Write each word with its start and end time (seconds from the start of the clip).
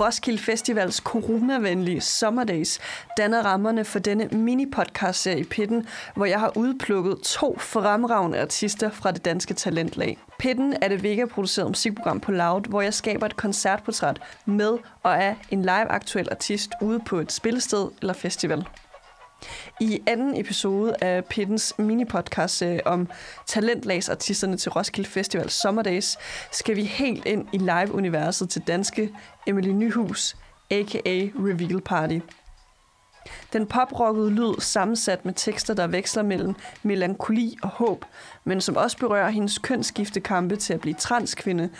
Roskilde 0.00 0.38
Festivals 0.42 0.96
coronavenlige 0.96 2.00
Sommerdays 2.00 2.80
danner 3.16 3.42
rammerne 3.42 3.84
for 3.84 3.98
denne 3.98 4.28
mini-podcast-serie 4.32 5.40
i 5.40 5.44
Pitten, 5.44 5.86
hvor 6.14 6.24
jeg 6.24 6.40
har 6.40 6.52
udplukket 6.56 7.18
to 7.22 7.58
fremragende 7.58 8.40
artister 8.40 8.90
fra 8.90 9.10
det 9.10 9.24
danske 9.24 9.54
talentlag. 9.54 10.18
Pitten 10.38 10.74
er 10.82 10.88
det 10.88 11.02
Vega-producerede 11.02 11.70
musikprogram 11.70 12.20
på 12.20 12.32
Loud, 12.32 12.68
hvor 12.68 12.80
jeg 12.80 12.94
skaber 12.94 13.26
et 13.26 13.36
koncertportræt 13.36 14.20
med 14.44 14.78
og 15.02 15.22
af 15.22 15.36
en 15.50 15.62
live-aktuel 15.62 16.28
artist 16.30 16.70
ude 16.82 17.00
på 17.06 17.18
et 17.18 17.32
spillested 17.32 17.88
eller 18.00 18.14
festival. 18.14 18.64
I 19.80 20.02
anden 20.06 20.40
episode 20.40 20.94
af 21.00 21.24
Pittens 21.24 21.74
mini-podcast 21.78 22.64
øh, 22.64 22.78
om 22.84 23.08
talentlagsartisterne 23.46 24.56
til 24.56 24.72
Roskilde 24.72 25.08
Festival 25.08 25.50
Sommerdays, 25.50 26.18
skal 26.52 26.76
vi 26.76 26.84
helt 26.84 27.26
ind 27.26 27.48
i 27.52 27.58
live-universet 27.58 28.50
til 28.50 28.62
danske 28.66 29.10
Emily 29.46 29.68
Nyhus, 29.68 30.36
a.k.a. 30.70 31.28
Reveal 31.38 31.80
Party. 31.80 32.18
Den 33.52 33.66
poprockede 33.66 34.30
lyd 34.30 34.54
sammensat 34.60 35.24
med 35.24 35.34
tekster, 35.34 35.74
der 35.74 35.86
veksler 35.86 36.22
mellem 36.22 36.54
melankoli 36.82 37.56
og 37.62 37.68
håb, 37.68 38.04
men 38.44 38.60
som 38.60 38.76
også 38.76 38.98
berører 38.98 39.28
hendes 39.28 39.58
kønsskiftekampe 39.58 40.56
til 40.56 40.74
at 40.74 40.80
blive 40.80 40.94
transkvinde, 40.94 41.70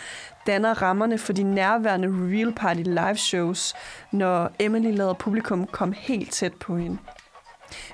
danner 0.47 0.81
rammerne 0.81 1.17
for 1.17 1.33
de 1.33 1.43
nærværende 1.43 2.07
Reveal 2.07 2.53
Party 2.53 2.81
live 2.81 3.17
shows, 3.17 3.73
når 4.11 4.51
Emily 4.59 4.95
lader 4.95 5.13
publikum 5.13 5.67
komme 5.67 5.95
helt 5.95 6.31
tæt 6.31 6.53
på 6.53 6.77
hende. 6.77 6.97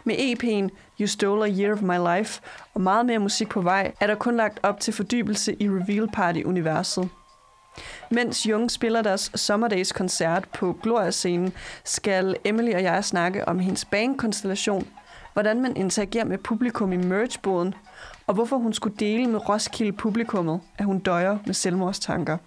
Med 0.03 0.15
EP'en 0.15 0.69
You 0.99 1.07
Stole 1.07 1.45
a 1.45 1.49
Year 1.49 1.73
of 1.73 1.81
My 1.81 2.17
Life 2.17 2.41
og 2.73 2.81
meget 2.81 3.05
mere 3.05 3.19
musik 3.19 3.49
på 3.49 3.61
vej, 3.61 3.91
er 3.99 4.07
der 4.07 4.15
kun 4.15 4.37
lagt 4.37 4.59
op 4.63 4.79
til 4.79 4.93
fordybelse 4.93 5.55
i 5.59 5.69
Reveal 5.69 6.07
Party-universet. 6.13 7.09
Mens 8.11 8.45
Jung 8.45 8.71
spiller 8.71 9.01
deres 9.01 9.31
Sommerdays-koncert 9.35 10.49
på 10.53 10.77
Gloria-scenen, 10.83 11.53
skal 11.83 12.35
Emily 12.45 12.73
og 12.73 12.83
jeg 12.83 13.05
snakke 13.05 13.47
om 13.47 13.59
hendes 13.59 13.85
bandkonstellation, 13.85 14.87
hvordan 15.33 15.61
man 15.61 15.77
interagerer 15.77 16.25
med 16.25 16.37
publikum 16.37 16.93
i 16.93 16.97
merchboden, 16.97 17.75
og 18.27 18.33
hvorfor 18.33 18.57
hun 18.57 18.73
skulle 18.73 18.97
dele 18.97 19.27
med 19.27 19.49
Roskilde-publikummet, 19.49 20.61
at 20.77 20.85
hun 20.85 20.99
døjer 20.99 21.37
med 21.45 21.53
selvmordstanker. 21.53 22.37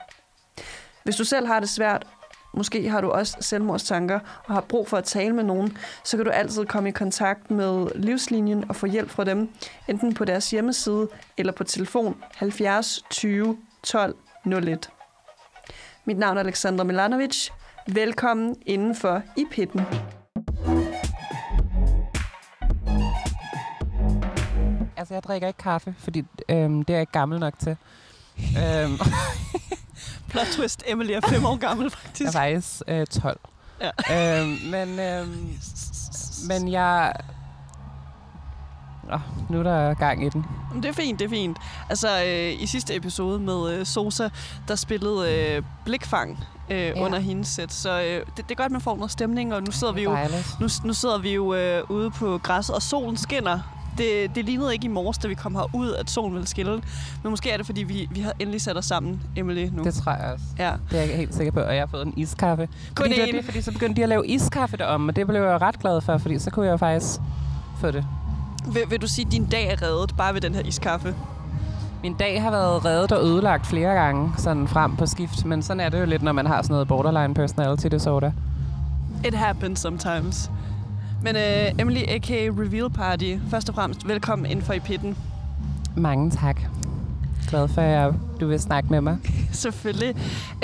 Hvis 1.05 1.17
du 1.17 1.25
selv 1.25 1.47
har 1.47 1.61
det 1.61 1.69
svært, 1.69 2.07
måske 2.57 2.89
har 2.89 3.01
du 3.01 3.11
også 3.11 3.37
selvmordstanker 3.41 4.21
og 4.45 4.55
har 4.55 4.61
brug 4.61 4.89
for 4.89 4.97
at 4.97 5.05
tale 5.05 5.35
med 5.35 5.45
nogen, 5.45 5.77
så 6.05 6.17
kan 6.17 6.27
du 6.27 6.31
altid 6.31 6.65
komme 6.65 6.89
i 6.89 6.93
kontakt 6.93 7.51
med 7.51 7.87
Livslinjen 7.95 8.65
og 8.69 8.77
få 8.77 8.87
hjælp 8.87 9.11
fra 9.11 9.25
dem, 9.25 9.49
enten 9.89 10.15
på 10.15 10.25
deres 10.25 10.51
hjemmeside 10.51 11.09
eller 11.37 11.53
på 11.53 11.65
telefon 11.65 12.17
70 12.35 13.05
20 13.11 13.57
12 13.83 14.17
01. 14.47 14.91
Mit 16.05 16.19
navn 16.19 16.37
er 16.37 16.41
Alexandra 16.41 16.85
Milanovic. 16.85 17.51
Velkommen 17.89 18.57
indenfor 18.67 19.23
i 19.37 19.45
pitten. 19.51 19.81
Altså, 24.97 25.15
jeg 25.15 25.23
drikker 25.23 25.49
ikke 25.49 25.59
kaffe, 25.59 25.95
fordi 25.99 26.25
øhm, 26.49 26.85
det 26.85 26.91
er 26.91 26.97
jeg 26.97 27.01
ikke 27.01 27.13
gammel 27.13 27.41
nok 27.41 27.59
til. 27.59 27.77
øhm, 28.63 28.99
Plot 30.29 30.47
twist, 30.47 30.83
Emily 30.87 31.11
er 31.11 31.21
fem 31.29 31.45
år 31.45 31.57
gammel, 31.57 31.91
faktisk. 31.91 32.35
jeg 32.35 32.51
er 32.51 32.55
faktisk 32.55 32.83
øh, 32.89 33.07
12. 33.07 33.41
Ja. 33.81 34.41
Øhm, 34.41 34.59
men, 34.71 35.01
øhm, 35.01 35.57
men 36.49 36.73
jeg... 36.73 37.13
Oh, 39.13 39.21
nu 39.51 39.59
er 39.59 39.63
der 39.63 39.95
gang 39.95 40.27
i 40.27 40.29
den. 40.29 40.45
Det 40.75 40.85
er 40.85 40.93
fint, 40.93 41.19
det 41.19 41.25
er 41.25 41.29
fint. 41.29 41.59
Altså, 41.91 42.25
øh, 42.27 42.63
i 42.63 42.67
sidste 42.67 42.97
episode 42.97 43.41
med 43.41 43.71
øh, 43.71 43.87
Sosa, 43.87 44.29
der 44.69 44.75
spillede 44.75 45.33
øh, 45.33 45.63
Blikfang 45.85 46.45
øh, 46.71 46.79
ja. 46.79 47.05
under 47.05 47.19
hendes 47.19 47.49
sæt. 47.49 47.73
Så 47.73 48.01
øh, 48.01 48.27
det, 48.27 48.37
det 48.37 48.51
er 48.51 48.55
godt, 48.55 48.73
man 48.73 48.81
får 48.81 48.97
noget 48.97 49.11
stemning, 49.11 49.55
og 49.55 49.63
nu 49.63 49.71
sidder 49.73 49.93
vi 49.93 50.03
jo, 50.03 50.17
nu, 50.61 50.69
nu 50.85 50.93
sidder 50.93 51.19
vi 51.19 51.35
jo 51.35 51.55
øh, 51.55 51.91
ude 51.91 52.11
på 52.11 52.39
græsset, 52.43 52.75
og 52.75 52.83
solen 52.83 53.17
skinner. 53.17 53.76
Det, 53.99 54.35
det 54.35 54.45
lignede 54.45 54.73
ikke 54.73 54.85
i 54.85 54.89
morges, 54.89 55.19
da 55.19 55.29
vi 55.29 55.35
kom 55.35 55.55
herud, 55.55 55.95
at 55.95 56.11
solen 56.11 56.35
ville 56.35 56.47
skille. 56.47 56.83
Men 57.23 57.31
måske 57.31 57.51
er 57.51 57.57
det, 57.57 57.67
fordi 57.67 57.83
vi, 57.83 58.09
vi 58.11 58.21
har 58.21 58.33
endelig 58.39 58.61
sat 58.63 58.77
os 58.77 58.85
sammen, 58.85 59.23
Emily, 59.37 59.69
nu. 59.73 59.85
Det 59.85 59.95
tror 59.95 60.13
jeg 60.13 60.33
også. 60.33 60.45
Ja. 60.59 60.73
Det 60.91 60.99
er 60.99 61.05
jeg 61.05 61.17
helt 61.17 61.35
sikker 61.35 61.53
på, 61.53 61.61
og 61.61 61.75
jeg 61.75 61.83
har 61.83 61.87
fået 61.87 62.07
en 62.07 62.15
iskaffe. 62.17 62.69
Fordi, 62.97 63.11
det 63.11 63.21
var 63.21 63.27
én. 63.27 63.37
det, 63.37 63.45
fordi 63.45 63.61
så 63.61 63.73
begyndte 63.73 63.97
de 63.97 64.03
at 64.03 64.09
lave 64.09 64.27
iskaffe 64.27 64.77
derom, 64.77 65.09
og 65.09 65.17
det 65.17 65.27
blev 65.27 65.43
jeg 65.43 65.61
ret 65.61 65.79
glad 65.79 66.01
for, 66.01 66.19
fordi 66.19 66.39
så 66.39 66.51
kunne 66.51 66.67
jeg 66.67 66.73
jo 66.73 66.77
faktisk 66.77 67.21
få 67.81 67.91
det. 67.91 68.07
Vil, 68.67 68.83
vil 68.89 69.01
du 69.01 69.07
sige, 69.07 69.27
at 69.27 69.33
din 69.33 69.47
dag 69.47 69.67
er 69.73 69.83
reddet 69.83 70.17
bare 70.17 70.35
ved 70.35 70.41
den 70.41 70.55
her 70.55 70.63
iskaffe? 70.63 71.15
Min 72.03 72.15
dag 72.15 72.43
har 72.43 72.51
været 72.51 72.85
reddet 72.85 73.13
og 73.13 73.25
ødelagt 73.25 73.67
flere 73.67 73.95
gange, 73.95 74.33
sådan 74.37 74.69
frem 74.69 74.97
på 74.97 75.07
skift. 75.07 75.45
Men 75.45 75.63
sådan 75.63 75.81
er 75.81 75.89
det 75.89 76.01
jo 76.01 76.05
lidt, 76.05 76.23
når 76.23 76.33
man 76.33 76.47
har 76.47 76.63
sådan 76.63 76.75
noget 76.75 76.89
borderline 76.89 77.35
personality 77.35 77.87
disorder. 77.87 78.33
It 79.25 79.35
happens 79.35 79.79
sometimes. 79.81 80.51
Men 81.27 81.37
øh, 81.37 81.73
Emily, 81.79 82.01
a.k.a. 82.09 82.49
Reveal 82.59 82.91
Party, 82.91 83.35
først 83.51 83.69
og 83.69 83.75
fremmest 83.75 84.09
velkommen 84.09 84.51
ind 84.51 84.63
for 84.63 84.73
i 84.73 84.79
pitten. 84.81 85.17
Mange 85.97 86.31
tak. 86.31 86.61
Glad 87.49 87.69
for, 87.69 87.81
at 87.81 88.15
du 88.41 88.47
vil 88.47 88.61
snakke 88.61 88.91
med 88.91 89.01
mig. 89.01 89.19
Selvfølgelig. 89.53 90.15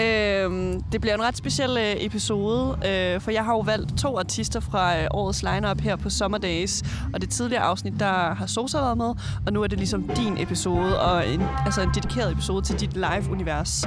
Øhm, 0.00 0.82
det 0.82 1.00
bliver 1.00 1.14
en 1.14 1.22
ret 1.22 1.36
speciel 1.36 1.70
øh, 1.70 2.04
episode, 2.04 2.78
øh, 2.88 3.20
for 3.20 3.30
jeg 3.30 3.44
har 3.44 3.52
jo 3.52 3.60
valgt 3.60 3.98
to 3.98 4.18
artister 4.18 4.60
fra 4.60 4.98
øh, 4.98 5.06
årets 5.10 5.42
lineup 5.42 5.80
her 5.80 5.96
på 5.96 6.10
Sommerdays. 6.10 6.82
Og 7.14 7.20
det 7.20 7.30
tidligere 7.30 7.62
afsnit, 7.62 7.94
der 8.00 8.34
har 8.34 8.46
Sosa 8.46 8.78
været 8.78 8.96
med, 8.96 9.14
og 9.46 9.52
nu 9.52 9.62
er 9.62 9.66
det 9.66 9.78
ligesom 9.78 10.02
din 10.02 10.38
episode, 10.38 11.00
og 11.00 11.28
en, 11.28 11.42
altså 11.64 11.82
en 11.82 11.90
dedikeret 11.94 12.32
episode 12.32 12.64
til 12.64 12.80
dit 12.80 12.94
live-univers. 12.94 13.84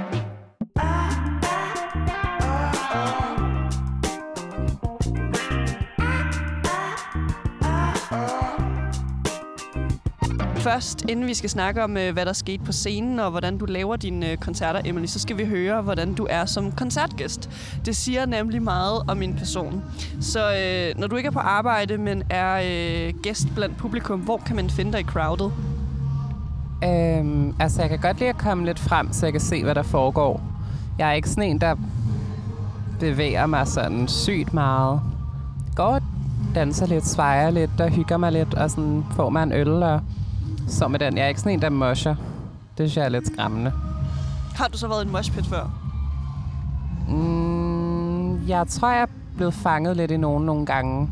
Først, 10.75 11.06
inden 11.09 11.28
vi 11.28 11.34
skal 11.34 11.50
snakke 11.50 11.84
om, 11.84 11.97
øh, 11.97 12.13
hvad 12.13 12.25
der 12.25 12.34
skete 12.34 12.63
på 12.63 12.72
scenen, 12.72 13.19
og 13.19 13.31
hvordan 13.31 13.58
du 13.58 13.66
laver 13.66 13.96
dine 13.96 14.31
øh, 14.31 14.38
koncerter, 14.38 14.81
Emily, 14.86 15.06
så 15.06 15.19
skal 15.19 15.38
vi 15.38 15.46
høre, 15.46 15.81
hvordan 15.81 16.13
du 16.13 16.28
er 16.30 16.46
som 16.46 16.72
koncertgæst. 16.72 17.50
Det 17.86 17.96
siger 17.96 18.25
nemlig 18.25 18.62
meget 18.62 19.02
om 19.08 19.18
min 19.18 19.34
person. 19.34 19.84
Så 20.22 20.40
øh, 20.40 21.00
når 21.00 21.08
du 21.08 21.16
ikke 21.16 21.28
er 21.28 21.31
på 21.31 21.40
arbejde, 21.40 21.97
men 21.97 22.24
er 22.30 22.56
øh, 22.56 23.14
gæst 23.24 23.47
blandt 23.56 23.78
publikum, 23.78 24.19
hvor 24.19 24.38
kan 24.38 24.56
man 24.56 24.69
finde 24.69 24.91
dig 24.91 25.00
i 25.00 25.03
crowdet? 25.03 25.52
Øhm, 26.84 27.56
altså, 27.59 27.81
jeg 27.81 27.90
kan 27.90 28.00
godt 28.00 28.19
lide 28.19 28.30
at 28.30 28.38
komme 28.38 28.66
lidt 28.66 28.80
frem, 28.80 29.14
så 29.14 29.25
jeg 29.25 29.34
kan 29.34 29.41
se, 29.41 29.64
hvad 29.64 29.75
der 29.75 29.84
foregår. 29.84 30.41
Jeg 31.00 31.09
er 31.09 31.14
ikke 31.14 31.30
sådan 31.30 31.50
en, 31.50 31.62
der 31.62 31.75
bevæger 33.00 33.46
mig 33.46 33.68
sådan 33.68 34.08
sygt 34.08 34.53
meget. 34.53 35.02
Går 35.75 35.84
og 35.84 36.02
danser 36.56 36.85
lidt, 36.85 37.08
svejer 37.08 37.50
lidt 37.50 37.81
og 37.81 37.90
hygger 37.90 38.18
mig 38.18 38.31
lidt, 38.31 38.53
og 38.53 38.69
sådan 38.69 39.03
får 39.12 39.30
mig 39.30 39.44
en 39.44 39.52
øl 39.52 39.84
og 39.84 40.02
så 40.68 40.88
med 40.88 41.00
den. 41.00 41.18
Jeg 41.18 41.24
er 41.24 41.28
ikke 41.28 41.40
sådan 41.40 41.53
en, 41.53 41.62
der 41.62 41.70
mosher. 41.70 42.16
Det 42.78 42.90
synes 42.90 42.98
jeg 42.98 43.06
er 43.06 43.09
lidt 43.09 43.28
skræmmende. 43.28 43.72
Har 44.56 44.68
du 44.68 44.78
så 44.78 44.88
været 44.88 45.03
i 45.03 45.06
en 45.06 45.12
moshpit 45.12 45.46
før? 45.46 45.70
Mm, 47.09 48.48
jeg 48.48 48.68
tror, 48.68 48.92
jeg 48.92 49.02
er 49.02 49.06
blevet 49.36 49.53
fanget 49.53 49.98
lidt 49.98 50.12
i 50.12 50.18
nogen 50.18 50.46
nogle 50.46 50.66
gange. 50.66 51.09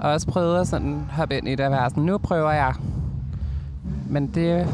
Og 0.00 0.10
også 0.10 0.26
prøvet 0.26 0.60
at 0.60 0.68
sådan 0.68 1.06
hoppe 1.10 1.38
ind 1.38 1.48
i 1.48 1.54
det 1.54 1.66
og 1.66 1.72
være 1.72 1.90
sådan, 1.90 2.02
nu 2.02 2.18
prøver 2.18 2.52
jeg. 2.52 2.74
Men 4.08 4.26
det, 4.26 4.68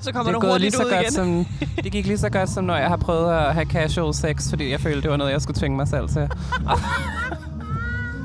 Så 0.00 0.12
kommer 0.12 0.32
det, 0.32 0.42
du 0.42 0.48
gået 0.48 0.60
lige 0.60 0.72
hurtigt 0.72 0.76
så 0.76 0.84
ud 0.84 0.90
godt 0.90 1.02
igen. 1.02 1.12
som, 1.12 1.46
det 1.84 1.92
gik 1.92 2.06
lige 2.06 2.18
så 2.18 2.30
godt, 2.30 2.48
som 2.48 2.64
når 2.64 2.76
jeg 2.76 2.88
har 2.88 2.96
prøvet 2.96 3.32
at 3.32 3.54
have 3.54 3.66
casual 3.66 4.14
sex, 4.14 4.50
fordi 4.50 4.70
jeg 4.70 4.80
følte, 4.80 5.02
det 5.02 5.10
var 5.10 5.16
noget, 5.16 5.32
jeg 5.32 5.42
skulle 5.42 5.58
tvinge 5.58 5.76
mig 5.76 5.88
selv 5.88 6.08
til. 6.08 6.28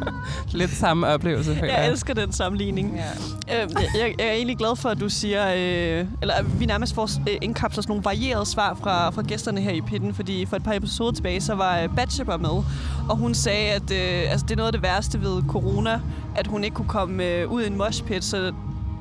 Lidt 0.52 0.72
samme 0.72 1.08
oplevelse, 1.08 1.56
føler 1.56 1.74
Jeg 1.74 1.90
elsker 1.90 2.14
den 2.14 2.32
sammenligning. 2.32 3.00
Ja. 3.48 3.64
Øh, 3.64 3.70
jeg, 3.74 3.88
jeg, 3.96 4.16
jeg 4.20 4.28
er 4.28 4.32
egentlig 4.32 4.58
glad 4.58 4.76
for, 4.76 4.90
at 4.90 5.00
du 5.00 5.10
siger, 5.10 5.48
øh, 5.48 6.06
eller 6.22 6.34
at 6.34 6.60
vi 6.60 6.66
nærmest 6.66 6.96
får 6.96 7.10
øh, 7.30 7.38
indkapsler 7.42 7.82
sådan 7.82 7.92
nogle 7.92 8.06
varierede 8.06 8.46
svar 8.46 8.78
fra, 8.84 9.10
fra 9.10 9.22
gæsterne 9.22 9.62
her 9.62 9.72
i 9.72 9.82
pitten, 9.82 10.14
fordi 10.14 10.46
for 10.46 10.56
et 10.56 10.64
par 10.64 10.74
episoder 10.74 11.12
tilbage, 11.12 11.42
så 11.42 11.56
var 11.56 11.80
øh, 11.80 11.90
Batshepper 11.96 12.38
med, 12.38 12.64
og 13.10 13.18
hun 13.18 13.34
sagde, 13.34 13.72
at 13.72 13.92
øh, 13.92 14.32
altså, 14.32 14.46
det 14.46 14.52
er 14.52 14.56
noget 14.58 14.68
af 14.68 14.74
det 14.74 14.84
værste 14.84 15.22
ved 15.22 15.44
corona, 15.48 16.00
at 16.36 16.48
hun 16.48 16.64
ikke 16.64 16.74
kunne 16.76 16.88
komme 16.88 17.24
øh, 17.24 17.52
ud 17.52 17.64
i 17.64 17.68
en 17.68 17.78
moshpit, 17.78 18.24
så 18.24 18.52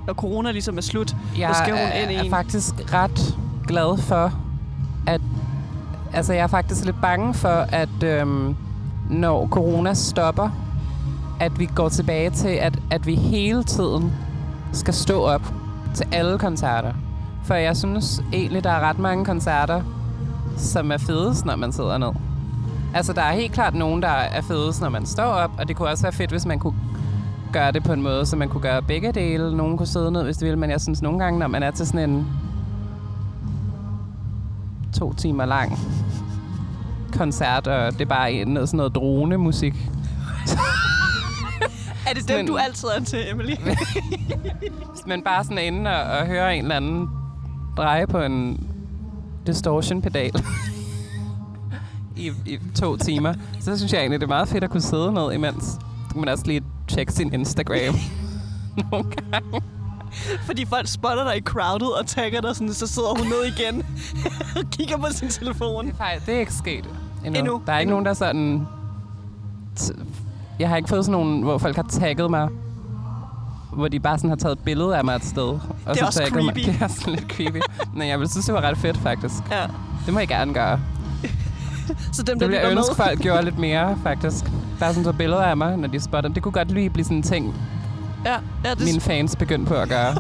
når 0.07 0.15
corona 0.15 0.51
ligesom 0.51 0.77
er 0.77 0.83
slut, 0.83 1.17
Jeg 1.39 1.51
så 1.55 1.59
skal 1.63 1.71
hun 1.71 1.81
er, 1.83 2.03
ind 2.03 2.11
i 2.11 2.15
er 2.15 2.23
en. 2.23 2.31
faktisk 2.31 2.75
ret 2.93 3.37
glad 3.67 3.99
for, 4.03 4.33
at... 5.07 5.21
Altså, 6.13 6.33
jeg 6.33 6.43
er 6.43 6.47
faktisk 6.47 6.85
lidt 6.85 7.01
bange 7.01 7.35
for, 7.35 7.67
at 7.73 8.03
øhm, 8.03 8.57
når 9.11 9.49
corona 9.49 9.95
stopper, 9.95 10.51
at 11.41 11.59
vi 11.59 11.67
går 11.75 11.89
tilbage 11.89 12.31
til, 12.31 12.49
at, 12.49 12.79
at 12.91 13.07
vi 13.07 13.15
hele 13.15 13.65
tiden 13.65 14.13
skal 14.73 14.95
stå 14.95 15.23
op 15.23 15.53
til 15.95 16.07
alle 16.13 16.39
koncerter. 16.39 16.93
For 17.45 17.55
jeg 17.55 17.77
synes 17.77 18.23
egentlig, 18.33 18.65
der 18.65 18.71
er 18.71 18.81
ret 18.81 18.99
mange 18.99 19.25
koncerter, 19.25 19.83
som 20.57 20.93
er 20.93 20.97
fedest, 20.99 21.45
når 21.47 21.57
man 21.57 21.73
sidder 21.73 21.99
ned. 21.99 22.11
Altså, 22.95 23.13
der 23.13 23.23
er 23.23 23.33
helt 23.33 23.53
klart 23.53 23.75
nogen, 23.75 24.03
der 24.03 24.09
er 24.09 24.41
fedest, 24.43 24.81
når 24.81 24.89
man 24.89 25.07
står 25.07 25.23
op, 25.25 25.51
og 25.59 25.69
det 25.69 25.77
kunne 25.77 25.89
også 25.89 26.03
være 26.03 26.13
fedt, 26.13 26.31
hvis 26.31 26.47
man 26.47 26.59
kunne 26.59 26.75
gøre 27.53 27.73
det 27.73 27.85
på 27.85 27.93
en 27.93 28.03
måde, 28.03 28.27
så 28.27 28.37
man 28.37 28.49
kunne 28.49 28.61
gøre 28.63 28.83
begge 28.83 29.13
dele. 29.13 29.57
Nogen 29.57 29.77
kunne 29.77 29.87
sidde 29.87 30.11
ned, 30.13 30.23
hvis 30.25 30.37
de 30.37 30.45
ville, 30.45 30.59
men 30.59 30.71
jeg 30.71 30.81
synes 30.81 31.03
nogle 31.03 31.19
gange, 31.19 31.39
når 31.39 31.47
man 31.47 31.63
er 31.63 31.71
til 31.71 31.87
sådan 31.87 32.11
en 32.11 32.27
to 34.93 35.13
timer 35.13 35.45
lang 35.45 35.79
koncert, 37.17 37.67
og 37.67 37.93
det 37.93 38.01
er 38.01 38.05
bare 38.09 38.33
en- 38.33 38.49
noget, 38.49 38.69
sådan 38.69 38.77
noget 38.77 38.95
dronemusik. 38.95 39.91
Er 42.15 42.19
det 42.19 42.29
Sådan 42.29 42.39
dem, 42.39 42.47
du 42.47 42.57
en- 42.57 42.61
altid 42.65 42.89
er 42.89 43.01
til, 43.05 43.31
Emily? 43.31 43.55
Men 45.07 45.23
bare 45.23 45.45
sådan 45.45 45.59
inde 45.59 45.91
og, 45.91 46.19
og 46.19 46.27
høre 46.27 46.57
en 46.57 46.63
eller 46.65 46.77
anden 46.77 47.09
dreje 47.77 48.07
på 48.07 48.19
en 48.23 48.67
distortion-pedal 49.47 50.33
i, 52.17 52.31
i 52.47 52.59
to 52.75 52.97
timer. 52.97 53.35
Så 53.61 53.77
synes 53.77 53.93
jeg 53.93 54.01
egentlig, 54.01 54.21
det 54.21 54.25
er 54.27 54.29
meget 54.29 54.49
fedt 54.49 54.65
at 54.65 54.71
kunne 54.71 54.81
sidde 54.81 55.13
ned 55.13 55.33
imens. 55.33 55.65
Så 55.65 55.79
kan 56.13 56.21
man 56.21 56.29
også 56.29 56.47
lige 56.47 56.63
tjekke 56.89 57.13
sin 57.13 57.33
Instagram 57.35 57.95
nogle 58.91 59.05
gange. 59.11 59.61
Fordi 60.47 60.65
folk 60.67 60.89
spotter 60.89 61.25
dig 61.25 61.37
i 61.37 61.41
crowded 61.41 61.87
og 61.87 62.07
tagger 62.07 62.41
dig, 62.41 62.57
sådan, 62.57 62.73
så 62.75 62.87
sidder 62.87 63.19
hun 63.19 63.27
ned 63.27 63.45
igen 63.57 63.83
og 64.57 64.71
kigger 64.71 64.97
på 64.97 65.07
sin 65.11 65.29
telefon. 65.29 65.85
Det 65.87 65.93
er, 65.93 65.97
faktisk, 65.97 66.27
det 66.27 66.35
er 66.35 66.41
ikke 66.41 66.55
sket 66.55 66.85
endnu. 67.25 67.39
Endnu. 67.41 67.63
Der 67.67 67.73
er 67.73 67.79
ikke 67.79 67.89
Endnu. 67.89 67.95
nogen, 67.95 68.07
der 68.07 68.15
sådan... 68.15 68.67
Jeg 70.59 70.69
har 70.69 70.77
ikke 70.77 70.89
fået 70.89 71.05
sådan 71.05 71.21
nogen, 71.21 71.43
hvor 71.43 71.59
folk 71.59 71.77
har 71.77 71.83
tagget 71.83 72.31
mig 72.31 72.49
hvor 73.75 73.89
de 73.89 74.01
bare 74.01 74.19
sådan 74.19 74.31
har 74.31 74.37
taget 74.37 74.53
et 74.53 74.65
billede 74.65 74.97
af 74.97 75.05
mig 75.05 75.17
et 75.17 75.25
sted. 75.25 75.49
Og 75.49 75.61
Det 75.95 76.01
er 76.01 76.07
også 76.07 76.19
tagget 76.19 76.45
Mig. 76.45 76.55
creepy. 76.55 76.69
Det 76.73 76.83
er 76.83 76.89
sådan 76.89 77.13
lidt 77.15 77.33
creepy. 77.33 77.61
Men 77.95 78.09
jeg 78.09 78.21
vil 78.21 78.29
synes, 78.31 78.47
det 78.47 78.55
var 78.55 78.61
ret 78.61 78.79
fedt, 78.79 78.97
faktisk. 78.97 79.35
Ja. 79.51 79.67
Det 80.07 80.13
må 80.13 80.19
jeg 80.19 80.29
gerne 80.29 80.55
gøre. 80.55 80.81
Så 82.13 82.23
dem, 82.23 82.39
Det 82.39 82.49
ville 82.49 82.63
jeg 82.63 82.71
ønske, 82.71 82.95
folk 82.95 83.21
gjorde 83.21 83.45
lidt 83.45 83.59
mere, 83.59 83.99
faktisk. 84.03 84.45
Bare 84.81 84.93
sådan 84.93 85.05
så 85.05 85.13
billeder 85.13 85.43
af 85.43 85.57
mig, 85.57 85.77
når 85.77 85.89
de 85.89 86.01
spotter. 86.01 86.31
Det 86.31 86.43
kunne 86.43 86.53
godt 86.53 86.71
lige 86.71 86.91
blive 86.91 87.05
sådan 87.05 87.17
en 87.17 87.23
ting, 87.23 87.55
Ja, 88.25 88.37
ja 88.65 88.75
det, 88.75 88.85
mine 88.85 89.01
fans 89.01 89.37
begyndte 89.37 89.69
på 89.69 89.75
at 89.75 89.89
gøre. 89.89 90.15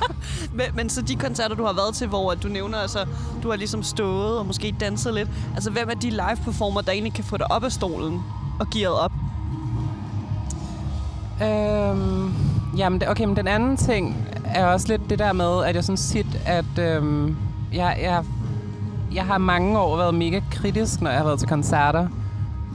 men, 0.58 0.66
men 0.74 0.90
så 0.90 1.02
de 1.02 1.16
koncerter, 1.16 1.56
du 1.56 1.64
har 1.64 1.72
været 1.72 1.94
til, 1.94 2.06
hvor 2.08 2.34
du 2.34 2.48
nævner, 2.48 2.78
altså, 2.78 3.06
du 3.42 3.50
har 3.50 3.56
ligesom 3.56 3.82
stået 3.82 4.38
og 4.38 4.46
måske 4.46 4.74
danset 4.80 5.14
lidt. 5.14 5.28
Altså, 5.54 5.70
hvem 5.70 5.88
er 5.90 5.94
de 5.94 6.10
live-performer, 6.10 6.80
der 6.80 6.92
egentlig 6.92 7.14
kan 7.14 7.24
få 7.24 7.36
dig 7.36 7.50
op 7.50 7.64
af 7.64 7.72
stolen 7.72 8.22
og 8.60 8.66
gearet 8.70 8.98
op? 8.98 9.12
Øhm, 11.44 12.32
jamen, 12.76 13.00
det, 13.00 13.08
okay, 13.08 13.24
men 13.24 13.36
den 13.36 13.48
anden 13.48 13.76
ting 13.76 14.28
er 14.44 14.66
også 14.66 14.88
lidt 14.88 15.10
det 15.10 15.18
der 15.18 15.32
med, 15.32 15.64
at 15.64 15.74
jeg 15.74 15.84
synes 15.84 16.10
tit, 16.10 16.40
at 16.46 16.78
øhm, 16.78 17.36
jeg, 17.72 17.98
jeg, 18.02 18.24
jeg 19.14 19.24
har 19.24 19.38
mange 19.38 19.78
år 19.78 19.96
været 19.96 20.14
mega 20.14 20.40
kritisk, 20.50 21.00
når 21.00 21.10
jeg 21.10 21.18
har 21.18 21.24
været 21.24 21.38
til 21.38 21.48
koncerter. 21.48 22.08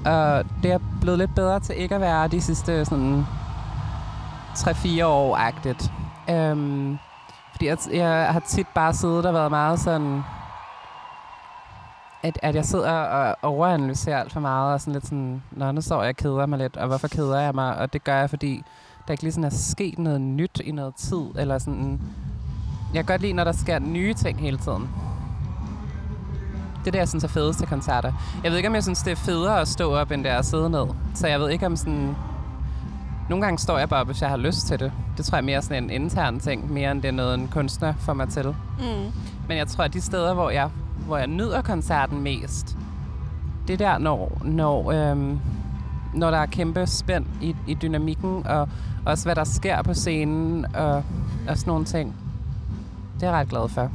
Og 0.05 0.43
det 0.63 0.71
er 0.71 0.79
blevet 1.01 1.19
lidt 1.19 1.35
bedre 1.35 1.59
til 1.59 1.81
ikke 1.81 1.95
at 1.95 2.01
være 2.01 2.27
de 2.27 2.41
sidste 2.41 2.85
sådan 2.85 3.25
3-4 4.55 5.05
år-agtigt. 5.05 5.91
Øhm, 6.29 6.97
fordi 7.51 7.67
jeg, 7.67 7.77
jeg 7.93 8.27
har 8.31 8.39
tit 8.39 8.67
bare 8.75 8.93
siddet 8.93 9.25
og 9.25 9.33
været 9.33 9.51
meget 9.51 9.79
sådan 9.79 10.21
at, 12.23 12.39
at 12.41 12.55
jeg 12.55 12.65
sidder 12.65 12.91
og 12.91 13.35
overanalyserer 13.41 14.19
alt 14.19 14.33
for 14.33 14.39
meget, 14.39 14.73
og 14.73 14.81
sådan 14.81 14.93
lidt 14.93 15.05
sådan, 15.05 15.43
nå, 15.51 15.71
nu 15.71 15.81
står 15.81 16.01
jeg 16.01 16.09
og 16.09 16.15
keder 16.15 16.45
mig 16.45 16.59
lidt, 16.59 16.77
og 16.77 16.87
hvorfor 16.87 17.07
keder 17.07 17.39
jeg 17.39 17.55
mig? 17.55 17.77
Og 17.77 17.93
det 17.93 18.03
gør 18.03 18.15
jeg, 18.15 18.29
fordi 18.29 18.63
der 19.07 19.13
ikke 19.13 19.23
lige 19.23 19.33
sådan 19.33 19.43
er 19.43 19.49
sket 19.49 19.99
noget 19.99 20.21
nyt 20.21 20.61
i 20.63 20.71
noget 20.71 20.95
tid, 20.95 21.25
eller 21.35 21.57
sådan... 21.57 22.01
Jeg 22.93 23.05
kan 23.05 23.13
godt 23.13 23.21
lide, 23.21 23.33
når 23.33 23.43
der 23.43 23.51
sker 23.51 23.79
nye 23.79 24.13
ting 24.13 24.39
hele 24.39 24.57
tiden. 24.57 24.89
Det 26.79 26.87
er 26.87 26.91
det, 26.91 26.99
jeg 26.99 27.09
synes 27.09 27.23
er 27.23 27.27
fedest 27.27 27.59
til 27.59 27.67
koncerter. 27.67 28.13
Jeg 28.43 28.51
ved 28.51 28.57
ikke, 28.57 28.69
om 28.69 28.75
jeg 28.75 28.83
synes, 28.83 29.03
det 29.03 29.11
er 29.11 29.15
federe 29.15 29.61
at 29.61 29.67
stå 29.67 29.93
op, 29.93 30.11
end 30.11 30.23
det 30.23 30.31
er 30.31 30.37
at 30.37 30.45
sidde 30.45 30.69
ned. 30.69 30.85
Så 31.15 31.27
jeg 31.27 31.39
ved 31.39 31.49
ikke, 31.49 31.65
om 31.65 31.75
sådan... 31.75 32.15
Nogle 33.29 33.45
gange 33.45 33.59
står 33.59 33.77
jeg 33.77 33.89
bare 33.89 34.03
hvis 34.03 34.21
jeg 34.21 34.29
har 34.29 34.37
lyst 34.37 34.67
til 34.67 34.79
det. 34.79 34.91
Det 35.17 35.25
tror 35.25 35.35
jeg 35.35 35.41
er 35.41 35.45
mere 35.45 35.61
sådan 35.61 35.83
en 35.83 35.89
intern 35.89 36.39
ting, 36.39 36.73
mere 36.73 36.91
end 36.91 37.01
det 37.01 37.07
er 37.07 37.11
noget, 37.11 37.39
en 37.39 37.47
kunstner 37.47 37.93
får 37.99 38.13
mig 38.13 38.29
til. 38.29 38.47
Mm. 38.79 39.11
Men 39.47 39.57
jeg 39.57 39.67
tror, 39.67 39.83
at 39.83 39.93
de 39.93 40.01
steder, 40.01 40.33
hvor 40.33 40.49
jeg, 40.49 40.69
hvor 41.09 41.17
jeg 41.17 41.27
nyder 41.27 41.61
koncerten 41.61 42.21
mest, 42.21 42.77
det 43.67 43.73
er 43.73 43.77
der, 43.77 43.97
når, 43.97 44.41
når, 44.45 44.91
øhm, 44.91 45.39
når 46.13 46.31
der 46.31 46.37
er 46.37 46.45
kæmpe 46.45 46.87
spænd 46.87 47.25
i, 47.41 47.55
i 47.67 47.73
dynamikken, 47.73 48.47
og 48.47 48.69
også 49.05 49.25
hvad 49.25 49.35
der 49.35 49.43
sker 49.43 49.81
på 49.81 49.93
scenen, 49.93 50.65
og, 50.75 51.03
og 51.47 51.57
sådan 51.57 51.71
nogle 51.71 51.85
ting. 51.85 52.15
Det 53.15 53.23
er 53.23 53.27
jeg 53.27 53.39
ret 53.39 53.49
glad 53.49 53.69
for. 53.69 53.91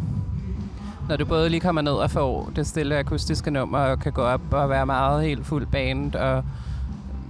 Når 1.08 1.16
du 1.16 1.24
både 1.24 1.48
lige 1.48 1.60
kommer 1.60 1.82
ned 1.82 1.92
og 1.92 2.10
får 2.10 2.50
det 2.56 2.66
stille 2.66 2.98
akustiske 2.98 3.50
nummer, 3.50 3.78
og 3.78 3.98
kan 3.98 4.12
gå 4.12 4.22
op 4.22 4.40
og 4.50 4.70
være 4.70 4.86
meget 4.86 5.24
helt 5.24 5.46
fuld 5.46 5.66
band, 5.66 6.14
og 6.14 6.44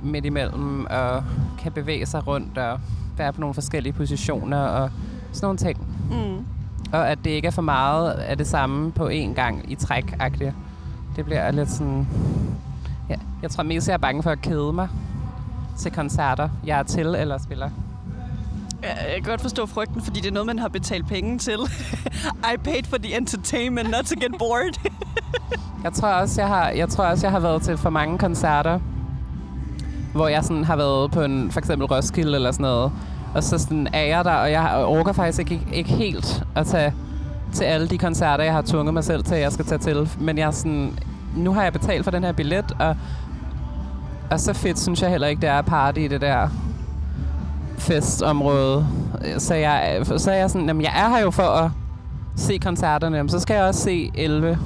midt 0.03 0.25
imellem, 0.25 0.87
og 0.91 1.25
kan 1.59 1.73
bevæge 1.73 2.07
sig 2.07 2.27
rundt, 2.27 2.59
og 2.59 2.81
være 3.17 3.33
på 3.33 3.41
nogle 3.41 3.55
forskellige 3.55 3.93
positioner, 3.93 4.59
og 4.59 4.91
sådan 5.33 5.47
nogle 5.47 5.59
ting. 5.59 5.87
Mm. 6.11 6.54
Og 6.95 7.11
at 7.11 7.19
det 7.25 7.31
ikke 7.31 7.47
er 7.47 7.53
for 7.53 7.63
meget 7.63 8.11
af 8.11 8.37
det 8.39 8.47
samme 8.47 8.93
på 8.93 9.09
én 9.09 9.35
gang 9.35 9.73
i 9.73 9.75
træk 9.75 10.17
-agtigt. 10.21 10.53
Det 11.17 11.25
bliver 11.25 11.51
lidt 11.51 11.71
sådan... 11.71 12.09
Ja, 13.11 13.15
jeg 13.43 13.51
tror 13.51 13.63
mest, 13.63 13.89
jeg 13.89 13.95
er 13.95 13.99
bange 13.99 14.23
for 14.23 14.31
at 14.31 14.41
kede 14.41 14.73
mig 14.73 14.89
til 15.79 15.93
koncerter, 15.93 16.49
jeg 16.67 16.79
er 16.79 16.83
til 16.83 17.07
eller 17.07 17.39
spiller. 17.39 17.71
Ja, 18.83 18.89
jeg 18.89 19.15
kan 19.15 19.23
godt 19.23 19.41
forstå 19.41 19.67
frygten, 19.67 20.03
fordi 20.03 20.21
det 20.21 20.29
er 20.29 20.33
noget, 20.33 20.47
man 20.47 20.59
har 20.59 20.69
betalt 20.69 21.09
penge 21.09 21.39
til. 21.39 21.59
I 22.55 22.57
paid 22.65 22.83
for 22.85 22.99
the 22.99 23.17
entertainment, 23.17 23.91
not 23.91 24.05
to 24.05 24.15
get 24.21 24.39
bored. 24.39 24.75
Jeg 25.85 25.93
tror 25.93 26.09
også, 26.09 26.41
jeg 26.41 26.49
har, 26.49 26.69
jeg 26.69 26.89
tror 26.89 27.05
også, 27.05 27.27
jeg 27.27 27.33
har 27.33 27.41
været 27.41 27.63
til 27.63 27.77
for 27.77 27.91
mange 27.91 28.19
koncerter, 28.19 28.79
hvor 30.13 30.29
jeg 30.29 30.45
sådan 30.45 30.65
har 30.65 30.77
været 30.77 31.11
på 31.11 31.23
en, 31.23 31.51
for 31.51 31.59
eksempel 31.59 31.87
Roskilde 31.87 32.35
eller 32.35 32.53
sådan 32.53 32.63
noget, 32.63 32.93
og 33.35 33.45
så 33.45 33.59
sådan 33.59 33.89
er 33.93 34.03
jeg 34.03 34.25
der, 34.25 34.35
og 34.35 34.51
jeg 34.51 34.85
orker 34.87 35.13
faktisk 35.13 35.39
ikke, 35.39 35.61
ikke 35.73 35.91
helt 35.91 36.43
at 36.55 36.67
tage 36.67 36.95
til 37.53 37.65
alle 37.65 37.89
de 37.89 37.99
koncerter, 37.99 38.45
jeg 38.45 38.53
har 38.53 38.63
tvunget 38.63 38.95
mig 38.95 39.05
selv 39.05 39.25
til, 39.25 39.35
at 39.35 39.41
jeg 39.41 39.53
skal 39.53 39.65
tage 39.65 39.79
til. 39.79 40.11
Men 40.21 40.39
jeg 40.39 40.47
er 40.47 40.51
sådan, 40.51 40.99
nu 41.37 41.53
har 41.53 41.63
jeg 41.63 41.73
betalt 41.73 42.05
for 42.05 42.11
den 42.11 42.25
her 42.25 42.33
billet, 42.33 42.73
og, 42.79 42.97
og 44.31 44.41
så 44.41 44.53
fedt 44.53 44.81
synes 44.81 45.03
jeg 45.03 45.11
heller 45.11 45.27
ikke, 45.27 45.41
det 45.41 45.49
er 45.49 45.59
at 45.59 45.65
party 45.65 45.99
i 45.99 46.09
det 46.09 46.21
der 46.21 46.49
festområde. 47.79 48.87
Så 49.39 49.55
jeg, 49.55 50.01
så 50.17 50.31
er 50.31 50.35
jeg 50.37 50.51
sådan, 50.51 50.67
jamen 50.67 50.83
jeg 50.83 50.93
er 50.97 51.09
her 51.09 51.21
jo 51.21 51.31
for 51.31 51.43
at 51.43 51.71
se 52.37 52.59
koncerterne, 52.59 53.17
jamen, 53.17 53.31
så 53.31 53.41
skal 53.41 53.55
jeg 53.55 53.65
også 53.65 53.81
se 53.81 54.11
11 54.15 54.59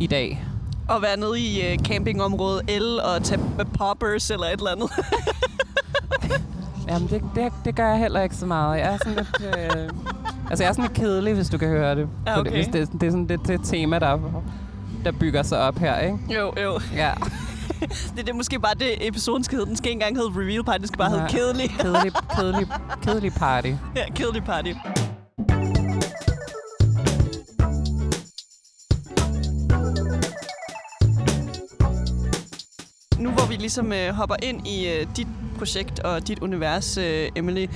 i 0.00 0.06
dag. 0.06 0.44
og 0.88 1.02
være 1.02 1.16
nede 1.16 1.40
i 1.40 1.74
uh, 1.74 1.84
campingområdet 1.84 2.82
L 2.82 2.98
og 3.04 3.22
tage 3.22 3.40
poppers 3.78 4.30
eller 4.30 4.46
et 4.46 4.52
eller 4.52 4.70
andet. 4.70 4.90
Jamen, 6.88 7.08
det, 7.08 7.22
det, 7.34 7.52
det 7.64 7.76
gør 7.76 7.88
jeg 7.88 7.98
heller 7.98 8.22
ikke 8.22 8.36
så 8.36 8.46
meget. 8.46 8.78
Jeg 8.78 8.92
er 8.94 8.96
sådan 8.96 9.14
lidt... 9.14 9.56
Øh, 9.58 9.88
altså, 10.50 10.64
jeg 10.64 10.68
er 10.68 10.72
sådan 10.72 10.84
lidt 10.84 10.92
kedelig, 10.92 11.34
hvis 11.34 11.48
du 11.48 11.58
kan 11.58 11.68
høre 11.68 11.94
det. 11.96 12.08
Ja, 12.26 12.34
For 12.34 12.40
okay. 12.40 12.50
Det, 12.50 12.58
hvis 12.58 12.66
det, 12.66 13.00
det 13.00 13.06
er 13.06 13.10
sådan 13.10 13.28
det, 13.28 13.40
det 13.46 13.60
tema, 13.64 13.98
der, 13.98 14.42
der 15.04 15.12
bygger 15.12 15.42
sig 15.42 15.58
op 15.58 15.78
her, 15.78 15.98
ikke? 15.98 16.18
jo, 16.28 16.52
jo. 16.62 16.80
Ja. 16.94 17.12
Det, 17.80 18.16
det 18.16 18.28
er 18.28 18.34
måske 18.34 18.58
bare 18.60 18.74
det, 18.74 19.08
episoden 19.08 19.44
skal 19.44 19.56
hedde. 19.58 19.68
Den 19.68 19.76
skal 19.76 19.88
ikke 19.90 19.96
engang 20.02 20.16
hedde 20.16 20.40
Reveal 20.40 20.64
Party, 20.64 20.78
den 20.78 20.86
skal 20.86 20.98
bare 20.98 21.10
hedde 21.10 21.22
Nej. 21.22 21.30
Kedelig. 21.30 21.70
Kedelig, 21.80 22.12
kedelig, 22.36 22.68
kedelig 23.02 23.32
party. 23.32 23.72
ja, 23.96 24.04
Kedelig 24.14 24.44
Party. 24.44 24.72
Nu 33.18 33.30
hvor 33.30 33.48
vi 33.48 33.54
ligesom 33.54 33.92
øh, 33.92 34.14
hopper 34.14 34.36
ind 34.42 34.66
i 34.66 34.88
øh, 34.88 35.06
dit 35.16 35.28
projekt 35.54 35.98
og 35.98 36.28
dit 36.28 36.38
univers, 36.38 36.98
øh, 36.98 37.28
Emily. 37.36 37.66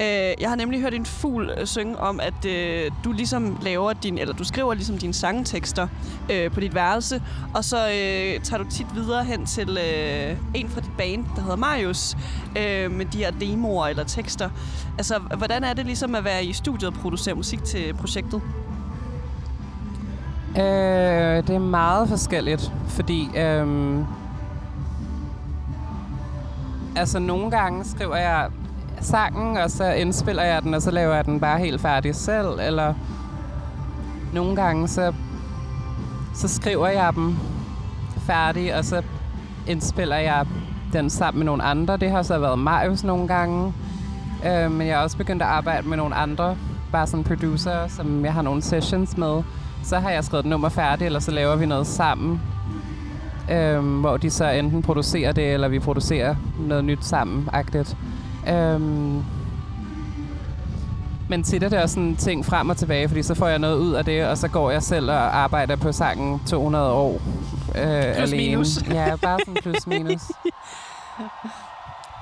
Øh, 0.00 0.34
jeg 0.40 0.48
har 0.48 0.56
nemlig 0.56 0.80
hørt 0.80 0.94
en 0.94 1.06
fugl 1.06 1.50
øh, 1.58 1.66
synge 1.66 1.98
om, 1.98 2.20
at 2.20 2.44
øh, 2.44 2.90
du 3.04 3.12
ligesom 3.12 3.58
laver 3.62 3.92
din, 3.92 4.18
eller 4.18 4.34
du 4.34 4.44
skriver 4.44 4.74
ligesom 4.74 4.98
dine 4.98 5.14
sangtekster 5.14 5.88
øh, 6.32 6.50
på 6.50 6.60
dit 6.60 6.74
værelse, 6.74 7.22
og 7.54 7.64
så 7.64 7.76
øh, 7.76 8.40
tager 8.40 8.62
du 8.62 8.70
tit 8.70 8.86
videre 8.94 9.24
hen 9.24 9.46
til 9.46 9.78
øh, 9.78 10.36
en 10.54 10.68
fra 10.68 10.80
dit 10.80 10.96
band, 10.98 11.24
der 11.36 11.42
hedder 11.42 11.56
Marius, 11.56 12.16
øh, 12.58 12.92
med 12.92 13.06
de 13.06 13.18
her 13.18 13.30
demoer 13.30 13.86
eller 13.86 14.04
tekster. 14.04 14.50
Altså, 14.98 15.18
hvordan 15.36 15.64
er 15.64 15.72
det 15.72 15.86
ligesom 15.86 16.14
at 16.14 16.24
være 16.24 16.44
i 16.44 16.52
studiet 16.52 16.88
og 16.88 16.94
producere 16.94 17.34
musik 17.34 17.64
til 17.64 17.94
projektet? 17.94 18.42
Øh, 20.56 21.46
det 21.46 21.50
er 21.50 21.58
meget 21.58 22.08
forskelligt, 22.08 22.72
fordi... 22.88 23.28
øh, 23.36 23.98
altså, 26.98 27.18
nogle 27.18 27.50
gange 27.50 27.84
skriver 27.84 28.16
jeg 28.16 28.48
sangen, 29.00 29.56
og 29.56 29.70
så 29.70 29.92
indspiller 29.92 30.42
jeg 30.42 30.62
den, 30.62 30.74
og 30.74 30.82
så 30.82 30.90
laver 30.90 31.14
jeg 31.14 31.24
den 31.24 31.40
bare 31.40 31.58
helt 31.58 31.80
færdig 31.80 32.14
selv, 32.14 32.58
eller 32.60 32.94
nogle 34.32 34.56
gange, 34.56 34.88
så, 34.88 35.12
så 36.34 36.48
skriver 36.48 36.88
jeg 36.88 37.12
dem 37.14 37.36
færdig, 38.18 38.76
og 38.76 38.84
så 38.84 39.02
indspiller 39.66 40.16
jeg 40.16 40.46
den 40.92 41.10
sammen 41.10 41.38
med 41.38 41.46
nogle 41.46 41.62
andre. 41.62 41.96
Det 41.96 42.10
har 42.10 42.22
så 42.22 42.38
været 42.38 42.58
Marius 42.58 43.04
nogle 43.04 43.28
gange, 43.28 43.74
øh, 44.46 44.72
men 44.72 44.86
jeg 44.86 44.96
har 44.96 45.02
også 45.02 45.16
begyndt 45.16 45.42
at 45.42 45.48
arbejde 45.48 45.88
med 45.88 45.96
nogle 45.96 46.14
andre, 46.14 46.56
bare 46.92 47.06
sådan 47.06 47.24
producer, 47.24 47.86
som 47.88 48.24
jeg 48.24 48.32
har 48.32 48.42
nogle 48.42 48.62
sessions 48.62 49.16
med. 49.16 49.42
Så 49.84 49.98
har 49.98 50.10
jeg 50.10 50.24
skrevet 50.24 50.44
et 50.44 50.50
nummer 50.50 50.68
færdigt, 50.68 51.06
eller 51.06 51.20
så 51.20 51.30
laver 51.30 51.56
vi 51.56 51.66
noget 51.66 51.86
sammen, 51.86 52.40
øhm, 53.50 54.00
hvor 54.00 54.16
de 54.16 54.30
så 54.30 54.48
enten 54.48 54.82
producerer 54.82 55.32
det, 55.32 55.52
eller 55.52 55.68
vi 55.68 55.78
producerer 55.78 56.36
noget 56.58 56.84
nyt 56.84 57.04
sammen, 57.04 57.48
agtigt. 57.52 57.96
Øhm, 58.48 59.22
men 61.28 61.42
tit 61.42 61.62
er 61.62 61.68
det 61.68 61.82
også 61.82 61.94
sådan 61.94 62.16
ting 62.16 62.46
frem 62.46 62.68
og 62.68 62.76
tilbage, 62.76 63.08
fordi 63.08 63.22
så 63.22 63.34
får 63.34 63.48
jeg 63.48 63.58
noget 63.58 63.76
ud 63.78 63.92
af 63.92 64.04
det, 64.04 64.26
og 64.26 64.38
så 64.38 64.48
går 64.48 64.70
jeg 64.70 64.82
selv 64.82 65.10
og 65.10 65.36
arbejder 65.36 65.76
på 65.76 65.92
sangen 65.92 66.40
200 66.46 66.92
år 66.92 67.20
alene. 67.74 68.36
minus. 68.36 68.82
Ja, 68.90 69.16
bare 69.16 69.38
sådan 69.46 69.62
plus 69.62 69.86
minus. 69.86 70.22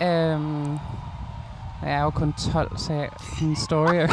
øhm, 0.03 0.73
jeg 1.83 1.93
er 1.93 2.03
jo 2.03 2.11
kun 2.11 2.35
12, 2.53 2.79
så 2.79 2.93
jeg, 2.93 3.09
min 3.41 3.57
story 3.57 4.09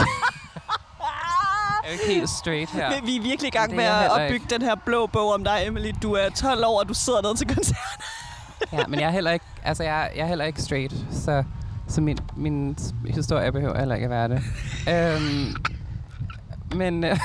er 1.84 1.88
jo 1.88 1.94
ikke 1.94 2.06
helt 2.20 2.30
straight 2.30 2.72
her. 2.72 2.90
Vi- 3.06 3.18
er 3.18 3.22
virkelig 3.22 3.48
i 3.48 3.58
gang 3.58 3.76
med 3.76 3.84
at 3.84 4.12
opbygge 4.12 4.46
den 4.50 4.62
her 4.62 4.76
blå 4.76 5.08
bog 5.08 5.34
om 5.34 5.44
dig, 5.44 5.58
Emily. 5.68 5.92
Du 6.04 6.14
er 6.14 6.30
12 6.30 6.64
år, 6.66 6.80
og 6.80 6.90
du 6.90 6.94
sidder 6.94 7.22
nede 7.22 7.36
til 7.36 7.48
koncert. 7.48 7.78
Ja, 8.74 8.88
men 8.88 9.00
jeg 9.00 9.08
er 9.08 9.12
heller 9.12 9.32
ikke, 9.32 9.46
altså 9.64 9.84
jeg, 9.84 10.12
jeg 10.16 10.22
er 10.24 10.28
heller 10.28 10.46
ikke 10.46 10.62
straight, 10.62 10.94
så, 11.12 11.44
så 11.88 12.02
min, 12.02 12.18
min 12.36 12.78
historie 13.08 13.52
behøver 13.52 13.78
heller 13.80 13.96
ikke 13.96 14.06
at 14.06 14.10
være 14.10 14.28
det. 14.30 14.42
øhm, 14.90 15.56
men, 16.76 17.04
øh, 17.04 17.20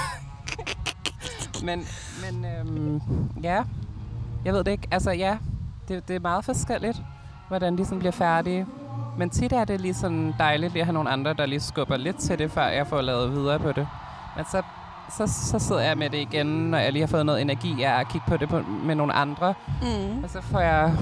men, 1.67 1.87
men 2.31 2.45
øhm, 2.45 3.01
ja, 3.43 3.63
jeg 4.45 4.53
ved 4.55 4.65
det 4.65 4.71
ikke. 4.73 4.89
Altså 4.91 5.11
ja, 5.11 5.37
det, 5.89 6.09
det 6.09 6.17
er 6.17 6.21
meget 6.21 6.45
forskelligt, 6.45 6.97
hvordan 7.49 7.79
de 7.79 7.85
sådan 7.85 7.99
bliver 7.99 8.13
færdige. 8.13 8.67
Men 9.19 9.31
tit 9.31 9.53
er 9.53 9.65
det 9.65 9.81
lige 9.81 9.95
sådan 9.95 10.35
dejligt 10.39 10.73
lige 10.73 10.81
at 10.81 10.87
have 10.87 10.95
nogle 10.95 11.11
andre, 11.11 11.35
der 11.35 11.47
lige 11.47 11.61
skubber 11.61 11.97
lidt 11.97 12.17
til 12.19 12.39
det, 12.39 12.51
før 12.51 12.67
jeg 12.67 12.87
får 12.87 13.01
lavet 13.01 13.33
videre 13.33 13.59
på 13.59 13.73
det. 13.73 13.89
Men 14.39 14.47
så, 14.51 14.63
så, 15.17 15.51
så 15.51 15.59
sidder 15.59 15.83
jeg 15.83 15.99
med 15.99 16.11
det 16.11 16.19
igen, 16.19 16.47
når 16.47 16.79
jeg 16.79 16.93
lige 16.93 17.03
har 17.03 17.07
fået 17.07 17.27
noget 17.27 17.41
energi 17.41 17.83
af 17.83 18.01
at 18.01 18.09
kigge 18.09 18.25
på 18.29 18.37
det 18.37 18.49
på, 18.49 18.61
med 18.85 18.95
nogle 18.95 19.13
andre. 19.13 19.55
Mm. 19.83 20.25
Og 20.25 20.31
så 20.31 20.41
får 20.43 20.61
jeg 20.61 20.95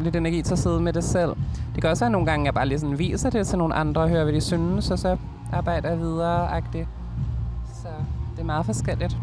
lidt 0.00 0.16
energi 0.16 0.42
til 0.42 0.52
at 0.52 0.58
sidde 0.58 0.80
med 0.80 0.92
det 0.92 1.04
selv. 1.04 1.32
Det 1.74 1.82
kan 1.82 1.90
også 1.90 2.04
være 2.04 2.10
nogle 2.10 2.26
gange, 2.26 2.42
at 2.42 2.46
jeg 2.46 2.54
bare 2.54 2.66
lige 2.66 2.78
sådan 2.78 2.98
viser 2.98 3.30
det 3.30 3.46
til 3.46 3.58
nogle 3.58 3.74
andre 3.74 4.00
og 4.00 4.08
hører, 4.08 4.24
hvad 4.24 4.32
de 4.32 4.40
synes, 4.40 4.90
og 4.90 4.98
så 4.98 5.16
arbejder 5.52 5.88
jeg 5.88 5.98
videre 5.98 6.58
-agtigt. 6.58 6.86
Så 7.82 7.88
det 8.34 8.40
er 8.40 8.44
meget 8.44 8.66
forskelligt. 8.66 9.16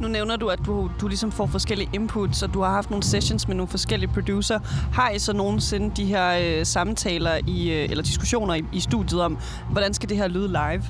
Nu 0.00 0.08
nævner 0.08 0.36
du, 0.36 0.48
at 0.48 0.60
du, 0.66 0.90
du 1.00 1.08
ligesom 1.08 1.32
får 1.32 1.46
forskellige 1.46 1.90
inputs, 1.92 2.42
og 2.42 2.54
du 2.54 2.60
har 2.60 2.70
haft 2.70 2.90
nogle 2.90 3.02
sessions 3.02 3.48
med 3.48 3.56
nogle 3.56 3.68
forskellige 3.68 4.10
producer. 4.12 4.58
Har 4.92 5.10
I 5.10 5.18
så 5.18 5.32
nogensinde 5.32 5.90
de 5.96 6.04
her 6.04 6.58
øh, 6.58 6.66
samtaler 6.66 7.38
i, 7.46 7.70
øh, 7.70 7.90
eller 7.90 8.04
diskussioner 8.04 8.54
i, 8.54 8.64
i 8.72 8.80
studiet 8.80 9.22
om, 9.22 9.38
hvordan 9.70 9.94
skal 9.94 10.08
det 10.08 10.16
her 10.16 10.28
lyde 10.28 10.48
live? 10.48 10.82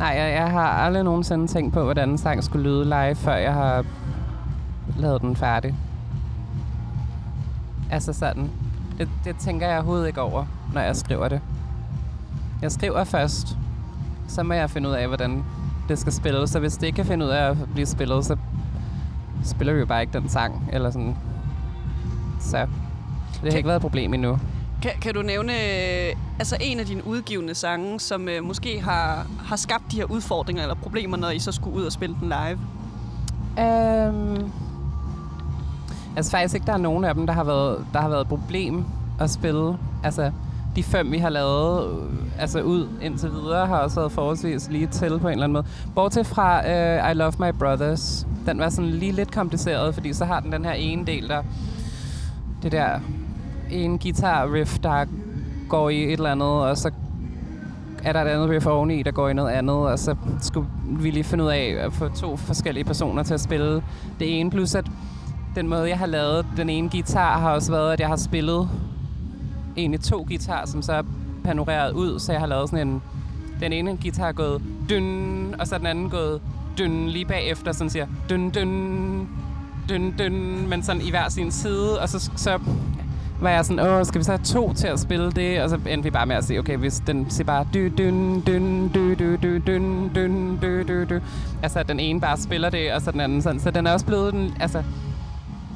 Nej, 0.00 0.08
jeg, 0.08 0.32
jeg 0.34 0.50
har 0.50 0.68
aldrig 0.68 1.04
nogensinde 1.04 1.46
tænkt 1.46 1.74
på, 1.74 1.84
hvordan 1.84 2.10
en 2.10 2.18
sang 2.18 2.44
skulle 2.44 2.70
lyde 2.70 2.84
live, 2.84 3.14
før 3.14 3.34
jeg 3.34 3.54
har 3.54 3.84
lavet 4.96 5.22
den 5.22 5.36
færdig. 5.36 5.74
Altså 7.90 8.12
sådan. 8.12 8.50
Det, 8.98 9.08
det 9.24 9.36
tænker 9.36 9.66
jeg 9.66 9.76
overhovedet 9.76 10.06
ikke 10.06 10.20
over, 10.20 10.44
når 10.74 10.80
jeg 10.80 10.96
skriver 10.96 11.28
det. 11.28 11.40
Jeg 12.62 12.72
skriver 12.72 13.04
først, 13.04 13.56
så 14.28 14.42
må 14.42 14.54
jeg 14.54 14.70
finde 14.70 14.88
ud 14.88 14.94
af, 14.94 15.06
hvordan 15.06 15.44
det 15.88 15.98
skal 15.98 16.12
spilles. 16.12 16.50
Så 16.50 16.60
hvis 16.60 16.76
det 16.76 16.86
ikke 16.86 16.96
kan 16.96 17.06
finde 17.06 17.24
ud 17.24 17.30
af 17.30 17.50
at 17.50 17.56
blive 17.72 17.86
spillet, 17.86 18.24
så 18.24 18.36
spiller 19.44 19.72
vi 19.72 19.80
jo 19.80 19.86
bare 19.86 20.00
ikke 20.00 20.20
den 20.20 20.28
sang. 20.28 20.68
Eller 20.72 20.90
sådan. 20.90 21.16
Så 22.40 22.66
det 23.42 23.52
har 23.52 23.56
ikke 23.56 23.66
været 23.66 23.76
et 23.76 23.82
problem 23.82 24.14
endnu. 24.14 24.38
Kan, 24.82 24.90
kan 25.02 25.14
du 25.14 25.22
nævne 25.22 25.52
øh, 25.52 26.16
altså 26.38 26.56
en 26.60 26.80
af 26.80 26.86
dine 26.86 27.06
udgivende 27.06 27.54
sange, 27.54 28.00
som 28.00 28.28
øh, 28.28 28.44
måske 28.44 28.80
har, 28.80 29.26
har 29.44 29.56
skabt 29.56 29.84
de 29.92 29.96
her 29.96 30.04
udfordringer 30.04 30.62
eller 30.62 30.74
problemer, 30.74 31.16
når 31.16 31.30
I 31.30 31.38
så 31.38 31.52
skulle 31.52 31.76
ud 31.76 31.84
og 31.84 31.92
spille 31.92 32.16
den 32.20 32.28
live? 32.28 32.58
Øhm, 33.66 34.50
altså 36.16 36.30
faktisk 36.30 36.54
ikke, 36.54 36.66
der 36.66 36.72
er 36.72 36.78
nogen 36.78 37.04
af 37.04 37.14
dem, 37.14 37.26
der 37.26 37.32
har 37.32 37.44
været, 37.44 37.86
der 37.92 38.00
har 38.00 38.08
været 38.08 38.20
et 38.20 38.28
problem 38.28 38.84
at 39.20 39.30
spille. 39.30 39.78
Altså, 40.04 40.32
de 40.76 40.82
fem, 40.82 41.12
vi 41.12 41.18
har 41.18 41.28
lavet 41.28 41.90
øh, 41.90 42.06
altså 42.38 42.60
ud 42.60 42.88
indtil 43.02 43.30
videre, 43.32 43.66
har 43.66 43.78
også 43.78 44.00
været 44.00 44.12
forholdsvis 44.12 44.68
lige 44.70 44.86
til 44.86 45.18
på 45.18 45.28
en 45.28 45.32
eller 45.32 45.44
anden 45.44 45.52
måde. 45.52 45.66
Bortset 45.94 46.26
fra 46.26 46.58
uh, 46.58 47.10
I 47.10 47.14
Love 47.14 47.32
My 47.38 47.52
Brothers. 47.58 48.26
Den 48.46 48.58
var 48.58 48.68
sådan 48.68 48.90
lige 48.90 49.12
lidt 49.12 49.32
kompliceret, 49.32 49.94
fordi 49.94 50.12
så 50.12 50.24
har 50.24 50.40
den 50.40 50.52
den 50.52 50.64
her 50.64 50.72
ene 50.72 51.06
del, 51.06 51.28
der... 51.28 51.42
Det 52.62 52.72
der 52.72 53.00
en 53.70 53.98
guitar 53.98 54.52
riff, 54.52 54.78
der 54.78 55.04
går 55.68 55.90
i 55.90 56.04
et 56.04 56.12
eller 56.12 56.32
andet, 56.32 56.48
og 56.48 56.76
så 56.76 56.90
er 58.04 58.12
der 58.12 58.20
et 58.22 58.28
andet 58.28 58.50
riff 58.50 58.66
oveni, 58.66 59.02
der 59.02 59.10
går 59.10 59.28
i 59.28 59.32
noget 59.34 59.50
andet, 59.50 59.76
og 59.76 59.98
så 59.98 60.16
skulle 60.40 60.66
vi 60.84 61.10
lige 61.10 61.24
finde 61.24 61.44
ud 61.44 61.48
af 61.48 61.76
at 61.78 61.92
få 61.92 62.08
to 62.08 62.36
forskellige 62.36 62.84
personer 62.84 63.22
til 63.22 63.34
at 63.34 63.40
spille 63.40 63.82
det 64.18 64.40
ene. 64.40 64.50
Plus 64.50 64.74
at 64.74 64.86
den 65.54 65.68
måde, 65.68 65.88
jeg 65.88 65.98
har 65.98 66.06
lavet 66.06 66.46
den 66.56 66.70
ene 66.70 66.90
guitar, 66.90 67.38
har 67.38 67.50
også 67.50 67.72
været, 67.72 67.92
at 67.92 68.00
jeg 68.00 68.08
har 68.08 68.16
spillet 68.16 68.68
egentlig 69.76 70.00
to 70.00 70.24
guitar, 70.28 70.66
som 70.66 70.82
så 70.82 70.92
er 70.92 71.02
panoreret 71.44 71.92
ud, 71.92 72.18
så 72.18 72.32
jeg 72.32 72.40
har 72.40 72.48
lavet 72.48 72.70
sådan 72.70 72.88
en... 72.88 73.02
Den 73.60 73.72
ene 73.72 73.98
guitar 74.02 74.28
er 74.28 74.32
gået 74.32 74.62
dyn, 74.90 75.54
og 75.58 75.66
så 75.66 75.74
er 75.74 75.78
den 75.78 75.86
anden 75.86 76.10
gået 76.10 76.40
dyn 76.78 77.06
lige 77.06 77.24
bagefter, 77.24 77.72
sådan 77.72 77.90
siger 77.90 78.06
dyn, 78.30 78.50
dyn, 78.50 79.26
dyn, 79.88 80.12
dyn, 80.18 80.68
men 80.68 80.82
sådan 80.82 81.02
i 81.02 81.10
hver 81.10 81.28
sin 81.28 81.50
side, 81.50 82.00
og 82.00 82.08
så, 82.08 82.30
så 82.36 82.58
var 83.40 83.50
jeg 83.50 83.64
sådan, 83.64 83.86
åh, 83.86 84.06
skal 84.06 84.18
vi 84.18 84.24
så 84.24 84.30
have 84.30 84.44
to 84.44 84.72
til 84.72 84.86
at 84.86 85.00
spille 85.00 85.32
det? 85.32 85.62
Og 85.62 85.70
så 85.70 85.76
endte 85.76 86.02
vi 86.02 86.10
bare 86.10 86.26
med 86.26 86.36
at 86.36 86.44
sige, 86.44 86.58
okay, 86.58 86.76
hvis 86.76 87.02
den 87.06 87.30
siger 87.30 87.44
bare 87.44 87.66
dy, 87.74 87.92
dyn, 87.98 88.40
dyn, 88.46 88.88
dy, 88.88 89.14
dy, 89.18 89.38
dy, 89.42 89.62
dyn, 89.66 90.14
dyn, 90.14 90.56
dy, 90.62 90.84
dy, 90.88 91.14
dy. 91.14 91.20
Altså, 91.62 91.78
at 91.78 91.88
den 91.88 92.00
ene 92.00 92.20
bare 92.20 92.36
spiller 92.36 92.70
det, 92.70 92.92
og 92.92 93.02
så 93.02 93.10
den 93.10 93.20
anden 93.20 93.42
sådan. 93.42 93.60
Så 93.60 93.70
den 93.70 93.86
er 93.86 93.92
også 93.92 94.06
blevet 94.06 94.32
den, 94.32 94.54
altså, 94.60 94.82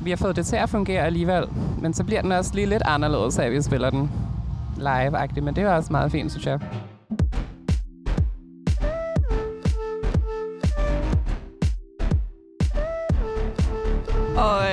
vi 0.00 0.10
har 0.10 0.16
fået 0.16 0.36
det 0.36 0.46
til 0.46 0.56
at 0.56 0.68
fungere 0.68 1.02
alligevel, 1.02 1.44
men 1.80 1.94
så 1.94 2.04
bliver 2.04 2.22
den 2.22 2.32
også 2.32 2.54
lige 2.54 2.66
lidt 2.66 2.82
anderledes, 2.84 3.38
af 3.38 3.46
at 3.46 3.52
vi 3.52 3.62
spiller 3.62 3.90
den 3.90 4.10
live-agtigt, 4.76 5.44
men 5.44 5.56
det 5.56 5.64
er 5.64 5.70
også 5.70 5.92
meget 5.92 6.12
fint, 6.12 6.30
synes 6.30 6.46
jeg. 6.46 6.60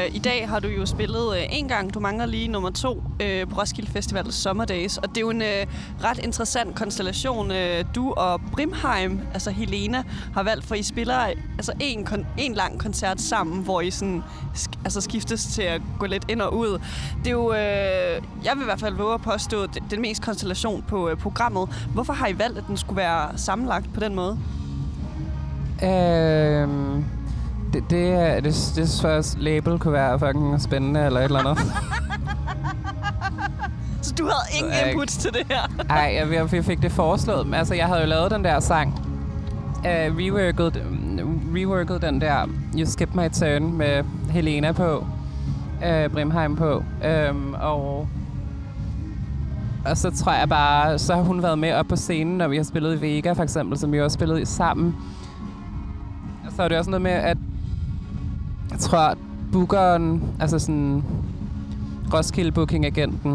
Øh, 0.05 0.15
i 0.15 0.19
dag 0.19 0.49
har 0.49 0.59
du 0.59 0.67
jo 0.67 0.85
spillet 0.85 1.37
øh, 1.37 1.43
en 1.49 1.67
gang, 1.67 1.93
du 1.93 1.99
mangler 1.99 2.25
lige 2.25 2.47
nummer 2.47 2.69
to 2.69 3.03
øh, 3.19 3.47
på 3.47 3.59
Roskilde 3.59 3.91
Festival 3.91 4.33
Sommerdays. 4.33 4.97
Og 4.97 5.09
det 5.09 5.17
er 5.17 5.21
jo 5.21 5.29
en 5.29 5.41
øh, 5.41 5.65
ret 6.03 6.17
interessant 6.23 6.75
konstellation. 6.75 7.51
Øh, 7.51 7.85
du 7.95 8.13
og 8.13 8.41
Brimheim, 8.51 9.19
altså 9.33 9.51
Helena, 9.51 10.03
har 10.33 10.43
valgt, 10.43 10.65
for 10.65 10.75
I 10.75 10.83
spiller 10.83 11.17
altså 11.57 11.73
en, 11.79 12.07
kon- 12.07 12.25
en 12.37 12.53
lang 12.53 12.79
koncert 12.79 13.21
sammen, 13.21 13.63
hvor 13.63 13.81
I 13.81 13.91
sådan, 13.91 14.23
sk- 14.55 14.79
altså 14.83 15.01
skiftes 15.01 15.45
til 15.45 15.61
at 15.61 15.81
gå 15.99 16.05
lidt 16.05 16.25
ind 16.29 16.41
og 16.41 16.57
ud. 16.57 16.79
Det 17.19 17.27
er 17.27 17.31
jo, 17.31 17.53
øh, 17.53 18.21
jeg 18.45 18.53
vil 18.55 18.61
i 18.61 18.65
hvert 18.65 18.79
fald 18.79 18.95
våge 18.95 19.13
at 19.13 19.21
påstå, 19.21 19.65
det, 19.65 19.83
den 19.91 20.01
mest 20.01 20.21
konstellation 20.21 20.83
på 20.87 21.09
øh, 21.09 21.17
programmet. 21.17 21.69
Hvorfor 21.93 22.13
har 22.13 22.27
I 22.27 22.39
valgt, 22.39 22.57
at 22.57 22.63
den 22.67 22.77
skulle 22.77 22.97
være 22.97 23.37
sammenlagt 23.37 23.93
på 23.93 23.99
den 23.99 24.15
måde? 24.15 24.39
Øhm, 25.83 26.80
det, 27.91 28.43
det, 28.43 28.55
er- 28.55 28.73
det, 28.75 28.99
første 29.01 29.39
label 29.39 29.79
kunne 29.79 29.93
være 29.93 30.19
fucking 30.19 30.61
spændende, 30.61 31.05
eller 31.05 31.19
et 31.19 31.23
eller 31.23 31.39
andet. 31.39 31.57
Så 34.01 34.13
du 34.17 34.23
havde 34.23 34.57
ingen 34.57 34.73
jeg 34.73 34.91
input 34.91 35.07
til 35.07 35.33
det 35.33 35.47
her? 35.49 35.83
Ej, 35.89 36.13
jeg, 36.31 36.51
jeg, 36.53 36.65
fik 36.65 36.81
det 36.81 36.91
foreslået. 36.91 37.45
Men 37.45 37.53
Altså, 37.53 37.75
jeg 37.75 37.87
havde 37.87 38.01
jo 38.01 38.07
lavet 38.07 38.31
den 38.31 38.43
der 38.43 38.59
sang. 38.59 38.93
Uh, 39.77 40.17
reworket, 40.17 40.83
reworket 41.55 42.01
den 42.01 42.21
der 42.21 42.47
You 42.77 42.85
Skip 42.85 43.15
My 43.15 43.29
Turn 43.29 43.77
med 43.77 44.03
Helena 44.29 44.71
på. 44.71 45.05
Uh, 45.77 46.11
Brimheim 46.13 46.55
på. 46.55 46.83
Um, 47.29 47.55
og, 47.61 48.07
og 49.85 49.97
så 49.97 50.09
tror 50.11 50.33
jeg 50.33 50.49
bare, 50.49 50.99
så 50.99 51.15
har 51.15 51.21
hun 51.21 51.43
været 51.43 51.59
med 51.59 51.73
op 51.73 51.85
på 51.87 51.95
scenen, 51.95 52.37
når 52.37 52.47
vi 52.47 52.57
har 52.57 52.63
spillet 52.63 52.97
i 52.97 53.01
Vega 53.01 53.31
for 53.31 53.43
eksempel, 53.43 53.77
som 53.77 53.91
vi 53.91 54.01
også 54.01 54.15
spillede 54.15 54.41
i 54.41 54.45
sammen. 54.45 54.95
Og 56.45 56.51
så 56.55 56.63
er 56.63 56.67
det 56.67 56.77
også 56.77 56.89
noget 56.89 57.01
med, 57.01 57.11
at 57.11 57.37
tror, 58.81 58.97
at 58.99 59.17
bookeren, 59.51 60.23
altså 60.39 60.59
sådan 60.59 61.03
Roskilde 62.13 62.51
Booking-agenten, 62.51 63.31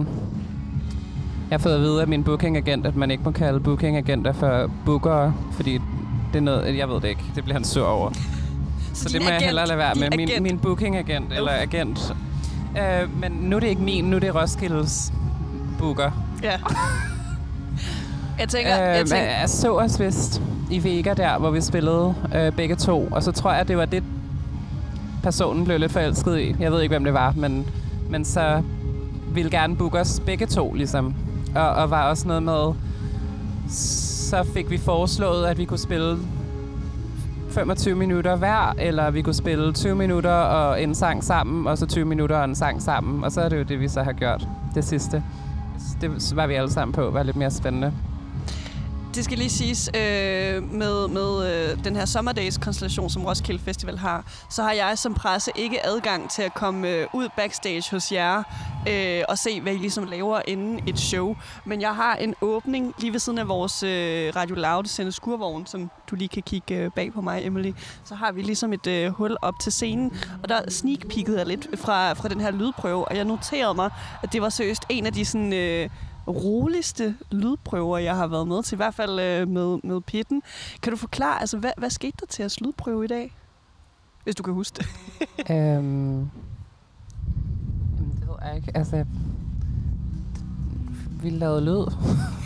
jeg 1.50 1.58
har 1.58 1.58
fået 1.58 1.74
at 1.74 1.80
vide 1.80 2.00
af 2.02 2.08
min 2.08 2.24
bookingagent, 2.24 2.86
at 2.86 2.96
man 2.96 3.10
ikke 3.10 3.24
må 3.24 3.30
kalde 3.30 3.60
bookingagenter 3.60 4.32
for 4.32 4.70
bookere, 4.86 5.34
fordi 5.52 5.72
det 6.32 6.38
er 6.38 6.40
noget, 6.40 6.76
jeg 6.76 6.88
ved 6.88 6.94
det 7.00 7.04
ikke. 7.08 7.22
Det 7.34 7.44
bliver 7.44 7.54
han 7.56 7.64
sur 7.64 7.86
over. 7.86 8.10
Så, 8.94 9.08
din 9.08 9.14
det 9.14 9.22
må 9.22 9.28
jeg 9.28 9.36
agent- 9.36 9.44
hellere 9.44 9.66
lade 9.66 9.78
være 9.78 9.94
med. 9.94 10.10
Min, 10.16 10.28
agent. 10.28 10.42
min 10.42 10.58
bookingagent 10.58 11.32
eller 11.32 11.50
agent. 11.52 12.14
Uh, 12.74 13.20
men 13.20 13.32
nu 13.32 13.56
er 13.56 13.60
det 13.60 13.66
ikke 13.68 13.82
min, 13.82 14.04
nu 14.04 14.16
er 14.16 14.20
det 14.20 14.34
Roskildes 14.34 15.12
booker. 15.78 16.10
Ja. 16.42 16.52
Jeg 18.40 18.48
tænker, 18.48 18.74
Øh, 18.90 18.96
jeg 18.96 19.06
tænker, 19.06 19.24
jeg 19.40 19.48
så 19.50 19.76
os 19.78 20.00
vist 20.00 20.42
i 20.70 20.84
Vega 20.84 21.14
der, 21.14 21.38
hvor 21.38 21.50
vi 21.50 21.60
spillede 21.60 22.14
øh, 22.34 22.52
begge 22.52 22.74
to. 22.76 23.08
Og 23.10 23.22
så 23.22 23.32
tror 23.32 23.50
jeg, 23.52 23.60
at 23.60 23.68
det 23.68 23.76
var 23.76 23.84
det, 23.84 24.02
personen 25.26 25.64
blev 25.64 25.78
lidt 25.78 25.92
forelsket 25.92 26.38
i. 26.38 26.56
Jeg 26.61 26.73
ved 26.73 26.83
ikke, 26.83 26.92
hvem 26.92 27.04
det 27.04 27.14
var, 27.14 27.33
men, 27.37 27.66
men 28.11 28.25
så 28.25 28.62
ville 29.33 29.50
gerne 29.50 29.76
booke 29.76 29.99
os 29.99 30.21
begge 30.26 30.47
to, 30.47 30.73
ligesom. 30.73 31.14
Og, 31.54 31.68
og 31.71 31.90
var 31.90 32.09
også 32.09 32.28
noget 32.28 32.42
med, 32.42 32.73
så 33.68 34.45
fik 34.54 34.71
vi 34.71 34.78
foreslået, 34.78 35.47
at 35.47 35.59
vi 35.59 35.64
kunne 35.64 35.78
spille 35.78 36.18
25 37.50 37.95
minutter 37.95 38.37
hver, 38.37 38.75
eller 38.78 39.11
vi 39.11 39.23
kunne 39.23 39.35
spille 39.35 39.73
20 39.73 39.95
minutter 39.95 40.30
og 40.30 40.83
en 40.83 40.95
sang 40.95 41.25
sammen, 41.25 41.66
og 41.66 41.78
så 41.78 41.87
20 41.87 42.04
minutter 42.04 42.37
og 42.37 42.45
en 42.45 42.54
sang 42.54 42.83
sammen. 42.83 43.25
Og 43.25 43.33
så 43.33 43.40
er 43.40 43.49
det 43.49 43.59
jo 43.59 43.62
det, 43.62 43.80
vi 43.80 43.88
så 43.88 44.02
har 44.02 44.12
gjort 44.12 44.49
det 44.75 44.85
sidste. 44.85 45.23
Det 46.00 46.37
var 46.37 46.47
vi 46.47 46.54
alle 46.54 46.71
sammen 46.71 46.92
på, 46.92 47.11
var 47.11 47.23
lidt 47.23 47.37
mere 47.37 47.50
spændende 47.50 47.92
det 49.16 49.25
skal 49.25 49.38
lige 49.38 49.50
siges, 49.50 49.90
øh, 49.94 50.73
med, 50.73 51.08
med 51.08 51.52
øh, 51.52 51.85
den 51.85 51.96
her 51.96 52.04
Sommerdays-konstellation, 52.04 53.11
som 53.11 53.25
Roskilde 53.25 53.62
Festival 53.62 53.99
har, 53.99 54.25
så 54.50 54.62
har 54.62 54.73
jeg 54.73 54.99
som 54.99 55.14
presse 55.14 55.50
ikke 55.54 55.87
adgang 55.87 56.30
til 56.30 56.42
at 56.42 56.54
komme 56.54 56.88
øh, 56.88 57.06
ud 57.12 57.28
backstage 57.37 57.82
hos 57.90 58.12
jer 58.12 58.42
øh, 58.88 59.23
og 59.28 59.38
se, 59.38 59.61
hvad 59.61 59.73
I 59.73 59.76
ligesom 59.76 60.04
laver 60.04 60.40
inden 60.49 60.80
et 60.88 60.99
show. 60.99 61.37
Men 61.64 61.80
jeg 61.80 61.94
har 61.94 62.14
en 62.14 62.35
åbning 62.40 62.94
lige 62.99 63.12
ved 63.12 63.20
siden 63.20 63.38
af 63.38 63.49
vores 63.49 63.82
øh, 63.82 64.32
Radio 64.37 64.54
Loud 64.54 64.85
sende 64.85 65.12
skurvogn, 65.12 65.66
som 65.66 65.90
du 66.11 66.16
lige 66.16 66.28
kan 66.28 66.42
kigge 66.42 66.76
øh, 66.76 66.90
bag 66.90 67.12
på 67.12 67.20
mig, 67.20 67.46
Emily. 67.46 67.73
Så 68.04 68.14
har 68.14 68.32
vi 68.32 68.42
ligesom 68.42 68.73
et 68.73 68.87
øh, 68.87 69.11
hul 69.11 69.37
op 69.42 69.54
til 69.61 69.73
scenen, 69.73 70.12
og 70.42 70.49
der 70.49 70.70
sneak 70.70 70.99
jeg 71.28 71.46
lidt 71.46 71.68
fra, 71.75 72.12
fra 72.12 72.28
den 72.28 72.40
her 72.40 72.50
lydprøve, 72.50 73.08
og 73.08 73.16
jeg 73.16 73.25
noterede 73.25 73.75
mig, 73.75 73.90
at 74.23 74.32
det 74.32 74.42
var 74.42 74.49
seriøst 74.49 74.82
en 74.88 75.06
af 75.06 75.12
de 75.12 75.25
sådan... 75.25 75.52
Øh, 75.52 75.90
roligste 76.28 77.16
lydprøver, 77.30 77.99
jeg 77.99 78.16
har 78.16 78.26
været 78.26 78.49
med 78.49 78.62
til, 78.62 78.75
i 78.75 78.76
hvert 78.76 78.95
fald 78.95 79.21
øh, 79.21 79.49
med, 79.49 79.78
med 79.85 80.00
pitten. 80.00 80.42
Kan 80.83 80.92
du 80.92 80.97
forklare, 80.97 81.40
altså, 81.40 81.59
hvad, 81.59 81.73
hvad 81.76 81.90
skete 81.90 82.16
der 82.21 82.26
til 82.26 82.42
jeres 82.42 82.61
lydprøve 82.61 83.04
i 83.04 83.09
dag? 83.09 83.37
Hvis 84.25 84.35
du 84.35 84.42
kan 84.42 84.54
huske 84.54 84.76
det. 84.76 84.87
øhm, 85.54 86.30
det 88.21 88.28
ved 88.28 88.37
jeg 88.47 88.56
ikke. 88.56 88.73
Altså, 88.75 89.04
vi 91.23 91.30
lavede 91.30 91.64
lyd. 91.64 91.87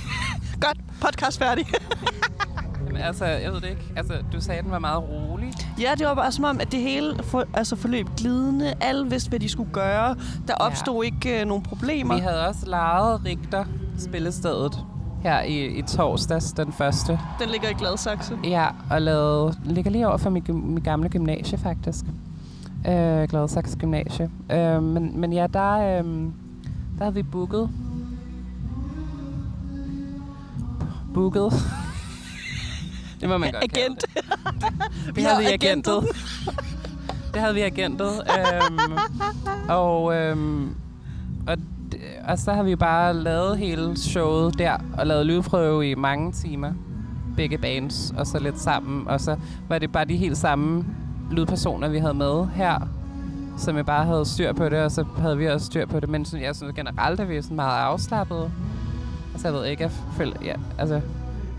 Godt, 0.65 0.79
podcast 1.01 1.39
færdig. 1.39 1.67
Altså, 2.97 3.25
jeg 3.25 3.53
ved 3.53 3.61
det 3.61 3.69
ikke. 3.71 3.93
Altså, 3.97 4.15
du 4.33 4.41
sagde, 4.41 4.59
at 4.59 4.65
den 4.65 4.73
var 4.73 4.79
meget 4.79 5.03
rolig. 5.09 5.53
Ja, 5.81 5.91
det 5.99 6.07
var 6.07 6.15
bare 6.15 6.33
som 6.33 6.45
om, 6.45 6.61
at 6.61 6.73
det 6.73 6.81
hele 6.81 7.23
for, 7.23 7.45
altså, 7.55 7.77
forløb 7.77 8.07
glidende. 8.17 8.75
Alle 8.81 9.11
vidste, 9.11 9.29
hvad 9.29 9.41
de 9.41 9.49
skulle 9.49 9.73
gøre. 9.73 10.17
Der 10.49 10.55
opstod 10.55 11.05
ja. 11.05 11.11
ikke 11.11 11.43
uh, 11.43 11.49
nogen 11.49 11.63
problemer. 11.63 12.15
Vi 12.15 12.21
havde 12.21 12.47
også 12.47 12.67
lejet 12.67 13.25
Rigter 13.25 13.65
spillestedet 13.99 14.85
her 15.23 15.43
i, 15.43 15.67
i 15.67 15.83
torsdags, 15.83 16.53
den 16.53 16.73
første. 16.73 17.19
Den 17.41 17.49
ligger 17.49 17.69
i 17.69 17.73
Gladsaxe? 17.73 18.39
Ja, 18.45 18.67
og 18.91 19.03
lavet, 19.03 19.59
ligger 19.65 19.91
lige 19.91 20.09
over 20.09 20.17
for 20.17 20.31
mit, 20.31 20.49
mit 20.55 20.85
gamle 20.85 21.09
gymnasie, 21.09 21.59
faktisk. 21.59 22.05
Øh, 22.89 23.29
Gladsaxe 23.29 23.79
Gymnasie. 23.79 24.31
Øh, 24.53 24.83
men, 24.83 25.21
men 25.21 25.33
ja, 25.33 25.47
der, 25.47 25.73
øh, 25.73 26.05
der 26.99 27.05
havde 27.05 27.15
vi 27.15 27.23
booket. 27.23 27.71
Booket. 31.15 31.53
Det 33.21 33.29
må 33.29 33.39
man 33.39 33.53
godt 33.53 33.65
Agent. 33.65 34.05
Det. 34.15 34.25
vi 35.17 35.23
havde 35.23 35.39
vi 35.39 35.47
agentet. 35.47 36.05
det 37.33 37.41
havde 37.41 37.55
vi 37.55 37.61
agentet. 37.61 38.09
øhm, 38.09 38.99
og, 39.69 40.15
øhm, 40.15 40.75
og, 41.47 41.57
og 42.29 42.39
så 42.39 42.53
har 42.53 42.63
vi 42.63 42.77
bare 42.77 43.15
lavet 43.15 43.59
hele 43.59 43.97
showet 43.97 44.59
der, 44.59 44.77
og 44.99 45.07
lavet 45.07 45.27
lydprøve 45.27 45.91
i 45.91 45.95
mange 45.95 46.33
timer. 46.33 46.73
Begge 47.37 47.59
bands, 47.59 48.13
og 48.17 48.27
så 48.27 48.39
lidt 48.39 48.61
sammen. 48.61 49.09
Og 49.09 49.21
så 49.21 49.37
var 49.69 49.79
det 49.79 49.93
bare 49.93 50.05
de 50.05 50.17
helt 50.17 50.37
samme 50.37 50.85
lydpersoner, 51.31 51.89
vi 51.89 51.99
havde 51.99 52.15
med 52.15 52.47
her, 52.47 52.79
som 53.59 53.77
jeg 53.77 53.87
bare 53.87 54.05
havde 54.05 54.27
styr 54.27 54.53
på 54.53 54.69
det, 54.69 54.79
og 54.79 54.91
så 54.91 55.05
havde 55.19 55.39
vi 55.39 55.47
også 55.47 55.67
styr 55.67 55.87
på 55.87 56.01
det. 56.01 56.09
Men 56.09 56.25
sådan, 56.25 56.45
jeg 56.45 56.57
synes 56.57 56.75
generelt, 56.75 57.21
at 57.21 57.29
vi 57.29 57.37
er 57.37 57.43
sådan 57.43 57.57
meget 57.57 57.81
afslappet. 57.81 58.51
Altså, 59.33 59.49
jeg 59.49 59.55
ved 59.55 59.65
ikke, 59.65 59.83
jeg 59.83 59.91
føler, 60.17 60.37
ja, 60.45 60.55
altså, 60.79 61.01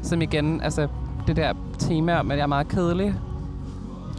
som 0.01 0.21
igen, 0.21 0.61
altså, 0.61 0.87
det 1.27 1.35
der 1.35 1.53
tema 1.79 2.19
om, 2.19 2.31
at 2.31 2.37
jeg 2.37 2.43
er 2.43 2.47
meget 2.47 2.67
kedelig. 2.67 3.15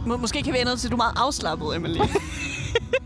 Må, 0.05 0.17
måske 0.17 0.43
kan 0.43 0.53
vi 0.53 0.59
ende 0.59 0.75
til, 0.75 0.87
at 0.87 0.91
du 0.91 0.95
er 0.95 0.97
meget 0.97 1.17
afslappet, 1.17 1.75
Emily. 1.75 1.99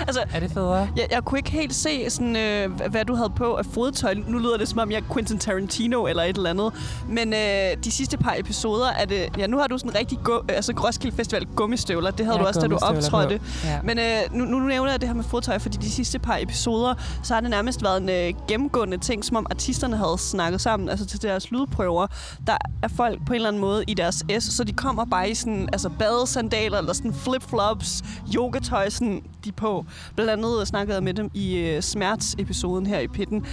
altså, 0.00 0.22
er 0.34 0.40
det 0.40 0.50
federe? 0.50 0.88
Jeg, 0.96 1.06
jeg 1.10 1.24
kunne 1.24 1.38
ikke 1.38 1.50
helt 1.50 1.74
se, 1.74 2.10
sådan, 2.10 2.36
øh, 2.36 2.70
hvad 2.90 3.04
du 3.04 3.14
havde 3.14 3.32
på 3.36 3.54
af 3.54 3.66
fodtøj. 3.66 4.14
Nu 4.14 4.38
lyder 4.38 4.56
det, 4.56 4.68
som 4.68 4.78
om 4.78 4.90
jeg 4.90 4.98
er 4.98 5.14
Quentin 5.14 5.38
Tarantino 5.38 6.06
eller 6.06 6.22
et 6.22 6.36
eller 6.36 6.50
andet. 6.50 6.72
Men 7.08 7.32
øh, 7.32 7.84
de 7.84 7.90
sidste 7.90 8.16
par 8.16 8.34
episoder 8.38 8.86
er 8.86 9.04
det... 9.04 9.28
Ja, 9.38 9.46
nu 9.46 9.58
har 9.58 9.66
du 9.66 9.78
sådan 9.78 9.94
rigtig 9.94 10.18
go, 10.24 10.38
altså 10.48 10.72
Roskilde 10.84 11.16
Festival 11.16 11.46
gummistøvler. 11.56 12.10
Det 12.10 12.26
havde 12.26 12.38
ja, 12.38 12.42
du 12.42 12.48
også, 12.48 12.60
da 12.60 12.66
du 12.66 12.78
optrådte. 12.82 13.40
Ja. 13.64 13.78
Men 13.84 13.98
øh, 13.98 14.04
nu, 14.32 14.44
nu 14.44 14.58
nævner 14.58 14.90
jeg 14.90 15.00
det 15.00 15.08
her 15.08 15.16
med 15.16 15.24
fodtøj, 15.24 15.58
fordi 15.58 15.76
de 15.76 15.90
sidste 15.90 16.18
par 16.18 16.36
episoder, 16.40 16.94
så 17.22 17.34
har 17.34 17.40
det 17.40 17.50
nærmest 17.50 17.82
været 17.82 18.02
en 18.02 18.08
øh, 18.08 18.32
gennemgående 18.48 18.98
ting, 18.98 19.24
som 19.24 19.36
om 19.36 19.46
artisterne 19.50 19.96
havde 19.96 20.18
snakket 20.18 20.60
sammen, 20.60 20.88
altså 20.88 21.06
til 21.06 21.22
deres 21.22 21.50
lydprøver. 21.50 22.06
Der 22.46 22.56
er 22.82 22.88
folk 22.88 23.26
på 23.26 23.32
en 23.32 23.34
eller 23.34 23.48
anden 23.48 23.60
måde 23.60 23.84
i 23.86 23.94
deres 23.94 24.24
S, 24.40 24.44
så 24.44 24.64
de 24.64 24.72
kommer 24.72 25.04
bare 25.04 25.30
i 25.30 25.34
sådan, 25.34 25.68
altså 25.72 25.88
badesandaler 25.88 26.78
eller 26.78 26.92
sådan 26.92 27.12
flip-flops, 27.12 28.04
yogatøj, 28.34 28.90
sådan, 28.90 29.22
de 29.44 29.52
på. 29.52 29.81
Blandt 30.14 30.32
andet 30.32 30.68
snakkede 30.68 30.94
jeg 30.94 31.02
med 31.02 31.14
dem 31.14 31.30
i 31.34 31.58
øh, 31.58 31.82
smertsepisoden 31.82 32.86
her 32.86 32.98
i 32.98 33.08
Pitten. 33.08 33.46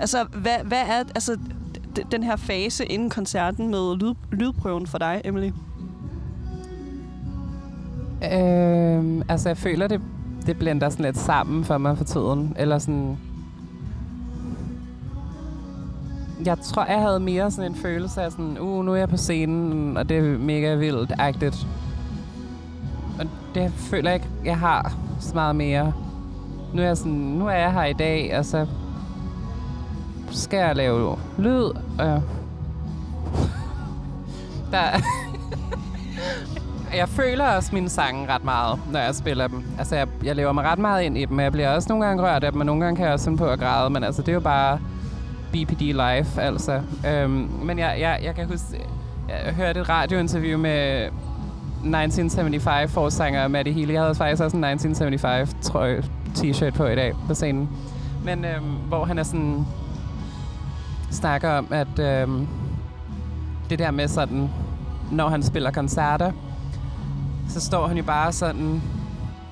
Altså, 0.00 0.24
hvad, 0.32 0.56
hvad 0.64 0.82
er 0.88 1.04
altså, 1.14 1.38
den 2.12 2.22
her 2.22 2.36
fase 2.36 2.84
inden 2.84 3.10
koncerten 3.10 3.70
med 3.70 3.96
lyd, 3.96 4.14
lydprøven 4.32 4.86
for 4.86 4.98
dig, 4.98 5.20
Emily? 5.24 5.50
Øhm, 8.32 9.22
altså, 9.28 9.48
jeg 9.48 9.56
føler, 9.56 9.86
det, 9.86 10.00
det 10.46 10.58
blender 10.58 10.88
sådan 10.88 11.04
lidt 11.04 11.18
sammen 11.18 11.64
for 11.64 11.78
mig 11.78 11.96
for 11.96 12.04
tiden. 12.04 12.56
Eller 12.58 12.78
sådan... 12.78 13.18
Jeg 16.44 16.58
tror, 16.58 16.84
jeg 16.84 17.00
havde 17.00 17.20
mere 17.20 17.50
sådan 17.50 17.70
en 17.70 17.76
følelse 17.76 18.22
af 18.22 18.30
sådan, 18.30 18.58
uh, 18.60 18.84
nu 18.84 18.92
er 18.92 18.96
jeg 18.96 19.08
på 19.08 19.16
scenen, 19.16 19.96
og 19.96 20.08
det 20.08 20.16
er 20.16 20.38
mega 20.38 20.74
vildt-agtigt. 20.76 21.66
Det 23.56 23.72
føler 23.72 24.10
jeg 24.10 24.14
ikke, 24.14 24.28
jeg 24.44 24.58
har 24.58 24.94
så 25.20 25.34
meget 25.34 25.56
mere. 25.56 25.92
Nu 26.74 26.82
er 26.82 26.86
jeg, 26.86 26.96
sådan, 26.96 27.12
nu 27.12 27.46
er 27.46 27.52
jeg 27.52 27.72
her 27.72 27.84
i 27.84 27.92
dag, 27.92 28.38
og 28.38 28.44
så 28.44 28.66
skal 30.30 30.56
jeg 30.58 30.76
lave 30.76 31.16
lyd. 31.38 31.64
Og 31.98 32.22
der, 34.72 34.82
jeg 37.00 37.08
føler 37.08 37.46
også 37.46 37.74
mine 37.74 37.88
sange 37.88 38.28
ret 38.28 38.44
meget, 38.44 38.78
når 38.92 39.00
jeg 39.00 39.14
spiller 39.14 39.48
dem. 39.48 39.64
Altså, 39.78 39.96
jeg, 39.96 40.08
jeg 40.24 40.36
lever 40.36 40.52
mig 40.52 40.64
ret 40.64 40.78
meget 40.78 41.02
ind 41.02 41.18
i 41.18 41.24
dem, 41.24 41.40
jeg 41.40 41.52
bliver 41.52 41.68
også 41.68 41.88
nogle 41.88 42.06
gange 42.06 42.22
rørt 42.22 42.44
af 42.44 42.52
dem, 42.52 42.60
og 42.60 42.66
nogle 42.66 42.84
gange 42.84 42.96
kan 42.96 43.04
jeg 43.04 43.12
også 43.12 43.24
sådan 43.24 43.38
på 43.38 43.46
at 43.46 43.58
græde, 43.58 43.90
men 43.90 44.04
altså, 44.04 44.22
det 44.22 44.28
er 44.28 44.34
jo 44.34 44.40
bare 44.40 44.80
BPD 45.52 45.80
life, 45.80 46.42
altså. 46.42 46.82
Øhm, 47.08 47.50
men 47.62 47.78
jeg, 47.78 47.96
jeg, 48.00 48.20
jeg 48.22 48.34
kan 48.34 48.46
huske, 48.46 48.66
jeg 49.28 49.54
hørte 49.54 49.80
et 49.80 49.88
radiointerview 49.88 50.58
med 50.58 51.08
1975 51.84 52.92
forsanger 52.92 53.48
Maddie 53.48 53.72
Healy. 53.72 53.92
Jeg 53.92 54.02
havde 54.02 54.14
faktisk 54.14 54.42
også 54.42 54.56
en 54.56 54.64
1975 54.64 55.56
trøje 55.62 56.02
t-shirt 56.34 56.70
på 56.76 56.86
i 56.86 56.94
dag 56.94 57.14
på 57.26 57.34
scenen. 57.34 57.68
Men 58.24 58.44
øhm, 58.44 58.64
hvor 58.88 59.04
han 59.04 59.18
er 59.18 59.22
sådan 59.22 59.66
snakker 61.10 61.50
om, 61.50 61.66
at 61.70 61.98
øhm, 61.98 62.46
det 63.70 63.78
der 63.78 63.90
med 63.90 64.08
sådan, 64.08 64.50
når 65.10 65.28
han 65.28 65.42
spiller 65.42 65.70
koncerter, 65.70 66.32
så 67.48 67.60
står 67.60 67.86
han 67.86 67.96
jo 67.96 68.02
bare 68.02 68.32
sådan, 68.32 68.82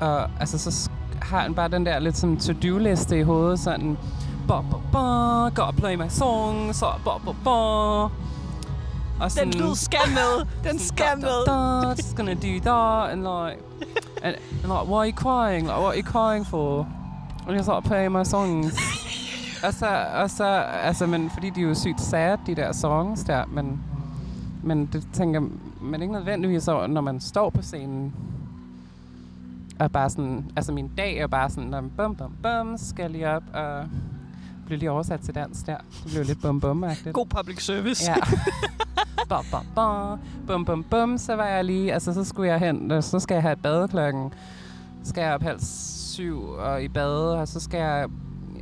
og 0.00 0.28
altså 0.40 0.58
så 0.58 0.90
har 1.22 1.40
han 1.40 1.54
bare 1.54 1.68
den 1.68 1.86
der 1.86 1.98
lidt 1.98 2.16
som 2.16 2.36
to-do-liste 2.36 3.18
i 3.18 3.22
hovedet, 3.22 3.58
sådan, 3.58 3.96
ba, 4.48 4.60
ba, 4.60 4.76
ba, 4.92 5.62
gotta 5.62 5.80
play 5.80 5.94
my 5.94 6.08
song, 6.08 6.74
så 6.74 6.86
ba, 7.04 7.10
ba, 7.24 7.32
ba. 7.44 8.08
Og 9.20 9.30
sådan, 9.30 9.52
den 9.52 9.60
lyd 9.60 9.74
skal 9.74 10.08
med. 10.08 10.46
Den 10.70 10.78
skal 10.78 11.18
med. 11.20 11.46
Da, 11.46 11.52
da, 11.52 11.88
just 11.88 12.16
gonna 12.16 12.34
do 12.34 12.58
that. 12.60 13.10
And 13.12 13.20
like, 13.22 13.62
and, 14.22 14.36
and 14.62 14.72
like, 14.72 14.86
why 14.88 14.98
are 14.98 15.06
you 15.06 15.16
crying? 15.16 15.66
Like, 15.66 15.78
what 15.78 15.94
are 15.94 15.96
you 15.96 16.02
crying 16.02 16.46
for? 16.46 16.86
And 17.46 17.56
jeg 17.56 17.64
så 17.64 17.80
play 17.80 18.06
my 18.08 18.24
songs. 18.24 18.74
og 19.64 19.74
så, 19.74 20.06
og 20.14 20.30
så, 20.30 20.44
altså, 20.82 21.06
men 21.06 21.30
fordi 21.30 21.50
de 21.50 21.60
er 21.60 21.64
jo 21.64 21.74
sygt 21.74 22.00
sad, 22.00 22.38
de 22.46 22.54
der 22.54 22.72
songs 22.72 23.24
der, 23.24 23.44
men, 23.46 23.82
men 24.62 24.86
det 24.86 25.08
tænker 25.12 25.40
man 25.80 26.02
ikke 26.02 26.14
nødvendigvis 26.14 26.68
over, 26.68 26.86
når 26.86 27.00
man 27.00 27.20
står 27.20 27.50
på 27.50 27.62
scenen. 27.62 28.12
Og 29.78 29.92
bare 29.92 30.10
sådan, 30.10 30.44
altså 30.56 30.72
min 30.72 30.90
dag 30.96 31.16
er 31.16 31.26
bare 31.26 31.50
sådan, 31.50 31.90
bum, 31.96 32.14
bum, 32.16 32.32
bum, 32.42 32.78
skal 32.78 33.10
lige 33.10 33.28
op 33.28 33.42
og 33.54 33.84
blev 34.66 34.78
lige 34.78 34.90
oversat 34.90 35.20
til 35.20 35.34
dansk 35.34 35.66
der. 35.66 35.76
Det 35.76 36.12
blev 36.12 36.24
lidt 36.24 36.42
bum 36.42 36.60
bum 36.60 36.84
-agtigt. 36.84 37.10
God 37.10 37.26
public 37.26 37.64
service. 37.64 38.10
Ja. 38.10 38.14
bum, 39.28 39.44
bum, 39.50 39.66
bum. 39.74 40.18
Bum, 40.46 40.64
bum, 40.64 40.84
bum. 40.90 41.18
Så 41.18 41.36
var 41.36 41.46
jeg 41.46 41.64
lige, 41.64 41.92
altså 41.92 42.12
så 42.14 42.24
skulle 42.24 42.50
jeg 42.50 42.58
hen, 42.58 43.02
så 43.02 43.20
skal 43.20 43.34
jeg 43.34 43.42
have 43.42 43.52
et 43.52 43.62
bad 43.62 43.88
klokken. 43.88 44.32
Så 45.02 45.10
skal 45.10 45.22
jeg 45.22 45.34
op 45.34 45.42
halv 45.42 45.60
syv 45.60 46.48
og 46.48 46.82
i 46.82 46.88
bad, 46.88 47.12
og 47.12 47.48
så 47.48 47.60
skal 47.60 47.78
jeg 47.78 48.08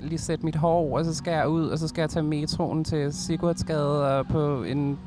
lige 0.02 0.18
sætte 0.18 0.44
mit 0.44 0.56
hår, 0.56 0.98
og 0.98 1.04
så 1.04 1.14
skal 1.14 1.32
jeg 1.32 1.48
ud, 1.48 1.66
og 1.66 1.78
så 1.78 1.88
skal 1.88 2.02
jeg 2.02 2.10
tage 2.10 2.22
metroen 2.22 2.84
til 2.84 3.12
Sigurdsgade 3.12 4.18
og 4.18 4.26
på 4.26 4.62
en, 4.62 4.98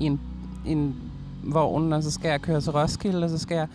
en, 0.00 0.20
en 0.66 0.96
vogn, 1.42 1.92
og 1.92 2.02
så 2.02 2.10
skal 2.10 2.28
jeg 2.28 2.40
køre 2.40 2.60
til 2.60 2.72
Roskilde, 2.72 3.24
og 3.24 3.30
så 3.30 3.38
skal 3.38 3.54
jeg 3.54 3.68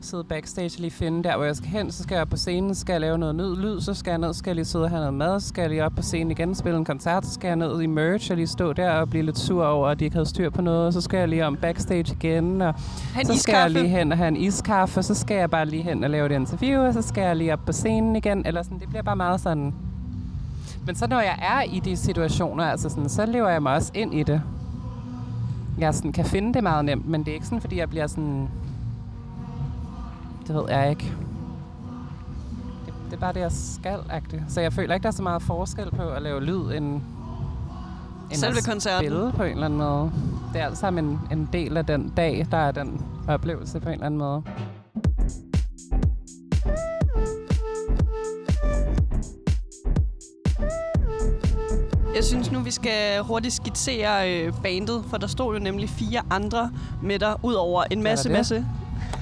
sidde 0.00 0.24
backstage 0.24 0.76
og 0.76 0.80
lige 0.80 0.90
finde 0.90 1.24
der, 1.24 1.36
hvor 1.36 1.44
jeg 1.44 1.56
skal 1.56 1.68
hen. 1.68 1.90
Så 1.90 2.02
skal 2.02 2.16
jeg 2.16 2.28
på 2.28 2.36
scenen, 2.36 2.74
skal 2.74 2.92
jeg 2.92 3.00
lave 3.00 3.18
noget 3.18 3.34
nyd, 3.34 3.56
lyd, 3.56 3.80
så 3.80 3.94
skal 3.94 4.10
jeg 4.10 4.18
ned, 4.18 4.34
skal 4.34 4.50
jeg 4.50 4.54
lige 4.54 4.64
sidde 4.64 4.84
og 4.84 4.90
have 4.90 5.00
noget 5.00 5.14
mad, 5.14 5.40
så 5.40 5.48
skal 5.48 5.62
jeg 5.62 5.70
lige 5.70 5.84
op 5.84 5.92
på 5.96 6.02
scenen 6.02 6.30
igen 6.30 6.54
spille 6.54 6.78
en 6.78 6.84
koncert, 6.84 7.26
så 7.26 7.32
skal 7.34 7.48
jeg 7.48 7.56
ned 7.56 7.82
i 7.82 7.86
merch 7.86 8.30
og 8.30 8.36
lige 8.36 8.46
stå 8.46 8.72
der 8.72 8.90
og 8.90 9.10
blive 9.10 9.24
lidt 9.24 9.38
sur 9.38 9.64
over, 9.64 9.88
at 9.88 10.00
de 10.00 10.04
ikke 10.04 10.14
havde 10.14 10.28
styr 10.28 10.50
på 10.50 10.62
noget, 10.62 10.94
så 10.94 11.00
skal 11.00 11.18
jeg 11.18 11.28
lige 11.28 11.46
om 11.46 11.56
backstage 11.56 12.12
igen, 12.12 12.62
og 12.62 12.74
han 13.14 13.26
så 13.26 13.38
skal 13.38 13.54
jeg 13.54 13.70
lige 13.70 13.88
hen 13.88 14.12
og 14.12 14.18
have 14.18 14.28
en 14.28 14.36
iskaffe, 14.36 15.00
og 15.00 15.04
så 15.04 15.14
skal 15.14 15.36
jeg 15.36 15.50
bare 15.50 15.66
lige 15.66 15.82
hen 15.82 16.04
og 16.04 16.10
lave 16.10 16.26
et 16.26 16.32
interview, 16.32 16.82
og 16.82 16.94
så 16.94 17.02
skal 17.02 17.22
jeg 17.22 17.36
lige 17.36 17.52
op 17.52 17.60
på 17.66 17.72
scenen 17.72 18.16
igen, 18.16 18.46
eller 18.46 18.62
sådan, 18.62 18.78
det 18.78 18.88
bliver 18.88 19.02
bare 19.02 19.16
meget 19.16 19.40
sådan... 19.40 19.74
Men 20.86 20.94
så 20.94 21.06
når 21.06 21.20
jeg 21.20 21.38
er 21.42 21.62
i 21.62 21.80
de 21.80 21.96
situationer, 21.96 22.64
altså 22.64 22.88
sådan, 22.88 23.08
så 23.08 23.26
lever 23.26 23.48
jeg 23.48 23.62
mig 23.62 23.74
også 23.74 23.92
ind 23.94 24.14
i 24.14 24.22
det. 24.22 24.42
jeg 25.78 25.94
sådan 25.94 26.12
kan 26.12 26.24
finde 26.24 26.54
det 26.54 26.62
meget 26.62 26.84
nemt, 26.84 27.08
men 27.08 27.20
det 27.20 27.28
er 27.28 27.34
ikke 27.34 27.46
sådan, 27.46 27.60
fordi 27.60 27.78
jeg 27.78 27.90
bliver 27.90 28.06
sådan... 28.06 28.48
Det 30.46 30.54
ved 30.54 30.64
jeg 30.68 30.90
ikke. 30.90 31.12
Det, 32.86 32.94
det 33.04 33.12
er 33.12 33.20
bare 33.20 33.32
det, 33.32 33.40
jeg 33.40 33.52
skal 33.52 33.98
-agtigt. 33.98 34.42
Så 34.48 34.60
jeg 34.60 34.72
føler 34.72 34.94
ikke, 34.94 35.02
der 35.02 35.08
er 35.08 35.12
så 35.12 35.22
meget 35.22 35.42
forskel 35.42 35.90
på 35.90 36.02
at 36.02 36.22
lave 36.22 36.40
lyd, 36.44 36.54
end, 36.72 36.84
end 36.84 37.02
Selve 38.32 38.58
at 38.58 38.64
koncerten. 38.64 39.06
spille 39.06 39.32
på 39.32 39.42
en 39.42 39.50
eller 39.52 39.64
anden 39.64 39.78
måde. 39.78 40.12
Det 40.52 40.60
er 40.60 40.66
alt 40.66 40.78
sammen 40.78 41.04
en, 41.04 41.20
en 41.38 41.48
del 41.52 41.76
af 41.76 41.86
den 41.86 42.12
dag, 42.16 42.46
der 42.50 42.56
er 42.56 42.72
den 42.72 43.04
oplevelse 43.28 43.80
på 43.80 43.88
en 43.88 43.92
eller 43.92 44.06
anden 44.06 44.18
måde. 44.18 44.42
Jeg 52.14 52.24
synes 52.24 52.52
nu, 52.52 52.60
vi 52.60 52.70
skal 52.70 53.22
hurtigt 53.22 53.54
skitsere 53.54 54.32
øh, 54.32 54.52
bandet, 54.62 55.04
for 55.10 55.16
der 55.16 55.26
stod 55.26 55.54
jo 55.54 55.60
nemlig 55.60 55.88
fire 55.88 56.22
andre 56.30 56.70
med 57.02 57.18
dig, 57.18 57.34
ud 57.42 57.54
over 57.54 57.84
en 57.90 58.02
masse, 58.02 58.28
masse... 58.28 58.66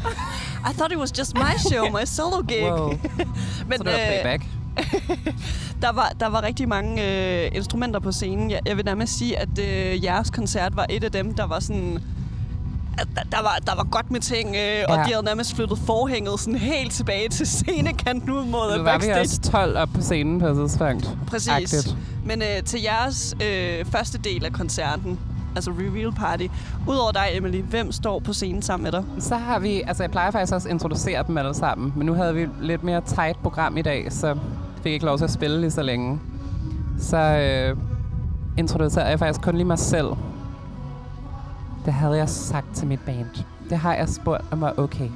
I 0.70 0.72
thought 0.72 0.92
it 0.92 0.98
was 0.98 1.18
just 1.18 1.35
my 1.35 1.55
show, 1.70 1.90
my 1.90 2.05
solo 2.05 2.42
gig. 2.42 2.62
Wow. 2.72 2.88
Men 3.68 3.79
så 3.79 3.85
det 3.85 3.92
var 3.92 3.92
øh, 3.92 4.07
playback. 4.07 4.44
der, 5.83 5.92
var, 5.92 6.12
der 6.20 6.27
var 6.27 6.42
rigtig 6.42 6.68
mange 6.68 7.03
øh, 7.44 7.50
instrumenter 7.55 8.00
på 8.00 8.12
scenen. 8.12 8.50
Jeg, 8.50 8.61
jeg 8.66 8.77
vil 8.77 8.85
nærmest 8.85 9.18
sige, 9.18 9.38
at 9.38 9.59
øh, 9.59 10.05
jeres 10.05 10.31
koncert 10.31 10.77
var 10.77 10.87
et 10.90 11.05
af 11.05 11.12
dem, 11.12 11.35
der 11.35 11.46
var 11.46 11.61
sådan... 11.61 11.98
At 12.98 13.09
der, 13.14 13.22
der, 13.22 13.42
var, 13.42 13.59
der 13.66 13.74
var 13.74 13.85
godt 13.85 14.11
med 14.11 14.20
ting, 14.20 14.48
øh, 14.48 14.55
ja. 14.57 14.87
og 14.92 15.07
de 15.07 15.12
havde 15.12 15.24
nærmest 15.24 15.55
flyttet 15.57 15.79
forhænget 15.79 16.40
sådan 16.40 16.55
helt 16.59 16.92
tilbage 16.92 17.29
til 17.29 17.46
scenekanten 17.46 18.31
ud 18.31 18.44
mod 18.44 18.77
Nu 18.77 18.83
var 18.83 18.98
vi 18.98 19.07
backstage. 19.07 19.20
også 19.20 19.40
12 19.40 19.77
op 19.79 19.88
på 19.94 20.00
scenen 20.00 20.40
på 20.40 20.46
et 20.46 20.57
tidspunkt. 20.57 21.09
Præcis. 21.27 21.48
Agtigt. 21.48 21.96
Men 22.24 22.42
øh, 22.42 22.62
til 22.64 22.83
jeres 22.83 23.35
øh, 23.44 23.85
første 23.85 24.18
del 24.18 24.44
af 24.44 24.53
koncerten, 24.53 25.18
altså 25.57 25.71
Reveal 25.71 26.12
Party, 26.12 26.47
udover 26.88 27.12
dig, 27.12 27.27
Emily, 27.33 27.62
hvem 27.62 27.93
står 27.93 28.19
på 28.19 28.33
scenen 28.33 28.62
sammen 28.62 28.83
med 28.85 28.93
dig? 28.93 29.05
Så 29.19 29.37
har 29.37 29.59
vi, 29.59 29.83
altså 29.87 30.03
jeg 30.03 30.11
plejer 30.11 30.31
faktisk 30.31 30.55
også 30.55 30.69
at 30.69 30.73
introducere 30.73 31.25
dem 31.27 31.38
alle 31.38 31.55
sammen, 31.55 31.93
men 31.97 32.07
nu 32.07 32.14
havde 32.14 32.35
vi 32.35 32.49
lidt 32.61 32.83
mere 32.85 33.01
tight 33.01 33.43
program 33.43 33.77
i 33.77 33.83
dag, 33.83 34.12
så 34.12 34.35
fik 34.77 34.85
jeg 34.85 34.93
ikke 34.93 35.07
lov 35.07 35.17
til 35.19 35.25
at 35.25 35.31
spille 35.31 35.61
lige 35.61 35.71
så 35.71 35.83
længe. 35.83 36.21
Så 36.99 37.17
øh, 37.19 37.77
introducerer 38.59 39.09
jeg 39.09 39.19
faktisk 39.19 39.40
kun 39.43 39.55
lige 39.55 39.64
mig 39.64 39.79
selv. 39.79 40.07
Det 41.85 41.93
havde 41.93 42.17
jeg 42.17 42.29
sagt 42.29 42.67
til 42.75 42.87
mit 42.87 43.01
band. 43.01 43.27
Det 43.71 43.79
har 43.79 43.95
jeg 43.95 44.09
spurgt 44.09 44.45
om 44.51 44.61
var 44.61 44.75
okay. 44.77 45.09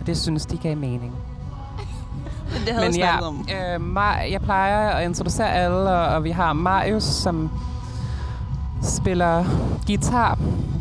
Og 0.00 0.06
det 0.06 0.16
synes 0.18 0.46
de 0.46 0.56
gav 0.56 0.76
mening. 0.76 1.12
Men 2.52 2.60
det 2.66 2.74
havde 2.74 2.90
Men 2.90 2.98
jeg 2.98 3.18
ja, 3.20 3.26
om. 3.26 3.46
øh, 3.50 3.96
Mar- 3.96 4.30
jeg 4.32 4.40
plejer 4.40 4.90
at 4.90 5.04
introducere 5.04 5.52
alle, 5.52 5.76
og, 5.90 6.06
og 6.06 6.24
vi 6.24 6.30
har 6.30 6.52
Marius, 6.52 7.02
som 7.04 7.50
spiller 8.82 9.44
guitar 9.86 10.38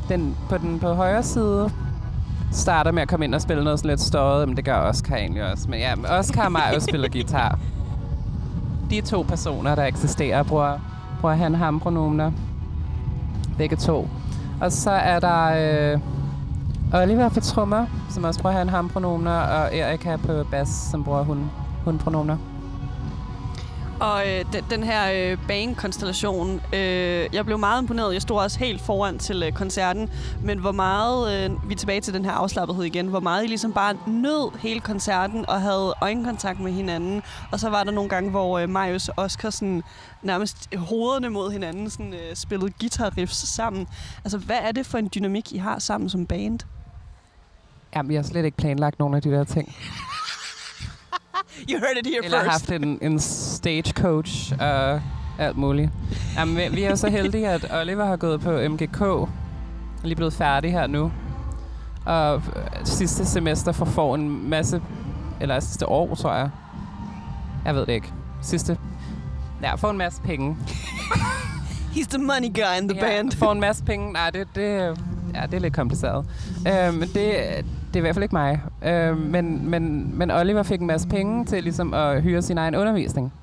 den, 0.10 0.36
på 0.50 0.58
den 0.58 0.80
på 0.80 0.94
højre 0.94 1.24
side. 1.24 1.72
Starter 2.52 2.92
med 2.92 3.02
at 3.02 3.08
komme 3.08 3.26
ind 3.26 3.36
og 3.36 3.42
spille 3.42 3.64
noget 3.64 3.80
sådan 3.80 3.90
lidt 3.90 4.02
støjet, 4.02 4.48
men 4.48 4.58
det 4.58 4.66
gør 4.66 4.76
Oscar 4.76 5.16
egentlig 5.16 5.52
også. 5.52 5.70
Men 5.70 5.80
ja, 5.80 5.94
Oscar 6.20 6.46
og 6.46 6.52
Marius 6.52 6.84
spiller 6.84 7.10
guitar. 7.18 7.60
De 8.90 9.02
to 9.02 9.22
personer, 9.22 9.76
der 9.76 9.86
eksisterer, 9.86 10.44
bruger, 10.44 10.80
bruger 11.22 11.36
han 11.36 11.56
ham 11.56 11.80
pronomener. 11.80 12.32
Begge 13.58 13.76
to. 13.76 14.08
Og 14.62 14.72
så 14.72 14.92
er 14.92 15.20
der 15.20 15.94
øh, 15.94 16.00
Oliver 16.94 17.30
på 17.30 17.40
trommer, 17.40 17.86
som 18.10 18.24
også 18.24 18.42
bruger 18.42 18.56
han 18.56 18.70
ham 18.70 18.90
pronomener, 18.90 19.32
og 19.40 19.78
Erika 19.78 20.16
på 20.16 20.44
bas, 20.52 20.70
som 20.70 21.04
bruger 21.04 21.24
hun, 21.24 21.52
hun 21.86 21.98
pronomener. 21.98 22.38
Og 24.02 24.30
øh, 24.30 24.46
den, 24.54 24.64
den 24.70 24.84
her 24.84 25.32
øh, 25.32 25.38
banekonstellation, 25.48 26.62
øh, 26.74 27.30
jeg 27.34 27.46
blev 27.46 27.58
meget 27.58 27.82
imponeret. 27.82 28.14
Jeg 28.14 28.22
stod 28.22 28.38
også 28.38 28.60
helt 28.60 28.82
foran 28.82 29.20
til 29.20 29.44
øh, 29.44 29.52
koncerten. 29.52 30.10
Men 30.44 30.60
hvor 30.60 30.72
meget, 30.72 31.46
øh, 31.52 31.70
vi 31.70 31.74
er 31.74 31.78
tilbage 31.78 32.02
til 32.02 32.14
den 32.14 32.26
her 32.26 32.32
afslappethed 32.32 32.84
igen, 32.84 33.08
hvor 33.08 33.20
meget 33.20 33.44
I 33.44 33.48
ligesom 33.48 33.74
bare 33.74 33.98
nød 34.08 34.60
hele 34.60 34.80
koncerten 34.80 35.50
og 35.50 35.62
havde 35.62 35.94
øjenkontakt 36.02 36.60
med 36.60 36.72
hinanden. 36.72 37.22
Og 37.52 37.60
så 37.60 37.70
var 37.70 37.84
der 37.84 37.92
nogle 37.92 38.10
gange, 38.10 38.30
hvor 38.30 38.60
øh, 38.60 38.70
Marius 38.70 39.10
og 39.10 39.16
Oscar 39.18 39.50
sådan, 39.50 39.84
nærmest 40.22 40.76
hovederne 40.76 41.30
mod 41.30 41.52
hinanden 41.52 41.90
sådan, 41.90 42.14
øh, 42.14 42.36
spillede 42.36 42.72
guitar 42.80 43.18
riffs 43.18 43.48
sammen. 43.48 43.88
Altså, 44.24 44.38
hvad 44.38 44.58
er 44.62 44.72
det 44.72 44.86
for 44.86 44.98
en 44.98 45.10
dynamik, 45.16 45.54
I 45.54 45.58
har 45.58 45.80
sammen 45.80 46.10
som 46.10 46.26
band? 46.26 46.60
Jamen, 47.96 48.10
vi 48.10 48.16
har 48.16 48.24
slet 48.24 48.46
ikke 48.46 48.58
planlagt 48.58 49.00
nogen 49.00 49.14
af 49.14 49.22
de 49.22 49.32
der 49.32 49.44
ting. 49.44 49.76
You 51.70 51.80
heard 51.80 51.98
it 51.98 52.08
here 52.08 52.26
Eller 52.26 52.40
first. 52.40 52.52
haft 52.52 52.72
en, 52.72 53.00
en 53.02 53.20
stagecoach 53.20 54.54
og 54.60 55.02
alt 55.40 55.58
muligt. 55.58 55.90
Jamen, 56.38 56.58
vi, 56.58 56.68
vi 56.72 56.84
er 56.84 56.96
så 56.96 57.10
heldige, 57.10 57.50
at 57.50 57.72
Oliver 57.82 58.06
har 58.06 58.18
gået 58.18 58.42
på 58.42 58.52
MGK. 58.70 59.02
Er 59.02 59.28
lige 60.04 60.16
blevet 60.16 60.34
færdig 60.34 60.72
her 60.72 60.88
nu. 60.88 61.12
Og 62.06 62.36
øh, 62.36 62.42
sidste 62.84 63.26
semester 63.26 63.72
får, 63.72 63.86
får 63.86 64.16
en 64.16 64.50
masse... 64.50 64.82
Eller 65.42 65.60
sidste 65.60 65.88
år, 65.88 66.16
tror 66.16 66.34
jeg. 66.34 66.50
Jeg 67.66 67.76
ved 67.76 67.86
det 67.86 67.94
ikke. 67.94 68.14
Sidste... 68.42 68.78
Ja, 69.62 69.76
får 69.76 69.90
en 69.92 69.98
masse 69.98 70.22
penge. 70.22 70.58
He's 71.96 72.08
the 72.10 72.18
money 72.18 72.54
guy 72.54 72.82
in 72.82 72.90
the 72.90 72.98
ja, 72.98 73.06
band. 73.06 73.32
Får 73.32 73.52
en 73.52 73.60
masse 73.60 73.84
penge. 73.84 74.14
Nej, 74.14 74.30
det, 74.30 74.48
det, 74.56 74.98
ja, 75.36 75.46
det 75.46 75.54
er 75.54 75.60
lidt 75.60 75.74
kompliceret. 75.74 76.26
Øh, 76.68 76.94
men 76.94 77.02
det, 77.02 77.14
det 77.14 77.96
er 77.96 77.98
i 77.98 78.00
hvert 78.00 78.16
fald 78.16 78.24
ikke 78.24 78.36
mig. 78.36 78.62
Øh, 78.86 79.18
men, 79.18 79.70
men, 79.70 80.12
men 80.18 80.32
Oliver 80.32 80.64
fik 80.64 80.82
en 80.82 80.88
masse 80.88 81.08
penge 81.08 81.46
til 81.46 81.64
ligesom 81.64 81.94
at 81.94 82.22
hyre 82.22 82.42
sin 82.42 82.58
egen 82.58 82.76
undervisning. 82.76 83.34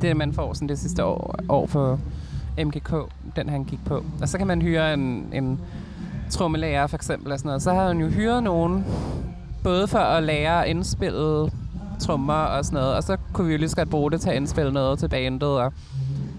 Det 0.00 0.16
man 0.16 0.32
får 0.32 0.54
sådan 0.54 0.68
det 0.68 0.78
sidste 0.78 1.04
år, 1.04 1.34
år 1.48 1.66
for 1.66 2.00
MGK, 2.64 2.94
den 3.36 3.48
han 3.48 3.64
gik 3.64 3.84
på. 3.84 4.04
Og 4.22 4.28
så 4.28 4.38
kan 4.38 4.46
man 4.46 4.62
hyre 4.62 4.94
en, 4.94 5.26
en 5.32 5.60
trommelærer 6.30 6.86
for 6.86 6.96
eksempel. 6.96 7.32
Og 7.32 7.38
sådan 7.38 7.48
noget. 7.48 7.62
Så 7.62 7.74
har 7.74 7.86
han 7.86 8.00
jo 8.00 8.08
hyret 8.08 8.42
nogen, 8.42 8.84
både 9.62 9.88
for 9.88 9.98
at 9.98 10.22
lære 10.22 10.64
at 10.64 10.70
indspille 10.70 11.50
trommer 12.00 12.34
og 12.34 12.64
sådan 12.64 12.76
noget. 12.76 12.94
Og 12.94 13.02
så 13.02 13.16
kunne 13.32 13.46
vi 13.46 13.52
jo 13.52 13.58
lige 13.58 13.68
så 13.68 13.76
godt 13.76 13.90
bruge 13.90 14.10
det 14.10 14.20
til 14.20 14.30
at 14.30 14.36
indspille 14.36 14.72
noget 14.72 14.98
til 14.98 15.08
bandet. 15.08 15.48
Og 15.48 15.72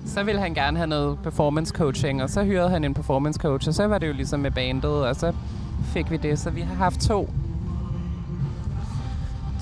så 0.05 0.23
ville 0.23 0.41
han 0.41 0.53
gerne 0.53 0.77
have 0.77 0.87
noget 0.87 1.19
performance 1.19 1.73
coaching, 1.77 2.23
og 2.23 2.29
så 2.29 2.43
hyrede 2.43 2.69
han 2.69 2.83
en 2.83 2.93
performance 2.93 3.39
coach, 3.39 3.67
og 3.67 3.73
så 3.73 3.87
var 3.87 3.97
det 3.97 4.07
jo 4.07 4.13
ligesom 4.13 4.39
med 4.39 4.51
bandet, 4.51 5.05
og 5.05 5.15
så 5.15 5.33
fik 5.83 6.11
vi 6.11 6.17
det. 6.17 6.39
Så 6.39 6.49
vi 6.49 6.61
har 6.61 6.75
haft 6.75 6.99
to, 7.01 7.29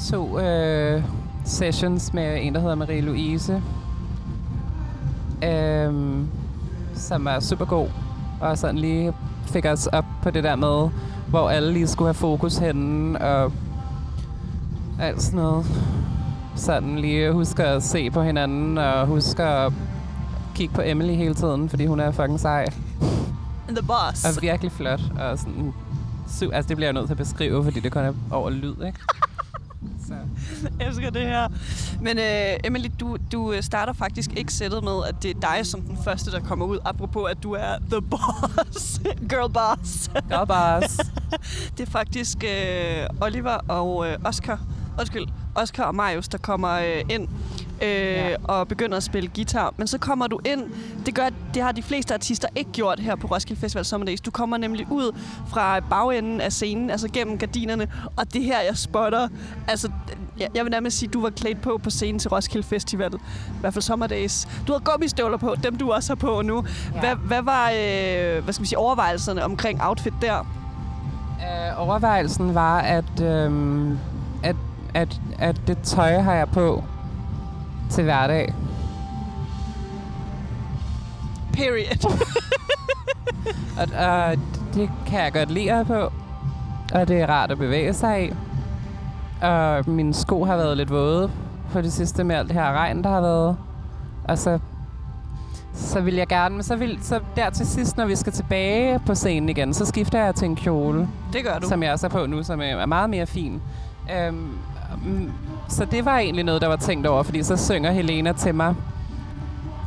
to 0.09 0.39
øh, 0.39 1.03
sessions 1.45 2.13
med 2.13 2.39
en, 2.41 2.55
der 2.55 2.61
hedder 2.61 2.75
Marie-Louise, 2.75 3.53
øh, 5.47 5.93
som 6.93 7.27
er 7.27 7.39
super 7.39 7.65
god, 7.65 7.87
og 8.41 8.57
sådan 8.57 8.77
lige 8.77 9.13
fik 9.45 9.65
os 9.65 9.87
op 9.87 10.05
på 10.23 10.29
det 10.29 10.43
der 10.43 10.55
med, 10.55 10.89
hvor 11.27 11.49
alle 11.49 11.73
lige 11.73 11.87
skulle 11.87 12.07
have 12.07 12.13
fokus 12.13 12.57
henne, 12.57 13.21
og 13.21 13.51
alt 14.99 15.21
sådan 15.21 15.39
noget. 15.39 15.65
Sådan 16.55 16.99
lige 16.99 17.31
huske 17.31 17.63
at 17.63 17.83
se 17.83 18.09
på 18.09 18.21
hinanden, 18.21 18.77
og 18.77 19.07
huske 19.07 19.43
at 19.43 19.73
kigge 20.53 20.73
på 20.75 20.81
Emily 20.85 21.13
hele 21.15 21.33
tiden, 21.33 21.69
fordi 21.69 21.85
hun 21.85 21.99
er 21.99 22.11
fucking 22.11 22.39
sej. 22.39 22.65
The 23.69 23.87
boss. 23.87 24.25
Og 24.25 24.41
virkelig 24.41 24.71
flot. 24.71 24.99
Og 25.19 25.39
sådan, 25.39 25.73
su- 26.27 26.53
altså, 26.53 26.67
det 26.69 26.77
bliver 26.77 26.87
jeg 26.87 26.93
nødt 26.93 27.05
til 27.05 27.13
at 27.13 27.17
beskrive, 27.17 27.63
fordi 27.63 27.79
det 27.79 27.91
kun 27.91 28.01
er 28.03 28.13
over 28.31 28.49
lyd, 28.49 28.75
ikke? 28.85 28.99
Så. 30.07 30.13
Jeg 30.79 30.87
elsker 30.87 31.09
det 31.09 31.21
her. 31.21 31.47
Men 32.01 32.17
øh, 32.17 32.59
Emily, 32.63 32.87
du, 32.99 33.17
du 33.31 33.51
øh, 33.51 33.63
starter 33.63 33.93
faktisk 33.93 34.33
ikke 34.33 34.53
sættet 34.53 34.83
med, 34.83 35.03
at 35.07 35.15
det 35.23 35.35
er 35.35 35.39
dig 35.55 35.65
som 35.65 35.81
den 35.81 35.97
første, 36.03 36.31
der 36.31 36.39
kommer 36.39 36.65
ud. 36.65 36.79
Apropos, 36.85 37.29
at 37.31 37.43
du 37.43 37.51
er 37.53 37.75
the 37.91 38.01
boss. 38.01 39.01
Girl 39.29 39.51
boss. 39.51 40.09
Go 40.29 40.45
boss. 40.45 40.97
det 41.77 41.87
er 41.87 41.91
faktisk 41.91 42.43
øh, 42.43 43.05
Oliver 43.21 43.57
og 43.67 44.07
øh, 44.07 44.17
Oscar. 44.25 44.59
Undskyld, 44.99 45.27
Oscar 45.55 45.83
og 45.83 45.95
Marius, 45.95 46.27
der 46.27 46.37
kommer 46.37 46.69
øh, 46.71 47.01
ind 47.09 47.27
øh, 47.81 47.87
ja. 47.89 48.35
og 48.43 48.67
begynder 48.67 48.97
at 48.97 49.03
spille 49.03 49.29
guitar. 49.35 49.73
Men 49.77 49.87
så 49.87 49.97
kommer 49.97 50.27
du 50.27 50.39
ind. 50.45 50.63
Det 51.05 51.15
gør, 51.15 51.29
det 51.53 51.61
har 51.61 51.71
de 51.71 51.83
fleste 51.83 52.13
artister 52.13 52.47
ikke 52.55 52.71
gjort 52.71 52.99
her 52.99 53.15
på 53.15 53.27
Roskilde 53.27 53.61
Festival 53.61 53.85
Summer 53.85 54.05
Days. 54.05 54.21
Du 54.21 54.31
kommer 54.31 54.57
nemlig 54.57 54.87
ud 54.91 55.17
fra 55.47 55.79
bagenden 55.79 56.41
af 56.41 56.51
scenen, 56.51 56.89
altså 56.89 57.07
gennem 57.07 57.37
gardinerne. 57.37 57.87
Og 58.15 58.33
det 58.33 58.43
her, 58.43 58.61
jeg 58.61 58.77
spotter, 58.77 59.27
altså, 59.67 59.91
jeg, 60.39 60.47
jeg 60.55 60.63
vil 60.63 60.71
nærmest 60.71 60.97
sige, 60.97 61.09
at 61.09 61.13
du 61.13 61.21
var 61.21 61.29
klædt 61.29 61.61
på 61.61 61.79
på 61.83 61.89
scenen 61.89 62.19
til 62.19 62.29
Roskilde 62.29 62.67
Festival. 62.67 63.13
I 63.13 63.59
hvert 63.59 63.73
fald 63.73 63.83
Summer 63.83 64.07
Days. 64.07 64.47
Du 64.67 64.71
havde 64.71 64.83
gummistøvler 64.83 65.37
på, 65.37 65.55
dem 65.63 65.75
du 65.75 65.91
også 65.91 66.09
har 66.09 66.15
på 66.15 66.41
nu. 66.41 66.65
Ja. 66.93 66.99
Hvad, 66.99 67.15
hvad 67.15 67.41
var 67.41 67.69
øh, 67.69 68.43
hvad 68.43 68.53
skal 68.53 68.63
vi 68.63 68.67
sige, 68.67 68.77
overvejelserne 68.77 69.43
omkring 69.43 69.83
outfit 69.83 70.13
der? 70.21 70.39
Øh, 71.39 71.87
overvejelsen 71.87 72.55
var, 72.55 72.79
at, 72.79 73.21
øhm, 73.21 73.97
at, 74.43 74.55
at, 74.93 75.19
at 75.39 75.61
det 75.67 75.77
tøj 75.83 76.17
har 76.17 76.33
jeg 76.33 76.49
på 76.49 76.83
til 77.93 78.03
hverdag. 78.03 78.53
Period. 81.53 82.05
Og, 83.79 83.87
og 84.07 84.35
det 84.73 84.89
kan 85.07 85.19
jeg 85.19 85.33
godt 85.33 85.51
lide 85.51 85.85
på. 85.87 86.11
Og 86.93 87.07
det 87.07 87.21
er 87.21 87.27
rart 87.27 87.51
at 87.51 87.57
bevæge 87.57 87.93
sig 87.93 88.25
i. 88.25 88.33
Og 89.41 89.89
mine 89.89 90.13
sko 90.13 90.43
har 90.43 90.55
været 90.55 90.77
lidt 90.77 90.89
våde 90.89 91.31
på 91.71 91.81
det 91.81 91.93
sidste 91.93 92.23
med 92.23 92.35
alt 92.35 92.47
det 92.47 92.55
her 92.55 92.71
regn, 92.73 93.03
der 93.03 93.09
har 93.09 93.21
været. 93.21 93.57
Og 94.23 94.37
så 94.37 94.59
så 95.75 96.01
vil 96.01 96.13
jeg 96.15 96.27
gerne, 96.27 96.55
men 96.55 96.63
så, 96.63 96.75
vil, 96.75 96.99
så 97.01 97.19
der 97.35 97.49
til 97.49 97.67
sidst, 97.67 97.97
når 97.97 98.05
vi 98.05 98.15
skal 98.15 98.33
tilbage 98.33 98.99
på 99.05 99.15
scenen 99.15 99.49
igen, 99.49 99.73
så 99.73 99.85
skifter 99.85 100.23
jeg 100.23 100.35
til 100.35 100.45
en 100.45 100.55
kjole, 100.55 101.07
Det 101.33 101.43
gør 101.43 101.59
du. 101.59 101.67
som 101.67 101.83
jeg 101.83 101.91
også 101.93 102.07
er 102.07 102.09
på 102.09 102.25
nu, 102.25 102.43
som 102.43 102.61
er 102.61 102.85
meget 102.85 103.09
mere 103.09 103.25
fin. 103.25 103.61
Øhm, 104.17 104.57
så 105.69 105.85
det 105.85 106.05
var 106.05 106.17
egentlig 106.17 106.43
noget, 106.43 106.61
der 106.61 106.67
var 106.67 106.75
tænkt 106.75 107.07
over, 107.07 107.23
fordi 107.23 107.43
så 107.43 107.57
synger 107.57 107.91
Helena 107.91 108.33
til 108.33 108.55
mig, 108.55 108.75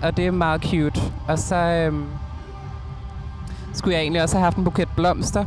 og 0.03 0.16
det 0.16 0.27
er 0.27 0.31
meget 0.31 0.62
cute. 0.62 1.01
Og 1.29 1.38
så 1.38 1.57
øhm, 1.57 2.05
skulle 3.73 3.95
jeg 3.95 4.03
egentlig 4.03 4.23
også 4.23 4.37
have 4.37 4.45
haft 4.45 4.57
en 4.57 4.64
buket 4.64 4.88
blomster, 4.97 5.45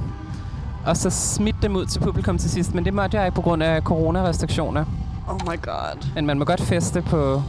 og 0.86 0.98
så 0.98 1.10
smidt 1.10 1.56
dem 1.62 1.76
ud 1.76 1.86
til 1.86 2.00
publikum 2.00 2.38
til 2.38 2.50
sidst, 2.50 2.76
men 2.76 2.86
det 2.86 2.94
måtte 2.94 3.18
jeg 3.18 3.26
ikke 3.26 3.36
på 3.36 3.42
grund 3.42 3.64
af 3.64 3.82
coronarestriktioner. 3.82 4.86
Oh 5.28 5.38
my 5.52 5.62
god. 5.62 6.10
Men 6.16 6.26
man 6.26 6.40
må 6.40 6.46
godt 6.46 6.62
feste 6.62 7.02
på 7.02 7.44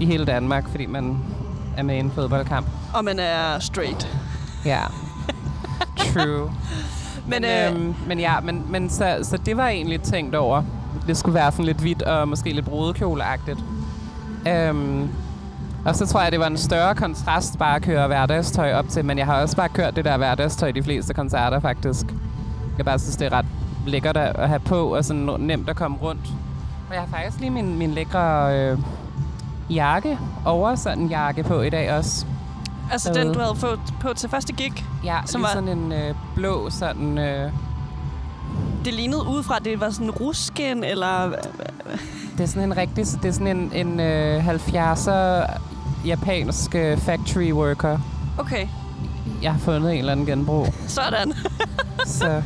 i 0.00 0.06
hele 0.06 0.24
Danmark, 0.24 0.68
fordi 0.68 0.86
man 0.86 1.18
er 1.76 1.82
med 1.82 1.96
i 1.96 1.98
en 1.98 2.10
fodboldkamp. 2.10 2.66
Og 2.94 3.04
man 3.04 3.18
er 3.18 3.58
straight. 3.58 4.18
Ja. 4.64 4.80
True. 5.96 6.50
Men, 7.28 7.42
Men, 7.42 7.44
øh, 7.44 7.74
øhm, 7.74 7.94
men 8.06 8.20
ja, 8.20 8.40
men, 8.40 8.64
men 8.68 8.90
så, 8.90 9.18
så 9.22 9.36
det 9.36 9.56
var 9.56 9.68
egentlig 9.68 10.02
tænkt 10.02 10.34
over. 10.34 10.62
Det 11.06 11.16
skulle 11.16 11.34
være 11.34 11.52
sådan 11.52 11.64
lidt 11.64 11.78
hvidt 11.78 12.02
og 12.02 12.28
måske 12.28 12.52
lidt 12.52 12.64
brudekjoleagtigt. 12.66 13.58
Øhm, 14.48 15.08
og 15.84 15.96
så 15.96 16.06
tror 16.06 16.22
jeg, 16.22 16.32
det 16.32 16.40
var 16.40 16.46
en 16.46 16.56
større 16.58 16.94
kontrast 16.94 17.58
bare 17.58 17.76
at 17.76 17.82
køre 17.82 18.06
hverdagstøj 18.06 18.72
op 18.72 18.88
til. 18.88 19.04
Men 19.04 19.18
jeg 19.18 19.26
har 19.26 19.40
også 19.42 19.56
bare 19.56 19.68
kørt 19.68 19.96
det 19.96 20.04
der 20.04 20.16
hverdagstøj 20.16 20.70
de 20.72 20.82
fleste 20.82 21.14
koncerter, 21.14 21.60
faktisk. 21.60 22.06
Jeg 22.76 22.84
bare 22.84 22.98
synes, 22.98 23.16
det 23.16 23.26
er 23.26 23.32
ret 23.32 23.46
lækkert 23.86 24.16
at 24.16 24.48
have 24.48 24.60
på, 24.60 24.96
og 24.96 25.04
sådan 25.04 25.30
nemt 25.38 25.68
at 25.68 25.76
komme 25.76 25.96
rundt. 26.02 26.20
Og 26.88 26.94
jeg 26.94 27.00
har 27.02 27.08
faktisk 27.08 27.40
lige 27.40 27.50
min, 27.50 27.78
min 27.78 27.90
lækre 27.90 28.56
øh, 28.58 28.78
jakke, 29.70 30.18
over 30.44 30.74
sådan 30.74 30.98
en 30.98 31.08
jakke 31.08 31.42
på 31.42 31.60
i 31.60 31.70
dag 31.70 31.92
også. 31.92 32.26
altså 32.92 33.12
den, 33.12 33.32
du 33.32 33.40
havde 33.40 33.56
fået 33.56 33.80
på 34.00 34.08
til 34.16 34.28
første 34.30 34.52
gig, 34.52 34.72
Ja, 35.04 35.16
Som 35.24 35.42
var 35.42 35.48
sådan 35.52 35.68
en 35.68 35.92
øh, 35.92 36.14
blå 36.34 36.70
sådan... 36.70 37.18
Øh, 37.18 37.52
det 38.84 38.94
lignede 38.94 39.26
udefra, 39.26 39.58
det 39.58 39.80
var 39.80 39.90
sådan 39.90 40.10
ruskin, 40.10 40.84
eller... 40.84 41.32
Det 42.36 42.40
er 42.44 42.46
sådan 42.46 42.62
en 42.62 42.76
rigtig, 42.76 43.06
det 43.22 43.24
er 43.28 43.32
sådan 43.32 43.46
en, 43.56 43.72
en 43.74 44.00
øh, 44.00 44.48
70'er 44.48 45.58
japansk 46.06 46.74
øh, 46.74 46.98
factory 46.98 47.52
worker. 47.52 47.98
Okay, 48.38 48.66
Jeg 49.42 49.52
har 49.52 49.58
fundet 49.58 49.92
en 49.92 49.98
eller 49.98 50.12
anden 50.12 50.26
genbrug. 50.26 50.66
sådan. 50.86 51.32
så 52.06 52.42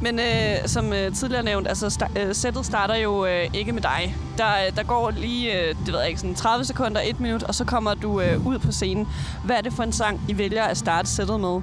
Men 0.00 0.18
øh, 0.18 0.24
som 0.66 0.92
øh, 0.92 1.12
tidligere 1.14 1.42
nævnt, 1.42 1.68
altså 1.68 1.86
sta- 1.86 2.20
øh, 2.20 2.34
sættet 2.34 2.66
starter 2.66 2.96
jo 2.96 3.26
øh, 3.26 3.46
ikke 3.54 3.72
med 3.72 3.82
dig. 3.82 4.16
Der, 4.38 4.46
øh, 4.46 4.76
der 4.76 4.82
går 4.82 5.10
lige, 5.10 5.60
øh, 5.62 5.74
det 5.86 5.92
ved 5.92 5.98
jeg 6.00 6.08
ikke, 6.08 6.20
sådan 6.20 6.34
30 6.34 6.64
sekunder, 6.64 7.00
et 7.04 7.20
minut, 7.20 7.42
og 7.42 7.54
så 7.54 7.64
kommer 7.64 7.94
du 7.94 8.20
øh, 8.20 8.46
ud 8.46 8.58
på 8.58 8.72
scenen. 8.72 9.06
Hvad 9.44 9.56
er 9.56 9.60
det 9.60 9.72
for 9.72 9.82
en 9.82 9.92
sang, 9.92 10.20
I 10.28 10.38
vælger 10.38 10.62
at 10.64 10.76
starte 10.76 11.08
sættet 11.08 11.40
med? 11.40 11.60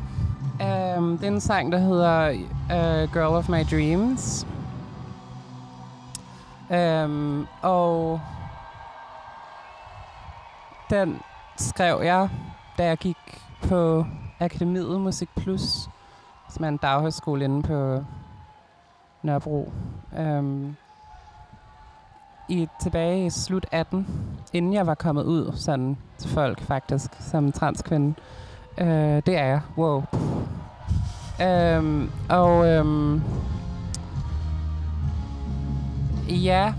Um, 0.53 1.17
det 1.17 1.27
er 1.27 1.31
en 1.31 1.41
sang, 1.41 1.71
der 1.71 1.77
hedder 1.77 2.29
uh, 2.31 3.13
Girl 3.13 3.35
of 3.35 3.49
My 3.49 3.63
Dreams. 3.71 4.47
Um, 6.69 7.47
og 7.61 8.21
den 10.89 11.19
skrev 11.57 12.01
jeg, 12.03 12.29
da 12.77 12.85
jeg 12.85 12.97
gik 12.97 13.41
på 13.61 14.05
Akademiet 14.39 15.01
Musik 15.01 15.29
Plus, 15.35 15.89
som 16.49 16.63
er 16.63 16.67
en 16.67 16.77
daghøjskole 16.77 17.45
inde 17.45 17.63
på 17.63 18.03
Nørrebro. 19.21 19.73
Um, 20.19 20.75
i, 22.49 22.67
tilbage 22.81 23.25
i 23.25 23.29
slut 23.29 23.65
18, 23.71 24.07
inden 24.53 24.73
jeg 24.73 24.87
var 24.87 24.95
kommet 24.95 25.23
ud 25.23 25.51
sådan 25.55 25.97
til 26.17 26.29
folk 26.29 26.61
faktisk, 26.61 27.11
som 27.19 27.51
transkvinde. 27.51 28.13
Øh, 28.77 29.21
det 29.25 29.37
er 29.37 29.45
jeg. 29.45 29.59
Wow. 29.77 30.03
Øhm, 31.41 32.09
og 32.29 32.67
øhm, 32.67 33.21
ja, 36.29 36.73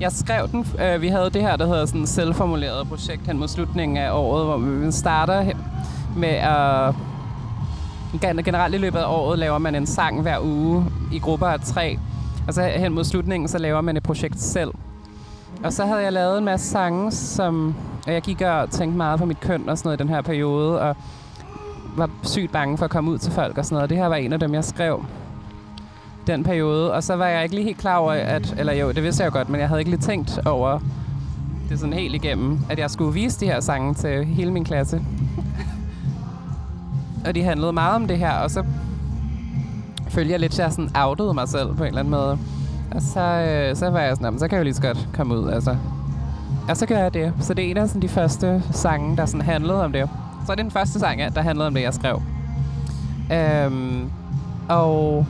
jeg 0.00 0.12
skrev 0.12 0.48
den. 0.48 0.66
Øh, 0.80 1.02
vi 1.02 1.08
havde 1.08 1.30
det 1.30 1.42
her, 1.42 1.56
der 1.56 1.66
hedder 1.66 1.86
sådan 1.86 2.02
et 2.02 2.08
selvformuleret 2.08 2.88
projekt 2.88 3.26
hen 3.26 3.38
mod 3.38 3.48
slutningen 3.48 3.96
af 3.96 4.10
året, 4.12 4.44
hvor 4.44 4.56
vi 4.56 4.92
starter 4.92 5.52
med 6.16 6.28
at... 6.28 6.88
Øh, 6.88 6.94
Generelt 8.44 8.74
i 8.74 8.78
løbet 8.78 8.98
af 8.98 9.06
året 9.06 9.38
laver 9.38 9.58
man 9.58 9.74
en 9.74 9.86
sang 9.86 10.22
hver 10.22 10.38
uge 10.40 10.84
i 11.12 11.18
grupper 11.18 11.46
af 11.46 11.60
tre. 11.60 11.98
Og 12.48 12.54
så 12.54 12.62
hen 12.62 12.92
mod 12.94 13.04
slutningen, 13.04 13.48
så 13.48 13.58
laver 13.58 13.80
man 13.80 13.96
et 13.96 14.02
projekt 14.02 14.40
selv. 14.40 14.70
Og 15.64 15.72
så 15.72 15.86
havde 15.86 16.02
jeg 16.02 16.12
lavet 16.12 16.38
en 16.38 16.44
masse 16.44 16.70
sange, 16.70 17.12
som 17.12 17.74
og 18.06 18.12
jeg 18.12 18.22
gik 18.22 18.40
og 18.40 18.70
tænkte 18.70 18.96
meget 18.96 19.18
på 19.18 19.26
mit 19.26 19.40
køn 19.40 19.68
og 19.68 19.78
sådan 19.78 19.88
noget 19.88 20.00
i 20.00 20.02
den 20.02 20.08
her 20.08 20.22
periode, 20.22 20.80
og 20.80 20.96
var 21.96 22.10
sygt 22.22 22.52
bange 22.52 22.78
for 22.78 22.84
at 22.84 22.90
komme 22.90 23.10
ud 23.10 23.18
til 23.18 23.32
folk 23.32 23.58
og 23.58 23.64
sådan 23.64 23.76
noget. 23.76 23.90
Det 23.90 23.98
her 23.98 24.06
var 24.06 24.16
en 24.16 24.32
af 24.32 24.40
dem, 24.40 24.54
jeg 24.54 24.64
skrev 24.64 25.04
den 26.26 26.44
periode. 26.44 26.92
Og 26.92 27.02
så 27.02 27.16
var 27.16 27.26
jeg 27.26 27.42
ikke 27.42 27.54
lige 27.54 27.64
helt 27.64 27.78
klar 27.78 27.96
over, 27.96 28.12
at... 28.12 28.54
Eller 28.58 28.72
jo, 28.72 28.92
det 28.92 29.02
vidste 29.02 29.24
jeg 29.24 29.32
jo 29.32 29.38
godt, 29.38 29.48
men 29.48 29.60
jeg 29.60 29.68
havde 29.68 29.80
ikke 29.80 29.90
lige 29.90 30.00
tænkt 30.00 30.38
over 30.46 30.78
det 31.68 31.78
sådan 31.78 31.92
helt 31.92 32.14
igennem, 32.14 32.58
at 32.70 32.78
jeg 32.78 32.90
skulle 32.90 33.14
vise 33.14 33.40
de 33.40 33.46
her 33.46 33.60
sange 33.60 33.94
til 33.94 34.24
hele 34.24 34.52
min 34.52 34.64
klasse. 34.64 35.00
og 37.26 37.34
de 37.34 37.42
handlede 37.42 37.72
meget 37.72 37.94
om 37.94 38.08
det 38.08 38.18
her, 38.18 38.32
og 38.32 38.50
så 38.50 38.64
følte 40.08 40.32
jeg 40.32 40.40
lidt, 40.40 40.52
at 40.52 40.58
jeg 40.58 40.72
sådan 40.72 40.90
outede 40.94 41.34
mig 41.34 41.48
selv 41.48 41.74
på 41.74 41.82
en 41.82 41.88
eller 41.88 42.00
anden 42.00 42.10
måde. 42.10 42.38
Og 42.90 43.02
så, 43.02 43.20
øh, 43.20 43.76
så 43.76 43.90
var 43.90 44.00
jeg 44.00 44.16
sådan, 44.16 44.38
så 44.38 44.48
kan 44.48 44.56
jeg 44.56 44.60
jo 44.60 44.64
lige 44.64 44.74
så 44.74 44.82
godt 44.82 45.08
komme 45.14 45.38
ud, 45.38 45.50
altså. 45.50 45.76
Og 46.68 46.76
så 46.76 46.86
gør 46.86 46.98
jeg 46.98 47.14
det. 47.14 47.32
Så 47.40 47.54
det 47.54 47.66
er 47.66 47.70
en 47.70 47.76
af 47.76 47.88
sådan, 47.88 48.02
de 48.02 48.08
første 48.08 48.62
sange, 48.72 49.16
der 49.16 49.26
sådan 49.26 49.40
handlede 49.40 49.84
om 49.84 49.92
det. 49.92 50.08
Så 50.46 50.52
er 50.52 50.56
den 50.56 50.70
første 50.70 50.98
sang, 50.98 51.34
der 51.34 51.42
handlede 51.42 51.66
om 51.66 51.74
det, 51.74 51.82
jeg 51.82 51.94
skrev. 51.94 52.22
Øhm, 53.32 54.10
og 54.68 55.26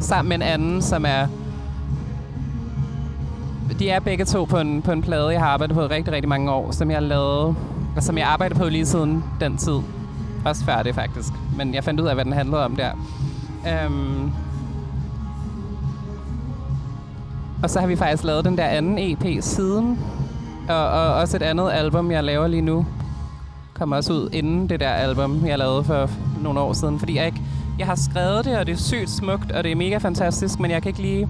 sammen 0.00 0.28
med 0.28 0.36
en 0.36 0.42
anden, 0.42 0.82
som 0.82 1.04
er... 1.06 1.26
De 3.78 3.90
er 3.90 4.00
begge 4.00 4.24
to 4.24 4.44
på 4.44 4.58
en, 4.58 4.82
på 4.82 4.92
en 4.92 5.02
plade, 5.02 5.28
jeg 5.28 5.40
har 5.40 5.48
arbejdet 5.48 5.76
på 5.76 5.86
rigtig, 5.86 6.14
rigtig 6.14 6.28
mange 6.28 6.50
år, 6.50 6.70
som 6.70 6.90
jeg 6.90 7.02
lavede, 7.02 7.54
og 7.96 8.02
som 8.02 8.18
jeg 8.18 8.26
arbejdede 8.26 8.58
på 8.58 8.68
lige 8.68 8.86
siden 8.86 9.24
den 9.40 9.56
tid. 9.56 9.78
Også 10.44 10.64
før 10.64 10.82
det, 10.82 10.94
faktisk. 10.94 11.32
Men 11.56 11.74
jeg 11.74 11.84
fandt 11.84 12.00
ud 12.00 12.06
af, 12.06 12.14
hvad 12.14 12.24
den 12.24 12.32
handlede 12.32 12.64
om 12.64 12.76
der. 12.76 12.90
Øhm, 13.68 14.30
og 17.62 17.70
så 17.70 17.80
har 17.80 17.86
vi 17.86 17.96
faktisk 17.96 18.24
lavet 18.24 18.44
den 18.44 18.58
der 18.58 18.66
anden 18.66 18.98
EP 18.98 19.42
siden. 19.42 19.98
Og, 20.68 20.88
og 20.88 21.14
også 21.14 21.36
et 21.36 21.42
andet 21.42 21.70
album, 21.72 22.10
jeg 22.10 22.24
laver 22.24 22.46
lige 22.46 22.62
nu, 22.62 22.86
kommer 23.74 23.96
også 23.96 24.12
ud 24.12 24.30
inden 24.32 24.68
det 24.68 24.80
der 24.80 24.88
album, 24.88 25.46
jeg 25.46 25.58
lavede 25.58 25.84
for 25.84 26.10
nogle 26.42 26.60
år 26.60 26.72
siden. 26.72 26.98
Fordi 26.98 27.16
jeg 27.16 27.26
ikke... 27.26 27.40
Jeg 27.78 27.86
har 27.86 27.94
skrevet 27.94 28.44
det, 28.44 28.58
og 28.58 28.66
det 28.66 28.72
er 28.72 28.76
sygt 28.76 29.10
smukt, 29.10 29.52
og 29.52 29.64
det 29.64 29.72
er 29.72 29.76
mega 29.76 29.98
fantastisk, 29.98 30.60
men 30.60 30.70
jeg 30.70 30.82
kan 30.82 30.88
ikke 30.88 31.02
lige... 31.02 31.28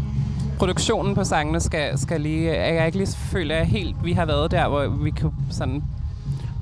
Produktionen 0.58 1.14
på 1.14 1.24
sangene 1.24 1.60
skal, 1.60 1.98
skal 1.98 2.20
lige... 2.20 2.52
Jeg 2.52 2.72
kan 2.76 2.86
ikke 2.86 2.98
lige 2.98 3.16
føle, 3.16 3.54
at 3.54 3.66
helt, 3.66 3.96
vi 4.04 4.12
har 4.12 4.24
været 4.26 4.50
der, 4.50 4.68
hvor 4.68 4.88
vi 4.88 5.10
kan 5.10 5.30
sådan 5.50 5.82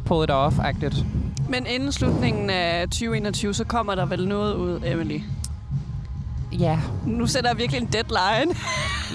pull 0.04 0.24
it 0.24 0.30
off-agtigt. 0.30 1.04
Men 1.48 1.66
inden 1.66 1.92
slutningen 1.92 2.50
af 2.50 2.88
2021, 2.88 3.54
så 3.54 3.64
kommer 3.64 3.94
der 3.94 4.06
vel 4.06 4.28
noget 4.28 4.54
ud, 4.54 4.80
Emily. 4.84 5.20
Ja, 6.52 6.78
Nu 7.06 7.26
sætter 7.26 7.50
jeg 7.50 7.58
virkelig 7.58 7.80
en 7.80 7.88
deadline. 7.92 8.54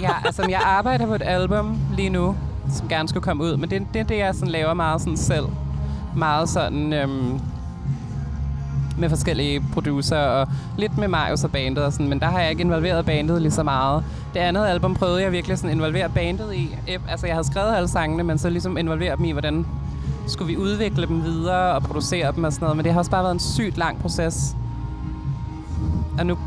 Ja, 0.01 0.11
altså 0.25 0.45
jeg 0.49 0.61
arbejder 0.65 1.05
på 1.05 1.15
et 1.15 1.21
album 1.25 1.79
lige 1.95 2.09
nu, 2.09 2.35
som 2.71 2.87
gerne 2.87 3.09
skulle 3.09 3.23
komme 3.23 3.43
ud, 3.43 3.57
men 3.57 3.69
det, 3.69 3.81
det 3.93 3.99
er 3.99 4.03
det, 4.03 4.17
jeg 4.17 4.35
sådan 4.35 4.51
laver 4.51 4.73
meget 4.73 5.01
sådan 5.01 5.17
selv. 5.17 5.45
Meget 6.15 6.49
sådan 6.49 6.93
øhm, 6.93 7.39
med 8.97 9.09
forskellige 9.09 9.63
producer 9.73 10.17
og 10.17 10.47
lidt 10.77 10.97
med 10.97 11.07
Marius 11.07 11.43
og 11.43 11.51
bandet 11.51 11.83
og 11.83 11.93
sådan, 11.93 12.09
men 12.09 12.19
der 12.19 12.25
har 12.25 12.39
jeg 12.41 12.49
ikke 12.49 12.61
involveret 12.61 13.05
bandet 13.05 13.41
lige 13.41 13.51
så 13.51 13.63
meget. 13.63 14.03
Det 14.33 14.39
andet 14.39 14.65
album 14.65 14.95
prøvede 14.95 15.21
jeg 15.21 15.31
virkelig 15.31 15.57
sådan 15.57 15.69
at 15.69 15.75
involvere 15.75 16.09
bandet 16.09 16.55
i. 16.55 16.75
Altså 17.09 17.27
jeg 17.27 17.35
havde 17.35 17.47
skrevet 17.47 17.75
alle 17.75 17.87
sangene, 17.87 18.23
men 18.23 18.37
så 18.37 18.49
ligesom 18.49 18.77
involvere 18.77 19.15
dem 19.15 19.25
i, 19.25 19.31
hvordan 19.31 19.65
skulle 20.27 20.47
vi 20.47 20.57
udvikle 20.57 21.07
dem 21.07 21.23
videre 21.23 21.73
og 21.75 21.83
producere 21.83 22.31
dem 22.35 22.43
og 22.43 22.53
sådan 22.53 22.65
noget, 22.65 22.77
men 22.77 22.85
det 22.85 22.93
har 22.93 22.99
også 22.99 23.11
bare 23.11 23.23
været 23.23 23.33
en 23.33 23.39
sygt 23.39 23.77
lang 23.77 23.99
proces. 24.01 24.55
Og 26.19 26.25
nu 26.25 26.37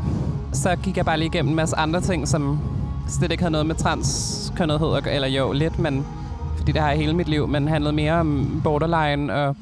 så 0.53 0.75
gik 0.75 0.97
jeg 0.97 1.05
bare 1.05 1.17
lige 1.17 1.27
igennem 1.27 1.49
en 1.49 1.55
masse 1.55 1.75
andre 1.75 2.01
ting, 2.01 2.27
som 2.27 2.59
slet 3.07 3.31
ikke 3.31 3.43
havde 3.43 3.51
noget 3.51 3.67
med 3.67 3.75
transkønnethed 3.75 4.95
at 4.95 5.03
gøre, 5.03 5.13
eller 5.13 5.27
jo, 5.27 5.51
lidt, 5.51 5.79
men 5.79 6.05
fordi 6.57 6.71
det 6.71 6.81
har 6.81 6.89
jeg 6.89 6.97
hele 6.97 7.13
mit 7.13 7.27
liv, 7.29 7.47
men 7.47 7.67
handlede 7.67 7.93
mere 7.95 8.13
om 8.13 8.61
borderline 8.63 9.33
og 9.33 9.55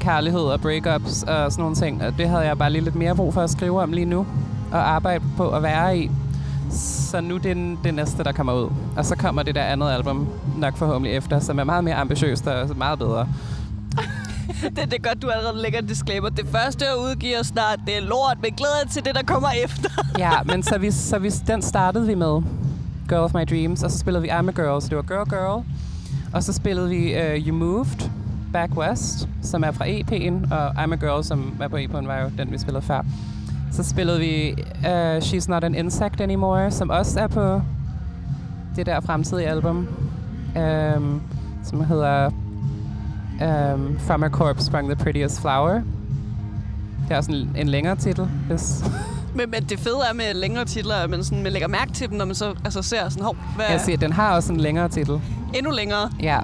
kærlighed 0.00 0.40
og 0.40 0.60
breakups 0.60 1.22
og 1.22 1.52
sådan 1.52 1.62
nogle 1.62 1.76
ting. 1.76 2.02
Og 2.02 2.18
det 2.18 2.28
havde 2.28 2.42
jeg 2.42 2.58
bare 2.58 2.70
lige 2.70 2.84
lidt 2.84 2.94
mere 2.94 3.14
brug 3.16 3.34
for 3.34 3.40
at 3.42 3.50
skrive 3.50 3.82
om 3.82 3.92
lige 3.92 4.04
nu, 4.04 4.26
og 4.72 4.90
arbejde 4.90 5.24
på 5.36 5.48
at 5.50 5.62
være 5.62 5.98
i. 5.98 6.10
Så 6.70 7.20
nu 7.20 7.36
det 7.36 7.50
er 7.50 7.54
den- 7.54 7.78
det 7.84 7.94
næste, 7.94 8.24
der 8.24 8.32
kommer 8.32 8.52
ud. 8.52 8.68
Og 8.96 9.04
så 9.04 9.16
kommer 9.16 9.42
det 9.42 9.54
der 9.54 9.62
andet 9.62 9.90
album 9.90 10.26
nok 10.56 10.76
forhåbentlig 10.76 11.12
efter, 11.12 11.40
som 11.40 11.58
er 11.58 11.64
meget 11.64 11.84
mere 11.84 11.94
ambitiøst 11.94 12.46
og 12.46 12.68
meget 12.76 12.98
bedre 12.98 13.28
det, 14.62 14.76
det 14.76 14.94
er 14.94 15.08
godt, 15.08 15.22
du 15.22 15.28
allerede 15.28 15.62
lægger 15.62 15.78
en 15.78 15.86
disclaimer. 15.86 16.28
Det 16.28 16.46
første, 16.52 16.84
jeg 16.84 16.96
udgiver 16.96 17.42
snart, 17.42 17.80
det 17.86 17.96
er 17.96 18.00
lort, 18.00 18.36
men 18.42 18.52
glæder 18.52 18.86
til 18.90 19.04
det, 19.04 19.14
der 19.14 19.22
kommer 19.22 19.48
efter. 19.64 19.90
Ja, 20.18 20.32
men 20.44 20.62
så, 20.62 20.78
vi, 20.78 20.90
så 20.90 21.18
vi, 21.18 21.30
den 21.30 21.62
startede 21.62 22.06
vi 22.06 22.14
med, 22.14 22.42
Girl 23.08 23.20
of 23.20 23.34
My 23.34 23.44
Dreams, 23.50 23.82
og 23.82 23.90
så 23.90 23.98
spillede 23.98 24.22
vi 24.22 24.28
I'm 24.28 24.48
a 24.48 24.52
Girl, 24.52 24.82
så 24.82 24.88
det 24.88 24.96
var 24.96 25.02
Girl 25.02 25.28
Girl. 25.30 25.64
Og 26.32 26.42
så 26.42 26.52
spillede 26.52 26.88
vi 26.88 27.14
uh, 27.14 27.46
You 27.48 27.56
Moved, 27.56 28.10
Back 28.52 28.76
West, 28.76 29.28
som 29.42 29.64
er 29.64 29.70
fra 29.70 29.86
EP'en, 29.86 30.54
og 30.54 30.70
I'm 30.70 30.92
a 30.92 30.96
Girl, 30.96 31.24
som 31.24 31.56
er 31.60 31.68
på 31.68 31.76
EP'en, 31.76 32.06
var 32.06 32.20
jo 32.20 32.30
den, 32.38 32.52
vi 32.52 32.58
spillede 32.58 32.84
før. 32.84 33.00
Så 33.72 33.82
spillede 33.82 34.18
vi 34.18 34.54
uh, 34.78 35.16
She's 35.16 35.48
Not 35.48 35.64
an 35.64 35.74
Insect 35.74 36.20
Anymore, 36.20 36.70
som 36.70 36.90
også 36.90 37.20
er 37.20 37.26
på 37.26 37.60
det 38.76 38.86
der 38.86 39.00
fremtidige 39.00 39.48
album, 39.48 39.88
um, 40.56 41.22
som 41.64 41.84
hedder 41.84 42.30
um, 43.40 43.98
From 43.98 44.22
a 44.22 44.28
Corpse 44.28 44.66
Sprung 44.66 44.88
the 44.88 44.96
Prettiest 45.04 45.40
Flower. 45.40 45.72
Det 47.08 47.12
er 47.12 47.16
også 47.16 47.32
en, 47.32 47.56
en 47.56 47.68
længere 47.68 47.96
titel, 47.96 48.28
hvis... 48.48 48.84
Men, 49.36 49.50
men 49.50 49.64
det 49.64 49.78
fede 49.78 49.98
er 50.10 50.14
med 50.14 50.34
længere 50.34 50.64
titler, 50.64 50.94
at 50.94 51.10
man, 51.10 51.24
sådan, 51.24 51.42
man 51.42 51.52
lægger 51.52 51.68
mærke 51.68 51.92
til 51.92 52.08
dem, 52.08 52.18
når 52.18 52.24
man 52.24 52.34
så 52.34 52.54
altså, 52.64 52.82
ser 52.82 53.08
sådan, 53.08 53.24
hov, 53.24 53.36
hvad 53.56 53.66
Jeg 53.70 53.80
siger, 53.80 53.96
den 53.96 54.12
har 54.12 54.34
også 54.34 54.52
en 54.52 54.60
længere 54.60 54.88
titel. 54.88 55.20
endnu 55.54 55.70
længere. 55.72 56.10
Ja. 56.22 56.40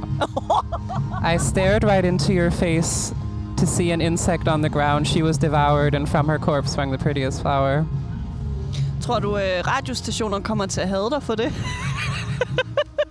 I 1.34 1.38
stared 1.38 1.84
right 1.84 2.04
into 2.04 2.32
your 2.32 2.50
face 2.50 3.14
to 3.58 3.66
see 3.66 3.90
an 3.92 4.00
insect 4.00 4.48
on 4.48 4.62
the 4.62 4.68
ground. 4.68 5.06
She 5.06 5.24
was 5.24 5.38
devoured, 5.38 5.94
and 5.94 6.06
from 6.06 6.28
her 6.28 6.38
corpse 6.38 6.72
sprung 6.72 6.92
the 6.92 6.98
prettiest 6.98 7.40
flower. 7.40 7.84
Tror 9.00 9.18
du, 9.18 9.36
øh, 9.36 9.42
radiostationer 9.66 10.40
kommer 10.40 10.66
til 10.66 10.80
at 10.80 10.88
have 10.88 11.10
dig 11.10 11.22
for 11.22 11.34
det? 11.34 11.52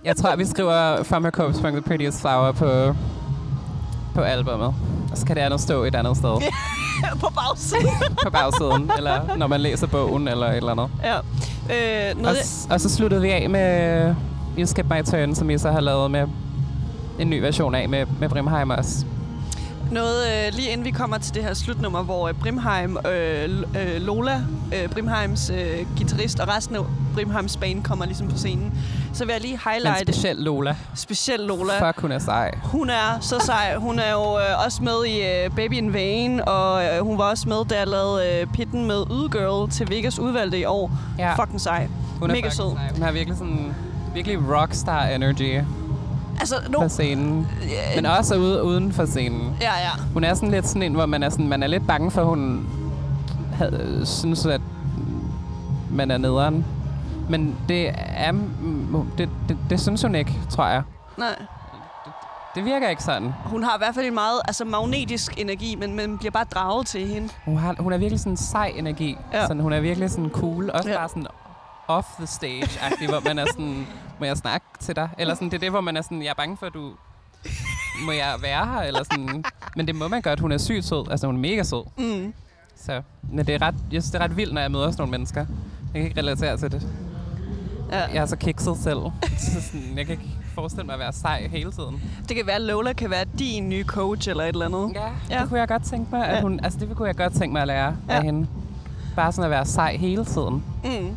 Jeg 0.04 0.16
tror, 0.16 0.36
vi 0.36 0.44
skriver 0.44 1.02
From 1.02 1.24
her 1.24 1.30
corpse 1.30 1.58
sprung 1.58 1.74
the 1.76 1.82
prettiest 1.82 2.20
flower 2.20 2.52
på, 2.52 2.94
på 4.14 4.20
albumet. 4.20 4.74
Og 5.10 5.18
så 5.18 5.26
kan 5.26 5.36
det 5.36 5.42
andet 5.42 5.60
stå 5.60 5.84
et 5.84 5.94
andet 5.94 6.16
sted. 6.16 6.30
på 7.20 7.28
bagsiden. 7.34 7.88
på 8.24 8.30
bagsiden, 8.30 8.90
eller 8.96 9.36
når 9.36 9.46
man 9.46 9.60
læser 9.60 9.86
bogen, 9.86 10.28
eller 10.28 10.46
et 10.46 10.56
eller 10.56 10.72
andet. 10.72 10.88
ja. 11.04 11.16
Øh, 11.18 12.14
Og, 12.16 12.22
noget, 12.22 12.36
s- 12.44 12.66
og 12.70 12.80
så 12.80 12.88
sluttede 12.88 13.22
vi 13.22 13.30
af 13.30 13.50
med 13.50 14.14
You 14.58 14.66
Skip 14.66 14.86
My 14.90 15.02
Turn, 15.02 15.34
som 15.34 15.50
I 15.50 15.58
så 15.58 15.70
har 15.70 15.80
lavet 15.80 16.10
med 16.10 16.26
en 17.18 17.30
ny 17.30 17.40
version 17.40 17.74
af 17.74 17.88
med, 17.88 18.06
med 18.20 18.28
Brimheim 18.28 18.70
også. 18.70 19.04
Noget 19.92 20.46
øh, 20.46 20.52
lige 20.54 20.70
inden 20.70 20.84
vi 20.84 20.90
kommer 20.90 21.18
til 21.18 21.34
det 21.34 21.44
her 21.44 21.54
slutnummer, 21.54 22.02
hvor 22.02 22.28
øh, 22.28 22.34
Brimheim, 22.34 22.96
øh, 23.06 23.62
øh, 23.80 24.00
Lola, 24.02 24.40
øh, 24.74 24.88
Brimheims 24.88 25.50
øh, 25.50 25.86
guitarist 25.96 26.40
og 26.40 26.48
resten 26.48 26.76
af 26.76 26.82
Brimheims 27.14 27.56
band 27.56 27.82
kommer 27.84 28.04
ligesom 28.04 28.28
på 28.28 28.36
scenen, 28.36 28.78
så 29.12 29.24
vil 29.24 29.32
jeg 29.32 29.40
lige 29.40 29.52
Men 29.64 29.72
highlighte 29.72 30.12
specielt 30.12 30.40
Lola. 30.40 30.76
specielt 30.94 31.46
Lola. 31.46 31.88
Fuck, 31.88 32.00
hun 32.00 32.12
er 32.12 32.18
sej. 32.18 32.58
Hun 32.62 32.90
er 32.90 33.18
så 33.20 33.38
sej. 33.46 33.74
Hun 33.76 33.98
er 33.98 34.12
jo 34.12 34.38
øh, 34.38 34.64
også 34.66 34.82
med 34.82 35.04
i 35.06 35.20
øh, 35.20 35.50
Baby 35.56 35.72
in 35.72 35.92
Vain, 35.92 36.40
og 36.46 36.84
øh, 36.84 37.00
hun 37.04 37.18
var 37.18 37.24
også 37.30 37.48
med, 37.48 37.64
da 37.70 37.78
jeg 37.78 37.86
lavede 37.88 38.40
øh, 38.40 38.46
pitten 38.46 38.86
med 38.86 39.04
Ydegirl 39.10 39.70
til 39.70 39.90
Vegas 39.90 40.18
udvalgte 40.18 40.58
i 40.58 40.64
år. 40.64 40.90
Ja. 41.18 41.34
Fucking 41.42 41.60
sej. 41.60 41.88
Hun 42.20 42.30
er 42.30 42.34
Mega 42.34 42.50
sød. 42.50 42.72
sej. 42.76 42.88
Hun 42.92 43.02
har 43.02 43.12
virkelig 43.12 43.38
sådan 43.38 43.74
virkelig 44.14 44.38
rockstar 44.56 45.04
energy 45.06 45.60
Altså, 46.40 46.54
nu... 46.68 46.78
på 46.80 46.88
scenen. 46.88 47.46
Men 47.96 48.06
også 48.06 48.36
ude, 48.36 48.62
uden 48.62 48.92
for 48.92 49.04
scenen. 49.06 49.56
Ja, 49.60 49.72
ja. 49.78 49.90
Hun 50.12 50.24
er 50.24 50.34
sådan 50.34 50.50
lidt 50.50 50.66
sådan 50.68 50.82
en, 50.82 50.92
hvor 50.92 51.06
man 51.06 51.22
er, 51.22 51.30
sådan, 51.30 51.48
man 51.48 51.62
er 51.62 51.66
lidt 51.66 51.86
bange 51.86 52.10
for, 52.10 52.20
at 52.20 52.26
hun 52.26 52.66
havde, 53.54 54.02
synes, 54.04 54.46
at 54.46 54.60
man 55.90 56.10
er 56.10 56.18
nederen. 56.18 56.64
Men 57.28 57.56
det 57.68 57.90
er... 58.16 58.32
Det, 59.18 59.28
det, 59.48 59.56
det 59.70 59.80
synes 59.80 60.02
hun 60.02 60.14
ikke, 60.14 60.38
tror 60.50 60.66
jeg. 60.66 60.82
Nej. 61.18 61.36
Det 62.54 62.64
virker 62.64 62.88
ikke 62.88 63.02
sådan. 63.02 63.34
Hun 63.44 63.62
har 63.62 63.74
i 63.74 63.78
hvert 63.78 63.94
fald 63.94 64.06
en 64.06 64.14
meget 64.14 64.40
altså, 64.44 64.64
magnetisk 64.64 65.40
energi, 65.40 65.76
men 65.76 65.96
man 65.96 66.18
bliver 66.18 66.30
bare 66.30 66.44
draget 66.44 66.86
til 66.86 67.06
hende. 67.08 67.28
Hun, 67.44 67.56
har, 67.58 67.74
hun 67.78 67.92
er 67.92 67.98
virkelig 67.98 68.20
sådan 68.20 68.32
en 68.32 68.36
sej 68.36 68.72
energi. 68.76 69.18
Ja. 69.32 69.42
Sådan, 69.42 69.60
hun 69.62 69.72
er 69.72 69.80
virkelig 69.80 70.10
sådan 70.10 70.30
cool. 70.30 70.70
Også 70.70 70.88
Ja. 70.90 70.96
bare 70.96 71.08
sådan 71.08 71.26
off 71.96 72.06
the 72.18 72.26
stage-agtig, 72.26 73.08
hvor 73.08 73.20
man 73.24 73.38
er 73.38 73.46
sådan, 73.50 73.86
må 74.20 74.26
jeg 74.26 74.36
snakke 74.36 74.66
til 74.80 74.96
dig? 74.96 75.08
Eller 75.18 75.34
sådan, 75.34 75.48
det 75.48 75.54
er 75.54 75.60
det, 75.60 75.70
hvor 75.70 75.80
man 75.80 75.96
er 75.96 76.02
sådan, 76.02 76.22
jeg 76.22 76.28
er 76.30 76.34
bange 76.34 76.56
for, 76.56 76.66
at 76.66 76.74
du... 76.74 76.90
Må 78.06 78.12
jeg 78.12 78.34
være 78.42 78.66
her? 78.66 78.80
Eller 78.80 79.02
sådan. 79.04 79.44
Men 79.76 79.86
det 79.86 79.94
må 79.94 80.08
man 80.08 80.22
godt. 80.22 80.40
Hun 80.40 80.52
er 80.52 80.58
sygt 80.58 80.84
sød. 80.84 81.10
Altså, 81.10 81.26
hun 81.26 81.36
er 81.36 81.40
mega 81.40 81.62
sød. 81.62 81.84
Mm. 81.98 82.34
Så 82.76 83.02
men 83.32 83.46
det 83.46 83.54
er 83.54 83.62
ret, 83.62 83.74
jeg 83.92 84.02
synes, 84.02 84.10
det 84.12 84.20
er 84.20 84.24
ret 84.24 84.36
vildt, 84.36 84.54
når 84.54 84.60
jeg 84.60 84.70
møder 84.70 84.90
sådan 84.90 85.00
nogle 85.02 85.10
mennesker. 85.10 85.40
Jeg 85.94 86.00
kan 86.00 86.02
ikke 86.04 86.20
relatere 86.20 86.56
til 86.56 86.72
det. 86.72 86.86
Ja. 87.90 87.98
Jeg 88.00 88.16
er 88.22 88.26
så 88.26 88.36
kikset 88.36 88.76
selv. 88.76 88.98
Så 89.38 89.60
sådan, 89.62 89.98
jeg 89.98 90.06
kan 90.06 90.12
ikke 90.12 90.30
forestille 90.54 90.84
mig 90.86 90.92
at 90.92 90.98
være 90.98 91.12
sej 91.12 91.48
hele 91.48 91.72
tiden. 91.72 92.02
Det 92.28 92.36
kan 92.36 92.46
være, 92.46 92.56
at 92.56 92.62
Lola 92.62 92.92
kan 92.92 93.10
være 93.10 93.24
din 93.38 93.68
nye 93.68 93.84
coach 93.84 94.28
eller 94.30 94.44
et 94.44 94.48
eller 94.48 94.66
andet. 94.66 94.92
Ja, 94.94 95.08
Ja. 95.36 95.40
det 95.40 95.48
kunne 95.48 95.60
jeg 95.60 95.68
godt 95.68 95.84
tænke 95.84 96.06
mig. 96.12 96.26
At 96.28 96.36
Ja. 96.36 96.40
hun, 96.42 96.60
altså, 96.62 96.78
det 96.78 96.96
kunne 96.96 97.08
jeg 97.08 97.16
godt 97.16 97.32
tænke 97.32 97.52
mig 97.52 97.62
at 97.62 97.68
lære 97.68 97.96
Ja. 98.08 98.14
af 98.16 98.22
hende. 98.22 98.46
Bare 99.16 99.32
sådan 99.32 99.44
at 99.44 99.50
være 99.50 99.64
sej 99.66 99.96
hele 99.96 100.24
tiden. 100.24 100.64
Mm. 100.84 101.16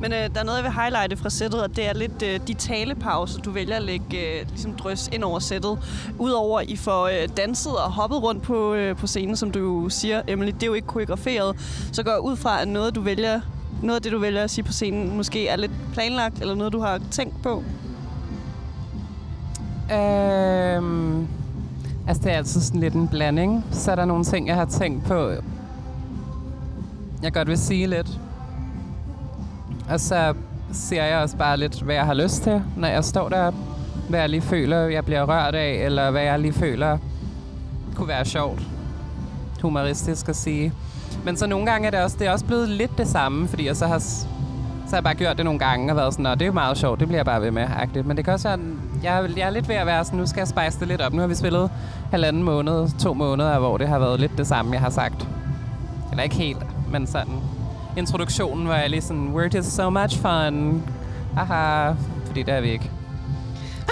Men 0.00 0.12
øh, 0.12 0.18
der 0.34 0.40
er 0.40 0.44
noget, 0.44 0.56
jeg 0.56 0.64
vil 0.64 0.72
highlighte 0.72 1.16
fra 1.16 1.30
sættet, 1.30 1.62
og 1.62 1.76
det 1.76 1.88
er 1.88 1.92
lidt 1.92 2.22
øh, 2.22 2.40
de 2.46 2.54
talepauser, 2.54 3.40
du 3.40 3.50
vælger 3.50 3.76
at 3.76 3.82
lægge 3.82 4.40
øh, 4.40 4.48
ligesom 4.48 4.72
drøs 4.72 5.08
ind 5.12 5.24
over 5.24 5.38
sættet. 5.38 5.78
Udover 6.18 6.60
I 6.60 6.76
får 6.76 7.06
øh, 7.06 7.28
danset 7.36 7.72
og 7.72 7.92
hoppet 7.92 8.22
rundt 8.22 8.42
på, 8.42 8.74
øh, 8.74 8.96
på 8.96 9.06
scenen, 9.06 9.36
som 9.36 9.50
du 9.50 9.88
siger, 9.88 10.22
Emily, 10.28 10.50
det 10.50 10.62
er 10.62 10.66
jo 10.66 10.74
ikke 10.74 10.86
koreograferet. 10.86 11.56
Så 11.92 12.02
går 12.02 12.10
jeg 12.10 12.20
ud 12.20 12.36
fra, 12.36 12.62
at 12.62 12.68
noget, 12.68 12.94
du 12.94 13.00
vælger, 13.00 13.40
noget 13.82 13.96
af 13.96 14.02
det, 14.02 14.12
du 14.12 14.18
vælger 14.18 14.44
at 14.44 14.50
sige 14.50 14.64
på 14.64 14.72
scenen, 14.72 15.16
måske 15.16 15.48
er 15.48 15.56
lidt 15.56 15.72
planlagt, 15.92 16.40
eller 16.40 16.54
noget, 16.54 16.72
du 16.72 16.80
har 16.80 17.00
tænkt 17.10 17.42
på. 17.42 17.62
Øhm, 19.92 21.26
altså, 22.08 22.22
det 22.22 22.32
er 22.32 22.36
altid 22.36 22.60
sådan 22.60 22.80
lidt 22.80 22.94
en 22.94 23.08
blanding. 23.08 23.64
Så 23.72 23.90
er 23.90 23.94
der 23.94 24.04
nogle 24.04 24.24
ting, 24.24 24.48
jeg 24.48 24.56
har 24.56 24.64
tænkt 24.64 25.04
på, 25.04 25.30
jeg 27.22 27.32
godt 27.32 27.48
vil 27.48 27.58
sige 27.58 27.86
lidt. 27.86 28.20
Altså, 29.90 30.28
og 30.28 30.34
så 30.34 30.34
ser 30.72 31.04
jeg 31.04 31.18
også 31.18 31.36
bare 31.36 31.56
lidt, 31.56 31.82
hvad 31.82 31.94
jeg 31.94 32.04
har 32.06 32.14
lyst 32.14 32.42
til, 32.42 32.62
når 32.76 32.88
jeg 32.88 33.04
står 33.04 33.28
der. 33.28 33.52
Hvad 34.08 34.20
jeg 34.20 34.28
lige 34.28 34.40
føler, 34.40 34.78
jeg 34.78 35.04
bliver 35.04 35.22
rørt 35.22 35.54
af, 35.54 35.72
eller 35.84 36.10
hvad 36.10 36.22
jeg 36.22 36.38
lige 36.38 36.52
føler 36.52 36.98
kunne 37.94 38.08
være 38.08 38.24
sjovt. 38.24 38.62
Humoristisk 39.62 40.28
at 40.28 40.36
sige. 40.36 40.72
Men 41.24 41.36
så 41.36 41.46
nogle 41.46 41.66
gange 41.66 41.86
er 41.86 41.90
det 41.90 42.00
også, 42.00 42.16
det 42.18 42.26
er 42.26 42.32
også 42.32 42.44
blevet 42.44 42.68
lidt 42.68 42.98
det 42.98 43.08
samme, 43.08 43.48
fordi 43.48 43.66
jeg 43.66 43.76
så 43.76 43.86
har, 43.86 43.98
så 43.98 44.26
har 44.90 44.96
jeg 44.96 45.04
bare 45.04 45.14
gjort 45.14 45.36
det 45.36 45.44
nogle 45.44 45.60
gange 45.60 45.92
og 45.92 45.96
været 45.96 46.12
sådan, 46.12 46.22
Nå, 46.22 46.34
det 46.34 46.42
er 46.42 46.46
jo 46.46 46.52
meget 46.52 46.78
sjovt, 46.78 47.00
det 47.00 47.08
bliver 47.08 47.18
jeg 47.18 47.26
bare 47.26 47.42
ved 47.42 47.50
med. 47.50 47.64
-agtigt. 47.64 48.02
Men 48.02 48.16
det 48.16 48.24
kan 48.24 48.34
også 48.34 48.48
være, 48.48 48.58
jeg, 49.02 49.30
jeg 49.36 49.46
er 49.46 49.50
lidt 49.50 49.68
ved 49.68 49.76
at 49.76 49.86
være 49.86 50.04
sådan, 50.04 50.18
nu 50.18 50.26
skal 50.26 50.40
jeg 50.40 50.48
spice 50.48 50.80
det 50.80 50.88
lidt 50.88 51.00
op. 51.00 51.12
Nu 51.12 51.20
har 51.20 51.26
vi 51.26 51.34
spillet 51.34 51.70
halvanden 52.10 52.42
måned, 52.42 52.98
to 52.98 53.14
måneder, 53.14 53.58
hvor 53.58 53.76
det 53.76 53.88
har 53.88 53.98
været 53.98 54.20
lidt 54.20 54.38
det 54.38 54.46
samme, 54.46 54.72
jeg 54.72 54.80
har 54.80 54.90
sagt. 54.90 55.28
Eller 56.10 56.22
ikke 56.22 56.36
helt, 56.36 56.66
men 56.92 57.06
sådan. 57.06 57.53
Introduktionen 57.96 58.68
var 58.68 58.76
jeg 58.76 58.90
lige 58.90 59.00
sådan, 59.02 59.34
we're 59.36 59.56
just 59.56 59.70
so 59.76 59.90
much 59.90 60.18
fun. 60.20 60.82
Aha, 61.36 61.92
fordi 62.26 62.42
det 62.42 62.54
er 62.54 62.60
vi 62.60 62.70
ikke. 62.70 62.90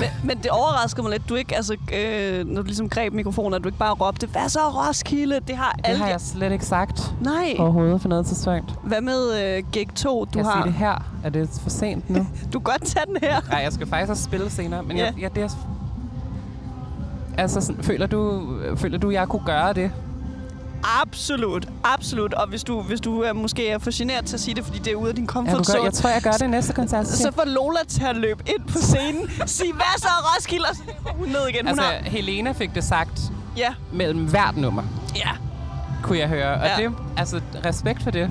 Men, 0.01 0.09
men 0.25 0.39
det 0.39 0.51
overrasker 0.51 1.03
mig 1.03 1.13
lidt, 1.13 1.29
du 1.29 1.35
ikke, 1.35 1.57
altså, 1.57 1.77
øh, 1.97 2.47
når 2.47 2.63
du 2.63 2.67
ligesom 2.67 2.89
greb 2.89 3.13
mikrofonen, 3.13 3.55
at 3.55 3.63
du 3.63 3.69
ikke 3.69 3.79
bare 3.79 3.93
råbte, 3.95 4.27
hvad 4.27 4.49
så 4.49 4.59
Roskilde? 4.61 5.41
Det 5.49 5.57
har 5.57 5.73
Det 5.73 5.81
alle... 5.87 5.99
har 6.03 6.09
jeg 6.09 6.21
slet 6.21 6.53
ikke 6.53 6.65
sagt 6.67 7.13
Nej. 7.21 7.57
overhovedet 7.59 8.01
for 8.03 8.09
noget 8.09 8.27
tidspunkt. 8.27 8.75
Hvad 8.83 9.01
med 9.01 9.57
øh, 9.57 9.63
gig 9.73 9.95
2, 9.95 10.25
du 10.25 10.31
Kan 10.31 10.39
jeg 10.39 10.47
har? 10.47 10.63
sige 10.63 10.65
det 10.73 10.73
her? 10.79 11.05
Er 11.25 11.31
det 11.31 11.49
for 11.63 11.71
sent 11.71 12.11
nu? 12.11 12.27
Du 12.53 12.61
kan 12.61 12.73
godt 12.73 12.83
tage 12.85 13.07
den 13.07 13.17
her. 13.23 13.41
Nej, 13.51 13.61
jeg 13.65 13.73
skal 13.73 13.87
faktisk 13.87 14.11
også 14.11 14.23
spille 14.25 14.51
senere, 14.51 14.83
men 14.83 14.97
Ja. 14.97 15.05
jeg, 15.05 15.15
jeg, 15.21 15.35
det 15.35 15.43
er... 15.43 15.49
Altså, 17.39 17.61
sådan, 17.61 17.83
føler, 17.85 18.07
du, 18.07 18.43
føler 18.77 18.99
du, 18.99 19.11
jeg 19.11 19.29
kunne 19.29 19.43
gøre 19.47 19.73
det? 19.73 19.91
Absolut, 21.03 21.69
absolut. 21.85 22.35
Og 22.35 22.49
hvis 22.49 22.65
du, 22.65 22.83
hvis 22.83 23.01
du 23.01 23.21
er, 23.21 23.33
måske 23.33 23.69
er 23.69 23.79
for 23.79 23.91
generet 23.99 24.25
til 24.25 24.35
at 24.35 24.41
sige 24.41 24.55
det, 24.55 24.65
fordi 24.65 24.79
det 24.79 24.93
er 24.93 24.97
ude 24.97 25.09
af 25.09 25.15
din 25.15 25.27
comfort 25.27 25.67
zone, 25.67 25.85
jeg 25.85 25.93
tror, 25.93 26.11
jeg 26.11 26.23
gør 26.23 26.31
det 26.31 26.51
næste 26.51 26.73
koncert. 26.73 27.07
så 27.09 27.33
får 27.35 27.45
Lola 27.47 27.79
til 27.89 28.05
at 28.05 28.17
løbe 28.17 28.43
ind 28.47 28.69
på 28.69 28.79
scenen, 28.79 29.31
sige, 29.47 29.73
hvad 29.73 29.99
så 29.99 30.09
Roskilde? 30.09 30.65
Og 30.71 30.77
så 30.77 30.83
hun 31.17 31.29
ned 31.29 31.49
igen. 31.49 31.61
Hun 31.61 31.69
altså, 31.69 31.83
har... 31.83 31.93
Helena 32.11 32.53
fik 32.53 32.75
det 32.75 32.85
sagt 32.85 33.21
Ja, 33.57 33.69
mellem 33.93 34.25
hvert 34.29 34.57
nummer, 34.57 34.83
ja. 35.17 35.31
kunne 36.03 36.19
jeg 36.19 36.29
høre. 36.29 36.55
Og 36.55 36.67
Ja. 36.79 36.85
det, 36.85 36.93
altså, 37.17 37.41
respekt 37.67 38.03
for 38.03 38.11
det. 38.11 38.31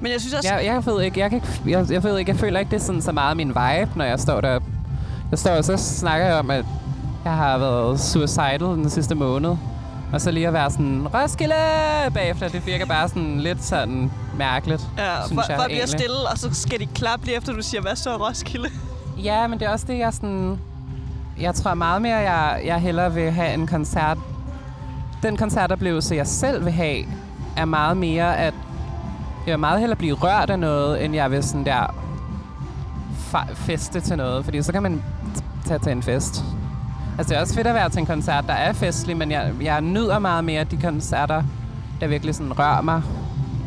Men 0.00 0.12
jeg 0.12 0.20
synes 0.20 0.34
også... 0.34 0.54
Jeg, 0.54 0.64
jeg 0.64 0.86
ved 0.86 1.02
ikke, 1.02 1.20
jeg, 1.20 1.30
kan 1.30 1.36
ikke, 1.36 1.78
jeg, 1.78 1.90
jeg 1.90 2.04
ved 2.04 2.18
ikke, 2.18 2.30
jeg 2.30 2.38
føler 2.38 2.60
ikke, 2.60 2.70
det 2.70 2.76
er 2.76 2.80
sådan 2.80 3.02
så 3.02 3.12
meget 3.12 3.36
min 3.36 3.48
vibe, 3.48 3.90
når 3.96 4.04
jeg 4.04 4.20
står 4.20 4.40
der. 4.40 4.60
Jeg 5.30 5.38
står 5.38 5.50
og 5.50 5.64
så 5.64 5.76
snakker 5.76 6.26
jeg 6.26 6.34
om, 6.36 6.50
at 6.50 6.64
jeg 7.24 7.32
har 7.32 7.58
været 7.58 8.00
suicidal 8.00 8.60
den 8.60 8.90
sidste 8.90 9.14
måned. 9.14 9.56
Og 10.12 10.20
så 10.20 10.30
lige 10.30 10.46
at 10.46 10.52
være 10.52 10.70
sådan, 10.70 11.08
Roskilde 11.14 11.54
bagefter, 12.14 12.48
det 12.48 12.66
virker 12.66 12.86
bare 12.86 13.08
sådan 13.08 13.40
lidt 13.40 13.64
sådan 13.64 14.10
mærkeligt, 14.38 14.82
Ja, 14.98 15.26
synes 15.26 15.32
for, 15.46 15.52
jeg 15.52 15.56
for 15.58 15.62
at 15.62 15.66
blive 15.68 15.78
egentlig. 15.78 16.00
stille, 16.00 16.28
og 16.32 16.38
så 16.38 16.54
skal 16.54 16.80
de 16.80 16.86
klappe 16.86 17.26
lige 17.26 17.36
efter, 17.36 17.52
du 17.52 17.62
siger, 17.62 17.80
hvad 17.80 17.96
så 17.96 18.16
Roskilde? 18.16 18.68
Ja, 19.24 19.46
men 19.46 19.58
det 19.58 19.66
er 19.66 19.70
også 19.72 19.86
det, 19.88 19.98
jeg 19.98 20.14
sådan... 20.14 20.58
Jeg 21.40 21.54
tror 21.54 21.74
meget 21.74 22.02
mere, 22.02 22.16
jeg, 22.16 22.62
jeg 22.64 22.78
hellere 22.80 23.14
vil 23.14 23.30
have 23.30 23.54
en 23.54 23.66
koncert. 23.66 24.18
Den 25.22 25.36
koncertoplevelse, 25.36 26.14
jeg 26.14 26.26
selv 26.26 26.64
vil 26.64 26.72
have, 26.72 27.04
er 27.56 27.64
meget 27.64 27.96
mere, 27.96 28.36
at 28.38 28.54
jeg 29.46 29.52
vil 29.52 29.58
meget 29.58 29.80
hellere 29.80 29.96
blive 29.96 30.14
rørt 30.14 30.50
af 30.50 30.58
noget, 30.58 31.04
end 31.04 31.14
jeg 31.14 31.30
vil 31.30 31.42
sådan 31.42 31.66
der 31.66 31.94
fe- 33.34 33.54
feste 33.54 34.00
til 34.00 34.16
noget. 34.16 34.44
Fordi 34.44 34.62
så 34.62 34.72
kan 34.72 34.82
man 34.82 35.02
tage 35.66 35.78
til 35.78 35.92
en 35.92 36.02
fest. 36.02 36.44
Altså, 37.18 37.30
det 37.30 37.36
er 37.36 37.40
også 37.40 37.54
fedt 37.54 37.66
at 37.66 37.74
være 37.74 37.88
til 37.88 37.98
en 38.00 38.06
koncert, 38.06 38.44
der 38.46 38.52
er 38.54 38.72
festlig, 38.72 39.16
men 39.16 39.30
jeg, 39.30 39.50
jeg 39.62 39.80
nyder 39.80 40.18
meget 40.18 40.44
mere 40.44 40.64
de 40.64 40.76
koncerter, 40.76 41.42
der 42.00 42.06
virkelig 42.06 42.34
sådan 42.34 42.58
rører 42.58 42.80
mig 42.82 43.02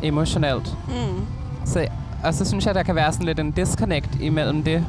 emotionelt. 0.02 0.76
Mm. 0.88 1.26
Så, 1.64 1.86
og 2.24 2.34
så 2.34 2.44
synes 2.44 2.66
jeg, 2.66 2.74
der 2.74 2.82
kan 2.82 2.94
være 2.94 3.12
sådan 3.12 3.26
lidt 3.26 3.40
en 3.40 3.50
disconnect 3.50 4.20
imellem 4.20 4.62
det. 4.62 4.86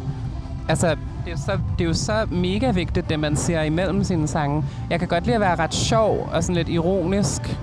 Altså, 0.69 0.95
Det 1.25 1.33
er, 1.33 1.37
så, 1.37 1.51
det 1.77 1.83
er 1.83 1.87
jo 1.87 1.93
så 1.93 2.27
mega 2.31 2.71
vigtigt, 2.71 3.09
det 3.09 3.19
man 3.19 3.35
siger 3.35 3.61
imellem 3.63 4.03
sine 4.03 4.27
sange. 4.27 4.63
Jeg 4.89 4.99
kan 4.99 5.07
godt 5.07 5.23
lide 5.23 5.35
at 5.35 5.41
være 5.41 5.55
ret 5.55 5.73
sjov 5.73 6.29
og 6.33 6.43
sådan 6.43 6.55
lidt 6.55 6.69
ironisk 6.69 7.57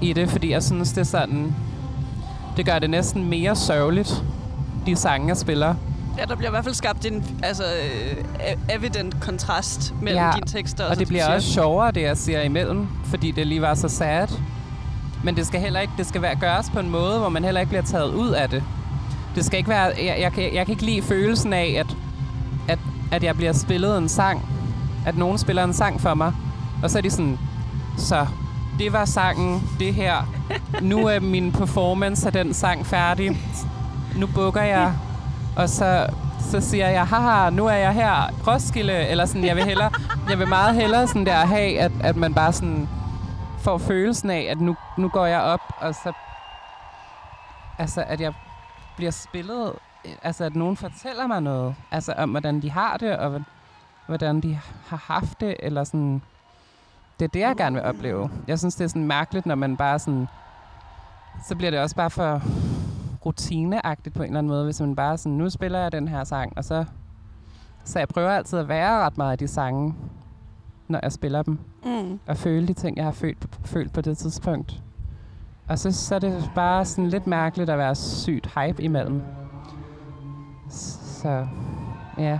i 0.00 0.12
det, 0.12 0.30
fordi 0.30 0.50
jeg 0.50 0.62
synes, 0.62 0.92
det 0.92 1.00
er 1.00 1.04
sådan... 1.04 1.54
Det 2.56 2.66
gør 2.66 2.78
det 2.78 2.90
næsten 2.90 3.28
mere 3.30 3.56
sørgeligt, 3.56 4.24
de 4.86 4.96
sange, 4.96 5.28
jeg 5.28 5.36
spiller. 5.36 5.74
Ja, 6.18 6.24
der 6.24 6.36
bliver 6.36 6.50
i 6.50 6.50
hvert 6.50 6.64
fald 6.64 6.74
skabt 6.74 7.06
en 7.06 7.40
altså, 7.42 7.62
øh, 7.64 8.74
evident 8.76 9.20
kontrast 9.20 9.94
mellem 10.02 10.24
Ja, 10.24 10.30
dine 10.34 10.46
tekster. 10.46 10.84
Og 10.84 10.90
som 10.90 10.98
det 10.98 11.08
bliver 11.08 11.24
siger. 11.24 11.34
også 11.34 11.52
sjovere, 11.52 11.90
det 11.92 12.02
jeg 12.02 12.16
siger 12.16 12.42
imellem, 12.42 12.86
fordi 13.04 13.30
det 13.30 13.46
lige 13.46 13.62
var 13.62 13.74
så 13.74 13.88
sad. 13.88 14.28
Men 15.24 15.36
det 15.36 15.46
skal 15.46 15.60
heller 15.60 15.80
ikke, 15.80 15.92
det 15.98 16.06
skal 16.06 16.22
være, 16.22 16.36
gøres 16.36 16.70
på 16.70 16.80
en 16.80 16.90
måde, 16.90 17.18
hvor 17.18 17.28
man 17.28 17.44
heller 17.44 17.60
ikke 17.60 17.68
bliver 17.68 17.82
taget 17.82 18.14
ud 18.14 18.28
af 18.30 18.48
det. 18.48 18.62
Det 19.34 19.44
skal 19.44 19.58
ikke 19.58 19.70
være, 19.70 19.92
jeg, 20.04 20.16
jeg, 20.20 20.32
kan, 20.32 20.54
jeg 20.54 20.66
kan 20.66 20.72
ikke 20.72 20.84
lide 20.84 21.02
følelsen 21.02 21.52
af, 21.52 21.74
at, 21.78 21.96
at, 22.68 22.78
at 23.12 23.22
jeg 23.24 23.36
bliver 23.36 23.52
spillet 23.52 23.98
en 23.98 24.08
sang. 24.08 24.42
At 25.06 25.16
nogen 25.16 25.38
spiller 25.38 25.64
en 25.64 25.72
sang 25.72 26.00
for 26.00 26.14
mig. 26.14 26.32
Og 26.82 26.90
så 26.90 26.98
er 26.98 27.02
de 27.02 27.10
sådan, 27.10 27.38
så 27.98 28.26
det 28.78 28.92
var 28.92 29.04
sangen, 29.04 29.62
det 29.80 29.94
her. 29.94 30.16
Nu 30.82 31.06
er 31.06 31.20
min 31.20 31.52
performance 31.52 32.26
af 32.26 32.32
den 32.32 32.54
sang 32.54 32.86
færdig. 32.86 33.40
Nu 34.16 34.26
bukker 34.26 34.62
jeg. 34.62 34.92
Og 35.56 35.68
så, 35.68 36.06
så 36.40 36.60
siger 36.60 36.88
jeg, 36.88 37.06
haha, 37.06 37.50
nu 37.50 37.66
er 37.66 37.74
jeg 37.74 37.92
her, 37.92 38.30
Roskilde. 38.46 38.92
Eller 39.08 39.26
sådan, 39.26 39.44
jeg 39.44 39.56
vil, 39.56 39.64
hellere, 39.64 39.90
jeg 40.30 40.38
vil 40.38 40.48
meget 40.48 40.74
hellere 40.74 41.06
sådan 41.06 41.26
der 41.26 41.34
have, 41.46 41.78
at, 41.78 41.92
at 42.02 42.16
man 42.16 42.34
bare 42.34 42.52
sådan 42.52 42.88
får 43.60 43.78
følelsen 43.78 44.30
af, 44.30 44.46
at 44.50 44.60
nu, 44.60 44.76
nu 44.98 45.08
går 45.08 45.26
jeg 45.26 45.40
op, 45.40 45.60
og 45.78 45.94
så... 45.94 46.12
Altså, 47.78 48.04
at 48.06 48.20
jeg 48.20 48.32
bliver 48.96 49.10
spillet... 49.10 49.72
Altså, 50.22 50.44
at 50.44 50.56
nogen 50.56 50.76
fortæller 50.76 51.26
mig 51.26 51.40
noget. 51.42 51.74
Altså, 51.90 52.12
om 52.16 52.30
hvordan 52.30 52.62
de 52.62 52.70
har 52.70 52.96
det, 52.96 53.16
og 53.16 53.42
hvordan- 54.06 54.40
de 54.40 54.58
har 54.88 55.02
haft 55.06 55.40
det, 55.40 55.56
eller 55.58 55.84
sådan... 55.84 56.22
Det 57.18 57.24
er 57.24 57.28
det, 57.28 57.40
jeg 57.40 57.56
gerne 57.56 57.74
vil 57.76 57.84
opleve. 57.84 58.30
Jeg 58.48 58.58
synes, 58.58 58.74
det 58.74 58.84
er 58.84 58.88
sådan 58.88 59.06
mærkeligt, 59.06 59.46
når 59.46 59.54
man 59.54 59.76
bare 59.76 59.98
sådan... 59.98 60.28
Så 61.48 61.56
bliver 61.56 61.70
det 61.70 61.80
også 61.80 61.96
bare 61.96 62.10
for 62.10 62.42
rutineagtigt 63.26 64.14
på 64.14 64.22
en 64.22 64.26
eller 64.28 64.38
anden 64.38 64.48
måde, 64.48 64.64
hvis 64.64 64.80
man 64.80 64.96
bare 64.96 65.18
sådan, 65.18 65.38
nu 65.38 65.50
spiller 65.50 65.78
jeg 65.78 65.92
den 65.92 66.08
her 66.08 66.24
sang, 66.24 66.52
og 66.56 66.64
så... 66.64 66.84
Så 67.84 67.98
jeg 67.98 68.08
prøver 68.08 68.30
altid 68.30 68.58
at 68.58 68.68
være 68.68 68.98
ret 69.00 69.18
meget 69.18 69.40
i 69.42 69.44
de 69.44 69.48
sange, 69.48 69.94
når 70.88 71.00
jeg 71.02 71.12
spiller 71.12 71.42
dem 71.42 71.58
Mm. 71.84 72.20
at 72.26 72.36
føle 72.36 72.66
de 72.68 72.72
ting, 72.72 72.96
jeg 72.96 73.04
har 73.04 73.12
følt, 73.12 73.46
følt 73.64 73.92
på 73.92 74.00
det 74.00 74.18
tidspunkt. 74.18 74.82
Og 75.68 75.78
så, 75.78 75.92
så 75.92 76.14
er 76.14 76.18
det 76.18 76.50
bare 76.54 76.84
sådan 76.84 77.08
lidt 77.10 77.26
mærkeligt 77.26 77.70
at 77.70 77.78
være 77.78 77.94
sygt 77.94 78.50
hype 78.58 78.82
imellem. 78.82 79.22
Så 80.70 81.46
ja. 82.18 82.38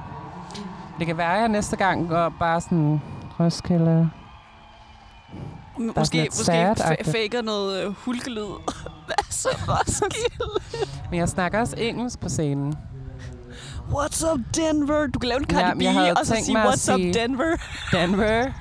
Det 0.98 1.06
kan 1.06 1.16
være, 1.16 1.34
at 1.34 1.40
jeg 1.40 1.48
næste 1.48 1.76
gang 1.76 2.08
går 2.08 2.28
bare 2.38 2.60
sådan 2.60 3.00
Roskilde. 3.40 4.10
Måske, 5.96 6.28
måske 6.30 6.74
faker 7.04 7.42
noget 7.42 7.84
øh, 7.84 7.94
hulkelyd. 8.04 8.44
Så, 9.30 9.48
Roskilde? 9.68 10.86
Men 11.10 11.18
jeg 11.20 11.28
snakker 11.28 11.60
også 11.60 11.76
engelsk 11.78 12.20
på 12.20 12.28
scenen. 12.28 12.74
What's 13.90 14.32
up, 14.32 14.40
Denver? 14.56 15.06
Du 15.06 15.18
kan 15.18 15.28
lave 15.28 15.38
en 15.40 15.44
Cardi 15.46 15.84
Ja, 15.84 16.12
B, 16.14 16.18
og 16.18 16.26
så 16.26 16.36
sige, 16.44 16.58
what's 16.62 16.92
up, 16.94 17.14
Denver? 17.14 17.56
Denver. 17.92 18.46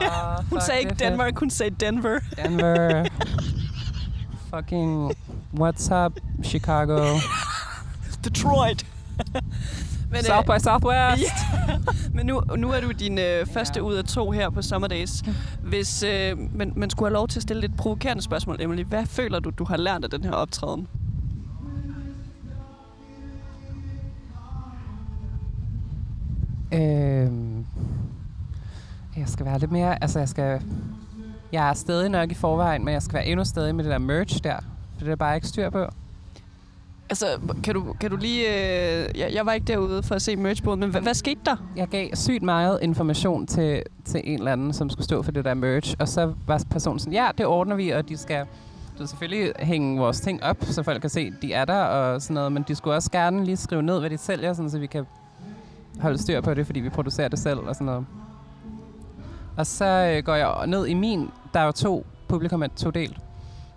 Ja, 0.00 0.38
Åh, 0.38 0.44
Hun 0.50 0.60
sagde 0.60 0.80
ikke. 0.80 0.94
Danmark, 0.94 1.38
hun 1.38 1.50
sagde 1.50 1.74
Denver. 1.80 2.18
Denver. 2.36 3.04
Fucking 4.54 5.12
what's 5.58 5.94
up, 5.94 6.12
Chicago. 6.44 7.18
Detroit. 8.24 8.86
Men, 10.12 10.22
South 10.24 10.46
by 10.46 10.58
Southwest. 10.58 11.32
Ja. 11.68 11.78
Men 12.14 12.26
nu, 12.26 12.40
nu 12.56 12.70
er 12.70 12.80
du 12.80 12.90
din 12.90 13.18
øh, 13.18 13.46
første 13.46 13.80
Ja. 13.80 13.84
ud 13.86 13.94
af 13.94 14.04
to 14.04 14.30
her 14.30 14.50
på 14.50 14.62
Summer 14.62 14.88
Days. 14.88 15.22
Hvis 15.62 16.02
øh, 16.02 16.38
man, 16.54 16.72
man 16.76 16.90
skulle 16.90 17.08
have 17.08 17.14
lov 17.14 17.28
til 17.28 17.38
at 17.38 17.42
stille 17.42 17.60
lidt 17.60 17.76
provokerende 17.76 18.22
spørgsmål, 18.22 18.60
Emily, 18.60 18.82
hvad 18.84 19.06
føler 19.06 19.40
du, 19.40 19.50
du 19.50 19.64
har 19.64 19.76
lært 19.76 20.04
af 20.04 20.10
den 20.10 20.24
her 20.24 20.32
optræden? 20.32 20.88
Øhm, 26.74 27.66
jeg 29.16 29.28
skal 29.28 29.46
være 29.46 29.58
lidt 29.58 29.72
mere... 29.72 30.02
Altså, 30.02 30.18
jeg 30.18 30.28
skal... 30.28 30.62
Jeg 31.52 31.68
er 31.68 31.72
stadig 31.74 32.08
nok 32.08 32.30
i 32.30 32.34
forvejen, 32.34 32.84
men 32.84 32.94
jeg 32.94 33.02
skal 33.02 33.14
være 33.14 33.26
endnu 33.26 33.44
stadig 33.44 33.74
med 33.74 33.84
det 33.84 33.90
der 33.92 33.98
merch 33.98 34.44
der. 34.44 34.56
For 34.98 35.04
det 35.04 35.12
er 35.12 35.16
bare 35.16 35.34
ikke 35.34 35.46
styr 35.48 35.70
på. 35.70 35.86
Altså, 37.12 37.26
kan 37.62 37.74
du, 37.74 37.94
kan 38.00 38.10
du 38.10 38.16
lige... 38.16 38.48
Øh, 38.48 39.18
jeg, 39.18 39.34
jeg 39.34 39.46
var 39.46 39.52
ikke 39.52 39.66
derude 39.66 40.02
for 40.02 40.14
at 40.14 40.22
se 40.22 40.36
merchbordet, 40.36 40.78
men 40.78 40.90
hvad, 40.90 41.00
hvad 41.00 41.14
skete 41.14 41.40
der? 41.46 41.56
Jeg 41.76 41.88
gav 41.88 42.08
sygt 42.14 42.42
meget 42.42 42.78
information 42.82 43.46
til, 43.46 43.82
til 44.04 44.20
en 44.24 44.38
eller 44.38 44.52
anden, 44.52 44.72
som 44.72 44.90
skulle 44.90 45.04
stå 45.04 45.22
for 45.22 45.32
det 45.32 45.44
der 45.44 45.54
merch. 45.54 45.96
Og 45.98 46.08
så 46.08 46.32
var 46.46 46.62
personen 46.70 46.98
sådan, 46.98 47.12
ja, 47.12 47.28
det 47.38 47.46
ordner 47.46 47.76
vi, 47.76 47.90
og 47.90 48.08
de 48.08 48.16
skal 48.16 48.46
så 48.98 49.06
selvfølgelig 49.06 49.52
hænge 49.58 49.98
vores 49.98 50.20
ting 50.20 50.42
op, 50.42 50.56
så 50.60 50.82
folk 50.82 51.00
kan 51.00 51.10
se, 51.10 51.20
at 51.20 51.42
de 51.42 51.52
er 51.52 51.64
der 51.64 51.82
og 51.82 52.22
sådan 52.22 52.34
noget. 52.34 52.52
Men 52.52 52.64
de 52.68 52.74
skulle 52.74 52.96
også 52.96 53.10
gerne 53.10 53.44
lige 53.44 53.56
skrive 53.56 53.82
ned, 53.82 54.00
hvad 54.00 54.10
de 54.10 54.18
sælger, 54.18 54.52
sådan, 54.52 54.70
så 54.70 54.78
vi 54.78 54.86
kan 54.86 55.04
holde 56.00 56.18
styr 56.18 56.40
på 56.40 56.54
det, 56.54 56.66
fordi 56.66 56.80
vi 56.80 56.88
producerer 56.88 57.28
det 57.28 57.38
selv 57.38 57.58
og 57.58 57.74
sådan 57.74 57.84
noget. 57.84 58.06
Og 59.56 59.66
så 59.66 59.84
øh, 59.84 60.24
går 60.24 60.34
jeg 60.34 60.66
ned 60.66 60.86
i 60.86 60.94
min, 60.94 61.30
der 61.54 61.60
er 61.60 61.64
jo 61.64 61.72
to 61.72 62.06
publikum, 62.28 62.64
to 62.76 62.90
delt. 62.90 63.16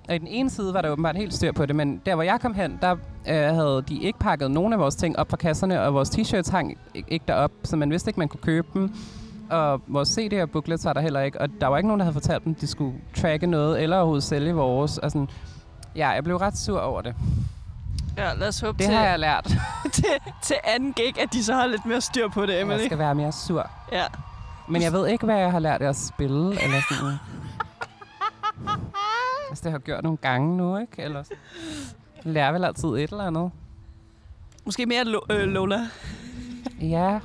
Og 0.10 0.16
i 0.16 0.18
den 0.18 0.28
ene 0.28 0.50
side 0.50 0.74
var 0.74 0.82
der 0.82 0.90
åbenbart 0.90 1.16
helt 1.16 1.34
styr 1.34 1.52
på 1.52 1.66
det, 1.66 1.76
men 1.76 2.02
der 2.06 2.16
hvor 2.16 2.24
jeg 2.24 2.42
kom 2.42 2.54
hen, 2.54 2.80
der 2.82 2.92
øh, 3.28 3.36
havde 3.56 3.84
de 3.88 4.00
ikke 4.00 4.20
pakket 4.20 4.52
nogen 4.52 4.74
af 4.74 4.80
vores 4.80 4.96
ting 4.96 5.20
op 5.20 5.30
fra 5.30 5.38
kasserne, 5.38 5.82
og 5.82 5.94
vores 5.94 6.10
t-shirts 6.10 6.52
hang 6.52 6.78
ikke, 7.08 7.26
derop, 7.28 7.52
så 7.64 7.76
man 7.76 7.92
vidste 7.92 8.10
ikke, 8.10 8.20
man 8.20 8.28
kunne 8.28 8.42
købe 8.42 8.68
dem. 8.74 8.96
Og 9.50 9.82
vores 9.88 10.10
CD 10.10 10.34
og 10.42 10.50
booklets 10.50 10.86
var 10.86 10.94
der 10.94 11.02
heller 11.02 11.22
ikke, 11.22 11.42
og 11.42 11.50
der 11.62 11.68
var 11.68 11.78
ikke 11.78 11.88
nogen, 11.88 12.00
der 12.00 12.04
havde 12.06 12.14
fortalt 12.14 12.44
dem, 12.46 12.56
de 12.56 12.68
skulle 12.68 12.94
tracke 13.16 13.48
noget, 13.48 13.84
eller 13.84 13.98
overhovedet 13.98 14.24
sælge 14.24 14.54
vores. 14.54 14.98
Og 14.98 15.12
sådan, 15.12 15.28
ja, 15.96 16.10
jeg 16.10 16.24
blev 16.24 16.38
ret 16.38 16.58
sur 16.58 16.80
over 16.80 17.02
det. 17.02 17.16
Ja, 18.18 18.34
lad 18.34 18.48
os 18.48 18.60
håbe 18.60 18.78
Det 18.78 18.86
til, 18.86 18.96
har 18.96 19.06
jeg 19.06 19.20
lært. 19.20 19.46
til, 19.94 20.06
til 20.44 20.56
anden 20.64 20.94
gig, 20.94 21.22
at 21.22 21.34
de 21.34 21.44
så 21.44 21.54
har 21.54 21.66
lidt 21.68 21.86
mere 21.86 22.02
styr 22.02 22.30
på 22.30 22.46
det, 22.46 22.62
Emily. 22.62 22.78
Jeg 22.78 22.86
skal 22.86 22.98
være 23.00 23.16
mere 23.16 23.32
sur. 23.32 23.70
Ja. 23.92 24.04
Men 24.68 24.82
jeg 24.82 24.94
ved 24.94 25.08
ikke, 25.08 25.26
hvad 25.26 25.38
jeg 25.38 25.52
har 25.52 25.60
lært 25.60 25.82
at 25.82 25.96
spille, 25.96 26.64
eller 26.64 26.82
sådan. 26.90 27.14
Det 29.66 29.72
har 29.72 29.80
gjort 29.80 30.04
nogle 30.04 30.18
gange 30.18 30.58
nu, 30.58 30.78
ikke? 30.78 31.02
Eller 31.02 31.24
lærer 32.24 32.52
vel 32.52 32.64
altid 32.66 32.88
et 32.90 33.10
eller 33.10 33.24
andet. 33.24 33.52
Måske 34.66 34.86
mere 34.86 35.04
Lo- 35.06 35.26
øh, 35.30 35.48
Lola. 35.48 35.80
Ja. 36.82 37.20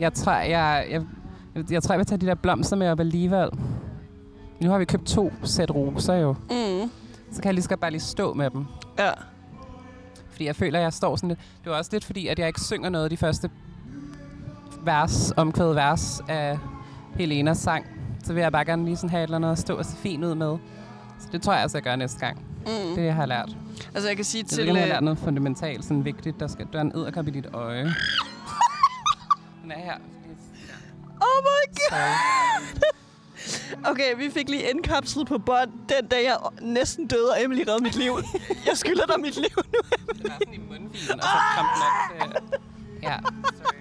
Jeg 0.00 0.12
tror, 0.12 0.32
jeg, 0.32 0.86
jeg, 0.90 1.02
jeg, 1.54 1.72
jeg 1.72 1.82
tror, 1.82 1.92
jeg 1.92 1.98
vil 1.98 2.06
tage 2.06 2.18
de 2.18 2.26
der 2.26 2.34
blomster 2.34 2.76
med 2.76 2.90
op 2.90 3.00
alligevel. 3.00 3.48
Nu 4.60 4.70
har 4.70 4.78
vi 4.78 4.84
købt 4.84 5.06
to 5.06 5.32
sæt 5.44 5.70
roser 5.70 6.14
jo. 6.14 6.32
Mm. 6.32 6.90
Så 7.32 7.42
kan 7.42 7.44
jeg 7.44 7.54
lige 7.54 7.68
godt 7.68 7.80
bare 7.80 7.90
lige 7.90 8.00
stå 8.00 8.34
med 8.34 8.50
dem. 8.50 8.64
Ja. 8.98 9.10
Fordi 10.30 10.44
jeg 10.46 10.56
føler, 10.56 10.78
at 10.78 10.82
jeg 10.82 10.92
står 10.92 11.16
sådan 11.16 11.28
lidt... 11.28 11.38
Det 11.64 11.72
var 11.72 11.78
også 11.78 11.90
lidt 11.92 12.04
fordi, 12.04 12.26
at 12.26 12.38
jeg 12.38 12.46
ikke 12.46 12.60
synger 12.60 12.88
noget 12.88 13.04
af 13.04 13.10
de 13.10 13.16
første 13.16 13.50
vers, 14.84 15.32
omkvædet 15.36 15.76
vers 15.76 16.20
af 16.28 16.58
Helenas 17.16 17.58
sang. 17.58 17.86
Så 18.24 18.32
vil 18.32 18.40
jeg 18.40 18.52
bare 18.52 18.64
gerne 18.64 18.84
lige 18.84 18.96
sådan 18.96 19.10
have 19.10 19.20
et 19.20 19.24
eller 19.24 19.36
andet 19.36 19.52
at 19.52 19.58
stå 19.58 19.76
og 19.76 19.84
se 19.84 19.96
fint 19.96 20.24
ud 20.24 20.34
med. 20.34 20.56
Så 21.20 21.28
det 21.32 21.42
tror 21.42 21.52
jeg 21.52 21.62
altså, 21.62 21.78
jeg 21.78 21.82
gør 21.82 21.96
næste 21.96 22.18
gang. 22.18 22.38
Mm. 22.66 22.94
Det 22.94 23.12
har 23.12 23.20
jeg 23.20 23.28
lært. 23.28 23.56
Altså, 23.94 24.08
jeg 24.08 24.16
kan 24.16 24.24
sige 24.24 24.42
Jeg 24.42 24.48
til... 24.50 24.64
jeg 24.66 24.74
har 24.74 24.82
øh, 24.82 24.88
lært 24.88 25.02
noget 25.02 25.18
fundamentalt, 25.18 25.84
sådan 25.84 26.04
vigtigt. 26.04 26.40
Der, 26.40 26.46
skal, 26.46 26.66
der 26.72 26.78
er 26.78 26.82
en 26.82 26.92
edderkop 26.96 27.28
i 27.28 27.30
dit 27.30 27.46
øje. 27.52 27.84
Den 29.62 29.70
er 29.70 29.78
her. 29.78 29.94
Oh 31.20 31.44
my 31.44 31.74
god! 31.90 32.80
Okay, 33.90 34.16
vi 34.16 34.30
fik 34.30 34.48
lige 34.48 34.70
indkapslet 34.70 35.26
på 35.26 35.38
bånd 35.38 35.70
den 35.88 36.08
dag, 36.08 36.24
jeg 36.24 36.36
næsten 36.62 37.06
døde, 37.06 37.30
og 37.30 37.42
Emily 37.44 37.64
redde 37.68 37.82
mit 37.82 37.96
liv. 37.96 38.12
Jeg 38.66 38.76
skylder 38.76 39.06
dig 39.06 39.20
mit 39.20 39.36
liv 39.36 39.48
nu. 39.56 39.62
Den 40.22 40.26
er 40.26 40.34
sådan 40.38 40.54
i 40.54 40.58
mundvigen, 40.58 41.20
og 41.20 41.22
så 41.22 41.38
kom 41.56 41.66
den 41.74 41.82
op 42.30 42.42
til... 42.42 42.58
Ja, 43.02 43.16
sorry. 43.56 43.74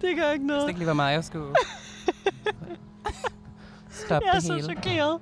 gør 0.00 0.08
ikke 0.10 0.22
Jeg 0.22 0.30
vidste 0.32 0.46
noget. 0.46 0.68
ikke 0.68 0.78
lige, 0.80 0.84
hvor 0.86 0.94
meget 0.94 1.12
jeg 1.14 1.24
skulle... 1.24 1.54
Stoppe 4.04 4.26
Jeg 4.26 4.30
er 4.30 4.34
det 4.34 4.42
så 4.42 4.52
hele. 4.54 4.64
chokeret. 4.64 5.20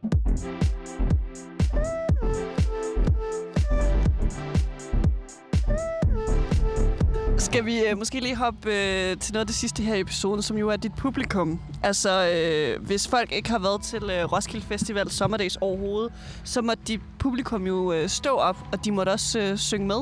Skal 7.38 7.64
vi 7.64 7.78
øh, 7.90 7.98
måske 7.98 8.20
lige 8.20 8.36
hoppe 8.36 8.68
øh, 8.68 9.16
til 9.18 9.32
noget 9.32 9.40
af 9.40 9.46
det 9.46 9.54
sidste 9.54 9.82
her 9.82 9.94
i 9.94 10.00
episoden, 10.00 10.42
som 10.42 10.58
jo 10.58 10.68
er 10.68 10.76
dit 10.76 10.94
publikum. 10.94 11.60
Altså, 11.82 12.30
øh, 12.34 12.86
hvis 12.86 13.08
folk 13.08 13.32
ikke 13.32 13.50
har 13.50 13.58
været 13.58 13.82
til 13.82 14.02
øh, 14.02 14.32
Roskilde 14.32 14.66
Festival 14.66 15.10
Sommerdays 15.10 15.56
overhovedet, 15.56 16.12
så 16.44 16.62
må 16.62 16.72
dit 16.88 17.00
publikum 17.18 17.66
jo 17.66 17.92
øh, 17.92 18.08
stå 18.08 18.30
op, 18.34 18.56
og 18.72 18.84
de 18.84 18.92
måtte 18.92 19.10
også 19.10 19.38
øh, 19.38 19.56
synge 19.56 19.86
med. 19.86 20.00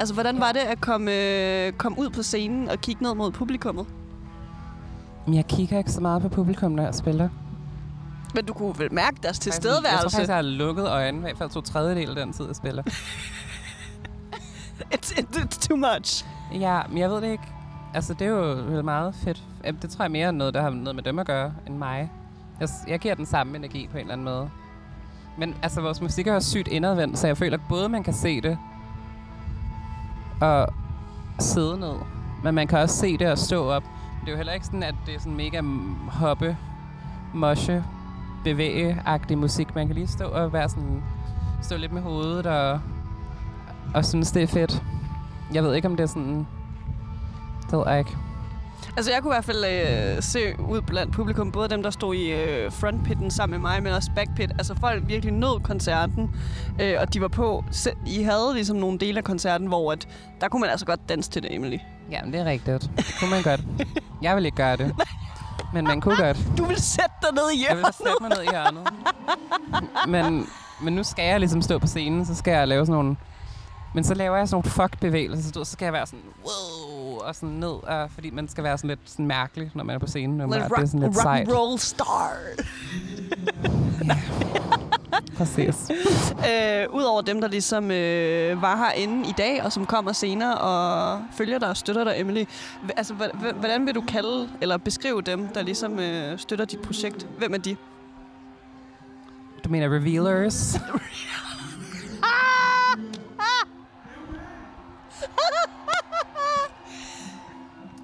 Altså, 0.00 0.14
hvordan 0.14 0.40
var 0.40 0.52
det 0.52 0.60
at 0.60 0.80
komme, 0.80 1.10
øh, 1.66 1.72
komme 1.72 1.98
ud 1.98 2.10
på 2.10 2.22
scenen 2.22 2.68
og 2.68 2.78
kigge 2.80 3.02
ned 3.02 3.14
mod 3.14 3.30
publikummet? 3.30 3.86
Jeg 5.32 5.46
kigger 5.46 5.78
ikke 5.78 5.92
så 5.92 6.00
meget 6.00 6.22
på 6.22 6.28
publikum, 6.28 6.72
når 6.72 6.82
jeg 6.82 6.94
spiller. 6.94 7.28
Men 8.34 8.44
du 8.44 8.52
kunne 8.52 8.78
vel 8.78 8.92
mærke 8.92 9.16
deres 9.22 9.24
Jeg 9.24 9.34
tror 9.34 9.40
tilstedeværelse? 9.42 10.02
faktisk, 10.16 10.28
jeg 10.28 10.36
har 10.36 10.42
lukket 10.42 10.88
øjnene, 10.88 11.18
i 11.18 11.22
hvert 11.22 11.38
fald 11.38 11.50
to 11.50 11.60
tredjedel 11.60 12.08
af 12.08 12.16
den 12.16 12.32
tid, 12.32 12.46
jeg 12.46 12.56
spiller. 12.56 12.82
It's, 14.94 15.12
it's 15.18 15.68
too 15.68 15.76
much. 15.76 16.26
Ja, 16.52 16.80
men 16.88 16.98
jeg 16.98 17.10
ved 17.10 17.20
det 17.20 17.30
ikke. 17.30 17.44
Altså, 17.94 18.14
det 18.14 18.26
er 18.26 18.30
jo 18.30 18.82
meget 18.82 19.14
fedt. 19.14 19.42
Det 19.82 19.90
tror 19.90 20.04
jeg 20.04 20.10
mere 20.10 20.26
er 20.26 20.30
noget, 20.30 20.54
der 20.54 20.62
har 20.62 20.70
noget 20.70 20.94
med 20.96 21.02
dem 21.02 21.18
at 21.18 21.26
gøre, 21.26 21.52
end 21.66 21.76
mig. 21.76 22.10
Jeg, 22.60 22.68
jeg 22.88 22.98
giver 23.00 23.14
den 23.14 23.26
samme 23.26 23.56
energi 23.56 23.88
på 23.92 23.96
en 23.96 24.00
eller 24.00 24.12
anden 24.12 24.24
måde. 24.24 24.50
Men 25.38 25.54
altså, 25.62 25.80
vores 25.80 26.00
musik 26.00 26.26
er 26.26 26.34
jo 26.34 26.40
sygt 26.40 26.68
indadvendt, 26.68 27.18
så 27.18 27.26
jeg 27.26 27.36
føler, 27.36 27.56
at 27.56 27.62
både 27.68 27.88
man 27.88 28.02
kan 28.02 28.14
se 28.14 28.40
det 28.40 28.58
og 30.40 30.68
sidde 31.38 31.80
ned. 31.80 31.94
Men 32.44 32.54
man 32.54 32.66
kan 32.66 32.78
også 32.78 32.96
se 32.96 33.18
det 33.18 33.30
og 33.30 33.38
stå 33.38 33.64
op. 33.70 33.82
Det 34.20 34.28
er 34.28 34.32
jo 34.32 34.36
heller 34.36 34.52
ikke 34.52 34.66
sådan, 34.66 34.82
at 34.82 34.94
det 35.06 35.14
er 35.14 35.18
sådan 35.18 35.36
mega 35.36 35.60
hoppe, 36.08 36.56
moshe, 37.34 37.84
bevæge-agtig 38.44 39.38
musik. 39.38 39.74
Man 39.74 39.86
kan 39.86 39.94
lige 39.96 40.06
stå 40.06 40.24
og 40.24 40.52
være 40.52 40.68
sådan, 40.68 41.02
stå 41.62 41.76
lidt 41.76 41.92
med 41.92 42.02
hovedet 42.02 42.46
og, 42.46 42.80
og 43.94 44.04
synes, 44.04 44.30
det 44.30 44.42
er 44.42 44.46
fedt. 44.46 44.82
Jeg 45.54 45.64
ved 45.64 45.74
ikke, 45.74 45.88
om 45.88 45.96
det 45.96 46.02
er 46.02 46.08
sådan... 46.08 46.46
Det 47.70 47.78
ved 47.78 47.84
jeg 47.86 47.98
ikke. 47.98 48.16
Altså, 48.96 49.12
jeg 49.12 49.22
kunne 49.22 49.34
i 49.34 49.34
hvert 49.34 49.44
fald 49.44 49.64
øh, 49.64 50.22
se 50.22 50.60
ud 50.68 50.80
blandt 50.80 51.12
publikum, 51.12 51.52
både 51.52 51.68
dem, 51.68 51.82
der 51.82 51.90
stod 51.90 52.14
i 52.14 52.32
øh, 52.32 52.72
frontpitten 52.72 53.30
sammen 53.30 53.60
med 53.60 53.70
mig, 53.70 53.82
men 53.82 53.92
også 53.92 54.10
backpit. 54.16 54.50
Altså, 54.50 54.74
folk 54.80 55.02
virkelig 55.08 55.34
nød 55.34 55.60
koncerten, 55.60 56.30
øh, 56.80 56.94
og 57.00 57.14
de 57.14 57.20
var 57.20 57.28
på. 57.28 57.64
I 58.06 58.22
havde 58.22 58.50
ligesom 58.54 58.76
nogle 58.76 58.98
dele 58.98 59.18
af 59.18 59.24
koncerten, 59.24 59.66
hvor 59.66 59.92
at, 59.92 60.08
der 60.40 60.48
kunne 60.48 60.60
man 60.60 60.70
altså 60.70 60.86
godt 60.86 61.08
danse 61.08 61.30
til 61.30 61.42
det, 61.42 61.54
Emily. 61.54 61.78
Jamen, 62.10 62.32
det 62.32 62.40
er 62.40 62.44
rigtigt. 62.44 62.90
Det 62.96 63.14
kunne 63.20 63.30
man 63.30 63.42
godt. 63.42 63.60
Jeg 64.22 64.36
vil 64.36 64.44
ikke 64.44 64.56
gøre 64.56 64.76
det. 64.76 64.94
Men 65.72 65.84
man 65.84 66.00
kunne 66.00 66.16
godt. 66.16 66.38
Du 66.58 66.64
vil 66.64 66.76
sætte 66.82 67.10
dig 67.22 67.32
ned 67.34 67.50
i 67.52 67.64
Jeg 67.68 67.76
vil 67.76 67.82
hjørnet. 67.82 67.94
sætte 67.94 68.12
mig 68.20 68.30
ned 68.30 68.42
i 68.42 68.46
hjørnet. 68.50 68.88
Men, 70.08 70.46
men 70.82 70.92
nu 70.94 71.02
skal 71.02 71.24
jeg 71.24 71.40
ligesom 71.40 71.62
stå 71.62 71.78
på 71.78 71.86
scenen, 71.86 72.26
så 72.26 72.34
skal 72.34 72.52
jeg 72.52 72.68
lave 72.68 72.86
sådan 72.86 72.94
nogle... 72.94 73.16
Men 73.94 74.04
så 74.04 74.14
laver 74.14 74.36
jeg 74.36 74.48
sådan 74.48 74.54
nogle 74.56 74.70
fuck-bevægelser, 74.70 75.42
så, 75.52 75.64
så 75.64 75.72
skal 75.72 75.86
jeg 75.86 75.92
være 75.92 76.06
sådan, 76.06 76.24
wow, 76.44 77.18
og 77.18 77.34
sådan 77.34 77.48
ned, 77.48 77.68
og, 77.88 78.10
fordi 78.10 78.30
man 78.30 78.48
skal 78.48 78.64
være 78.64 78.78
sådan 78.78 78.88
lidt 78.88 79.00
sådan 79.06 79.26
mærkelig, 79.26 79.70
når 79.74 79.84
man 79.84 79.94
er 79.94 79.98
på 79.98 80.06
scenen. 80.06 80.36
Når 80.36 80.46
man, 80.46 80.60
Lidt 80.60 80.70
det 80.76 80.82
er 80.82 80.86
sådan 80.86 81.00
lidt 81.00 81.16
rock, 81.16 81.22
sejt. 81.22 81.48
roll 81.48 81.78
star. 81.78 82.30
Præcis. 85.38 85.90
øh, 86.38 86.86
Udover 86.94 87.22
dem, 87.22 87.40
der 87.40 87.48
ligesom 87.48 87.90
øh, 87.90 88.62
var 88.62 88.76
herinde 88.76 89.28
i 89.28 89.32
dag, 89.38 89.62
og 89.62 89.72
som 89.72 89.86
kommer 89.86 90.12
senere 90.12 90.58
og 90.58 91.22
følger 91.32 91.58
dig 91.58 91.68
og 91.68 91.76
støtter 91.76 92.04
dig, 92.04 92.14
Emily. 92.20 92.44
Altså, 92.96 93.14
hvordan 93.58 93.86
vil 93.86 93.94
du 93.94 94.00
kalde 94.08 94.48
eller 94.60 94.76
beskrive 94.76 95.22
dem, 95.22 95.48
der 95.48 95.62
ligesom 95.62 95.98
øh, 95.98 96.38
støtter 96.38 96.64
dit 96.64 96.80
projekt? 96.80 97.26
Hvem 97.38 97.54
er 97.54 97.58
de? 97.58 97.76
Du 99.64 99.68
mener 99.68 99.86
revealers? 99.96 100.76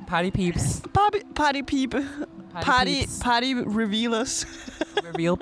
Party 0.07 0.31
peeps. 0.31 0.83
Party, 0.95 1.19
party 1.35 1.63
peep. 1.67 1.95
Party, 2.53 2.91
peeps. 3.01 3.19
party 3.23 3.55
revealers. 3.67 4.45
Reveal, 5.15 5.37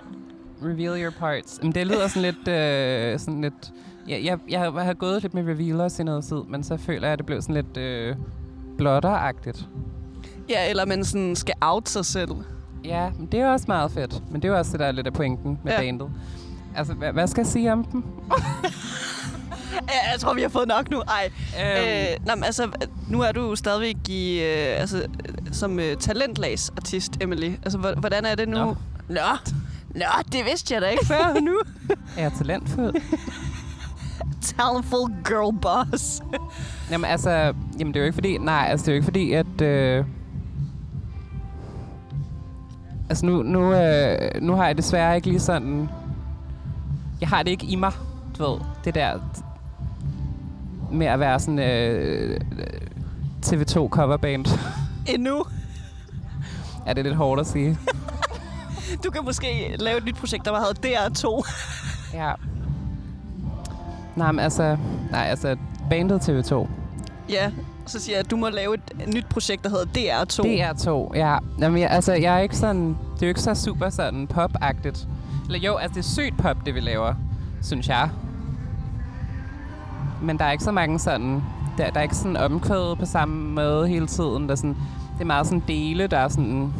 reveal 0.63 1.03
your 1.03 1.11
parts. 1.19 1.59
Men 1.63 1.73
det 1.73 1.87
lyder 1.87 2.09
sådan 2.09 2.23
lidt... 2.23 2.49
Øh, 2.49 3.19
sådan 3.19 3.41
lidt 3.41 3.73
ja, 4.09 4.21
jeg, 4.25 4.39
jeg, 4.51 4.61
har- 4.61 4.73
jeg 4.77 4.85
har 4.85 4.95
gået 4.95 5.23
lidt 5.23 5.35
med 5.35 5.43
revealers 5.43 5.99
i 5.99 6.03
noget 6.03 6.25
tid, 6.25 6.37
men 6.49 6.65
så 6.65 6.77
føler 6.77 7.07
jeg, 7.07 7.13
at 7.13 7.19
det 7.19 7.27
blev 7.27 7.43
sådan 7.43 7.55
lidt 7.55 7.77
øh, 7.77 8.17
blotteragtigt. 8.79 9.69
ja, 10.49 10.71
eller 10.71 10.85
man 10.87 11.05
sådan 11.05 11.37
skal 11.37 11.55
out 11.61 11.89
sig 11.89 12.05
selv. 12.05 12.31
Ja, 12.85 13.11
men 13.19 13.27
det 13.33 13.41
er 13.41 13.49
også 13.51 13.65
meget 13.69 13.91
fedt. 13.91 14.23
Men 14.33 14.43
det 14.43 14.49
er 14.51 14.55
også 14.59 14.73
det, 14.73 14.81
der 14.81 14.87
er 14.87 14.93
lidt 14.93 15.07
af 15.07 15.13
pointen 15.13 15.59
med 15.65 15.73
Ja. 15.73 15.81
bandet. 15.81 16.11
Altså, 16.77 16.95
hvad, 16.95 17.13
hvad 17.13 17.27
skal 17.27 17.41
jeg 17.41 17.47
sige 17.47 17.73
om 17.73 17.85
dem? 17.85 18.05
Jeg 20.13 20.21
tror, 20.21 20.35
vi 20.35 20.43
har 20.43 20.49
fået 20.49 20.69
nok 20.69 20.91
nu. 20.91 20.99
Ej. 21.01 21.31
Øhm, 21.61 21.89
Øh, 21.89 22.27
nej, 22.27 22.35
men 22.35 22.45
altså, 22.45 22.69
nu 23.09 23.21
er 23.21 23.33
du 23.33 23.57
stadigvæk 23.57 23.97
i, 24.09 24.41
øh, 24.43 24.81
altså, 24.81 24.97
øh, 24.99 25.05
som 25.53 25.79
øh, 25.79 25.97
talentlagsartist, 25.97 27.13
Emily. 27.21 27.53
Altså, 27.63 27.79
hvor- 27.79 27.95
hvordan 28.01 28.25
er 28.25 28.35
det 28.35 28.49
nu? 28.49 28.57
Nå. 28.59 28.77
Nå. 29.09 29.21
Nå, 29.99 30.23
det 30.33 30.45
vidste 30.45 30.75
jeg 30.75 30.83
da 30.83 30.87
ikke 30.87 31.07
før 31.07 31.41
nu. 31.41 31.61
er 32.17 32.23
jeg 32.23 32.33
talentfuld? 32.33 32.95
Talentful 34.57 35.11
girl 35.25 35.59
boss. 35.63 36.23
Jamen 36.91 37.05
altså, 37.11 37.31
jamen 37.79 37.95
det 37.95 37.97
er 37.97 38.01
jo 38.01 38.05
ikke 38.05 38.15
fordi, 38.15 38.39
nej, 38.39 38.67
altså 38.71 38.87
det 38.87 38.89
er 38.89 38.93
jo 38.93 38.97
ikke 38.97 39.05
fordi, 39.05 39.33
at... 39.33 39.61
Øh, 39.61 40.05
altså 43.09 43.27
nu, 43.27 43.43
nu, 43.43 43.73
øh, 43.75 44.43
nu 44.43 44.55
har 44.55 44.67
jeg 44.67 44.77
desværre 44.77 45.17
ikke 45.17 45.29
lige 45.29 45.41
sådan... 45.41 45.89
Jeg 47.21 47.29
har 47.29 47.43
det 47.43 47.51
ikke 47.51 47.67
i 47.67 47.77
mig, 47.77 47.93
du 48.39 48.51
ved, 48.51 48.61
det 48.85 48.95
der 48.95 49.19
med 50.93 51.07
at 51.07 51.21
være 51.21 51.41
sådan 51.41 51.59
øh, 51.59 52.41
TV2 53.47 53.89
coverband. 53.89 54.47
Endnu. 55.07 55.45
er 56.87 56.93
det 56.93 57.05
lidt 57.05 57.17
hårdt 57.17 57.41
at 57.41 57.47
sige? 57.47 57.79
Du 59.05 59.11
kan 59.11 59.25
måske 59.25 59.77
lave 59.79 59.99
et 59.99 60.05
nyt 60.05 60.17
projekt, 60.17 60.45
der 60.45 60.59
hedder 60.59 61.09
DR2. 61.09 61.51
Ja. 62.19 62.33
Nej, 64.17 64.33
men 64.33 64.39
altså, 64.41 64.77
nej, 65.11 65.27
altså 65.27 65.57
bandet 65.91 66.29
TV2. 66.29 66.69
ja, 67.29 67.51
så 67.87 68.01
siger 68.01 68.17
jeg, 68.17 68.25
at 68.25 68.31
du 68.31 68.37
må 68.37 68.49
lave 68.49 68.75
et 68.75 69.15
nyt 69.15 69.27
projekt, 69.27 69.65
der 69.65 69.71
hedder 69.71 69.85
DR2. 69.85 70.47
DR2, 70.47 71.17
ja. 71.19 71.39
Jamen, 71.61 71.81
jeg, 71.81 71.91
altså, 71.91 72.13
jeg 72.13 72.35
er 72.35 72.39
ikke 72.39 72.57
sådan... 72.57 72.89
Det 72.89 73.23
er 73.23 73.27
jo 73.27 73.29
ikke 73.29 73.41
så 73.41 73.55
super 73.55 73.91
sådan 73.91 74.27
pop-agtigt. 74.27 75.09
Eller 75.47 75.59
jo, 75.59 75.75
altså, 75.77 75.95
det 75.95 76.01
er 76.01 76.09
sygt 76.09 76.39
pop, 76.39 76.57
det 76.67 76.75
vi 76.75 76.81
laver, 76.81 77.15
synes 77.63 77.89
jeg. 77.89 78.11
Men 80.23 80.39
der 80.39 80.45
er 80.45 80.51
ikke 80.53 80.65
så 80.65 80.73
mange 80.73 80.99
sådan... 80.99 81.43
Der, 81.79 81.91
der 81.91 81.99
er 81.99 82.03
ikke 82.03 82.17
sådan 82.17 82.37
omkvædet 82.37 82.99
på 82.99 83.07
samme 83.07 83.51
måde 83.55 83.89
hele 83.89 84.07
tiden. 84.07 84.45
Der 84.47 84.51
er 84.51 84.57
sådan, 84.57 84.77
det 85.15 85.21
er 85.21 85.25
meget 85.25 85.47
sådan 85.47 85.63
dele, 85.69 86.07
der 86.07 86.19
er 86.19 86.29
sådan... 86.29 86.73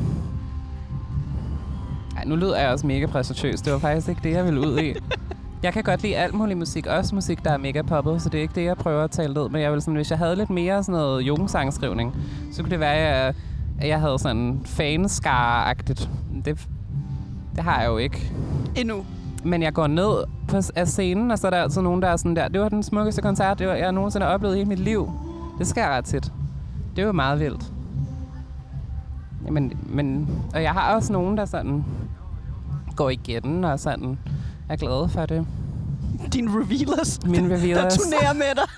Nu 2.29 2.37
lyder 2.37 2.59
jeg 2.59 2.71
også 2.71 2.87
mega 2.87 3.07
præsentøs. 3.07 3.61
Det 3.61 3.73
var 3.73 3.79
faktisk 3.79 4.09
ikke 4.09 4.21
det, 4.25 4.33
jeg 4.33 4.45
ville 4.45 4.61
ud 4.61 4.79
i. 4.79 4.95
Jeg 5.63 5.73
kan 5.73 5.83
godt 5.83 6.03
lide 6.03 6.17
alt 6.17 6.35
mulig 6.35 6.57
musik. 6.57 6.87
Også 6.87 7.15
musik, 7.15 7.45
der 7.45 7.51
er 7.51 7.57
mega 7.57 7.83
poppet, 7.83 8.23
så 8.23 8.29
det 8.29 8.39
er 8.39 8.43
ikke 8.43 8.55
det, 8.55 8.65
jeg 8.65 8.77
prøver 8.77 9.05
at 9.05 9.11
tale 9.11 9.35
ned. 9.35 9.49
Men 9.49 9.63
jeg 9.63 9.73
vil 9.73 9.81
sådan, 9.81 9.95
hvis 9.95 10.11
jeg 10.11 10.19
havde 10.19 10.37
lidt 10.37 10.51
mere 10.51 10.83
sådan 10.83 11.01
noget 11.01 11.23
jungsangskrivning, 11.23 12.17
så 12.53 12.63
kunne 12.63 12.71
det 12.71 12.81
være, 12.81 12.95
at 12.95 13.25
jeg, 13.25 13.35
at 13.81 13.89
jeg 13.89 14.01
havde 14.01 14.19
sådan 14.19 14.61
fanskare-agtigt. 14.65 16.09
Det, 16.45 16.69
det 17.57 17.65
har 17.65 17.81
jeg 17.81 17.89
jo 17.89 17.97
ikke. 17.97 18.33
Endnu. 18.77 19.05
Men 19.45 19.63
jeg 19.63 19.73
går 19.73 19.87
ned 19.87 20.25
på 20.49 20.57
af 20.77 20.89
scenen, 20.89 21.31
og 21.31 21.39
så 21.39 21.47
er 21.47 21.51
der 21.51 21.63
altid 21.63 21.83
nogen, 21.83 22.03
der 22.03 22.09
er 22.09 22.17
sådan 22.17 22.37
der, 22.37 22.49
det 22.49 22.61
var 22.61 22.69
den 22.69 22.83
smukkeste 22.83 23.23
koncert, 23.23 23.59
det 23.59 23.69
var, 23.69 23.75
jeg 23.75 23.93
nogensinde 23.93 24.27
har 24.27 24.35
oplevet 24.35 24.55
i 24.55 24.59
hele 24.59 24.69
mit 24.69 24.79
liv. 24.79 25.13
Det 25.59 25.67
sker 25.67 25.89
ret 25.89 26.05
tit. 26.05 26.33
Det 26.97 27.03
jo 27.03 27.13
meget 27.13 27.41
vildt. 27.41 27.73
Jamen, 29.47 29.73
men, 29.87 30.29
og 30.55 30.63
jeg 30.63 30.73
har 30.73 30.95
også 30.95 31.13
nogen, 31.13 31.37
der 31.37 31.45
sådan 31.45 31.85
går 32.99 33.11
igen 33.11 33.65
og 33.65 33.81
sådan 33.81 34.19
er 34.69 34.77
glade 34.77 35.09
for 35.09 35.27
det. 35.27 35.47
Dine 36.33 36.51
revealers, 36.51 37.19
der 37.19 37.29
revealers. 37.29 37.99
turnerer 37.99 38.33
med 38.33 38.55
dig. 38.55 38.69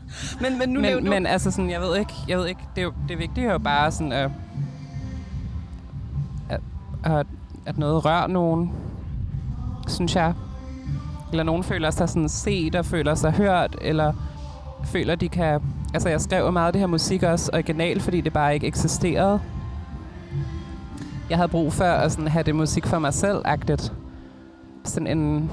men, 0.42 0.58
men 0.58 0.68
nu 0.68 0.80
men, 0.80 1.04
du... 1.04 1.10
men 1.10 1.26
altså 1.26 1.50
sådan, 1.50 1.70
jeg 1.70 1.80
ved 1.80 1.96
ikke, 1.96 2.12
jeg 2.28 2.38
ved 2.38 2.46
ikke, 2.46 2.60
det, 2.74 2.80
er 2.80 2.84
jo, 2.84 2.92
det 3.08 3.18
vigtige 3.18 3.46
er 3.46 3.52
jo 3.52 3.58
bare 3.58 3.92
sådan, 3.92 4.12
at, 4.12 4.30
at, 6.48 6.60
at, 7.04 7.26
at 7.66 7.78
noget 7.78 8.04
rører 8.04 8.26
nogen, 8.26 8.72
synes 9.88 10.16
jeg. 10.16 10.34
Eller 11.30 11.42
nogen 11.42 11.64
føler 11.64 11.90
sig 11.90 12.08
sådan 12.08 12.28
set 12.28 12.74
og 12.74 12.86
føler 12.86 13.14
sig 13.14 13.32
hørt, 13.32 13.76
eller 13.80 14.12
føler, 14.84 15.14
de 15.14 15.28
kan... 15.28 15.60
Altså, 15.94 16.08
jeg 16.08 16.20
skrev 16.20 16.52
meget 16.52 16.66
af 16.66 16.72
det 16.72 16.80
her 16.80 16.86
musik 16.86 17.22
også 17.22 17.50
original, 17.52 18.00
fordi 18.00 18.20
det 18.20 18.32
bare 18.32 18.54
ikke 18.54 18.66
eksisterede. 18.66 19.40
Jeg 21.30 21.38
havde 21.38 21.48
brug 21.48 21.72
for 21.72 21.84
at 21.84 22.12
sådan 22.12 22.28
have 22.28 22.42
det 22.42 22.54
musik 22.54 22.86
for 22.86 22.98
mig 22.98 23.14
selv-agtigt. 23.14 23.92
Sådan 24.84 25.18
en 25.18 25.50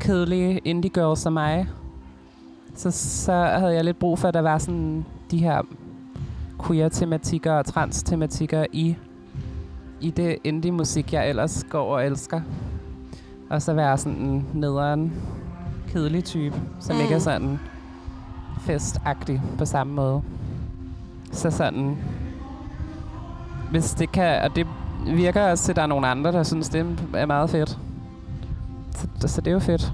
kedelig 0.00 0.60
indie 0.64 0.90
girl 0.90 1.16
som 1.16 1.32
mig 1.32 1.68
så, 2.74 2.90
så 2.90 3.32
havde 3.32 3.74
jeg 3.74 3.84
lidt 3.84 3.98
brug 3.98 4.18
for, 4.18 4.28
at 4.28 4.34
der 4.34 4.40
var 4.40 4.58
sådan 4.58 5.04
de 5.30 5.38
her 5.38 5.62
queer-tematikker 6.66 7.52
og 7.52 7.66
trans-tematikker 7.66 8.66
i, 8.72 8.96
i 10.00 10.10
det 10.10 10.36
indie-musik, 10.44 11.12
jeg 11.12 11.28
ellers 11.28 11.66
går 11.70 11.94
og 11.94 12.06
elsker. 12.06 12.40
Og 13.50 13.62
så 13.62 13.72
være 13.72 13.98
sådan 13.98 14.18
en 14.18 14.46
nederen, 14.54 15.12
kedelig 15.88 16.24
type, 16.24 16.60
som 16.80 16.96
mm. 16.96 17.02
ikke 17.02 17.14
er 17.14 17.18
Mm. 17.18 17.24
sådan 17.24 17.58
festagtig 18.60 19.42
på 19.58 19.64
samme 19.64 19.94
måde. 19.94 20.22
Så 21.32 21.50
sådan, 21.50 21.96
hvis 23.72 23.90
det 23.90 24.12
kan, 24.12 24.42
og 24.42 24.56
det 24.56 24.66
virker 25.06 25.50
også 25.50 25.64
til, 25.64 25.72
at 25.72 25.76
der 25.76 25.82
er 25.82 25.86
nogle 25.86 26.06
andre, 26.06 26.32
der 26.32 26.42
synes, 26.42 26.68
det 26.68 26.98
er 27.14 27.26
meget 27.26 27.50
fedt. 27.50 27.78
Så, 29.20 29.28
så 29.28 29.40
det 29.40 29.46
er 29.46 29.52
jo 29.52 29.58
fedt. 29.58 29.92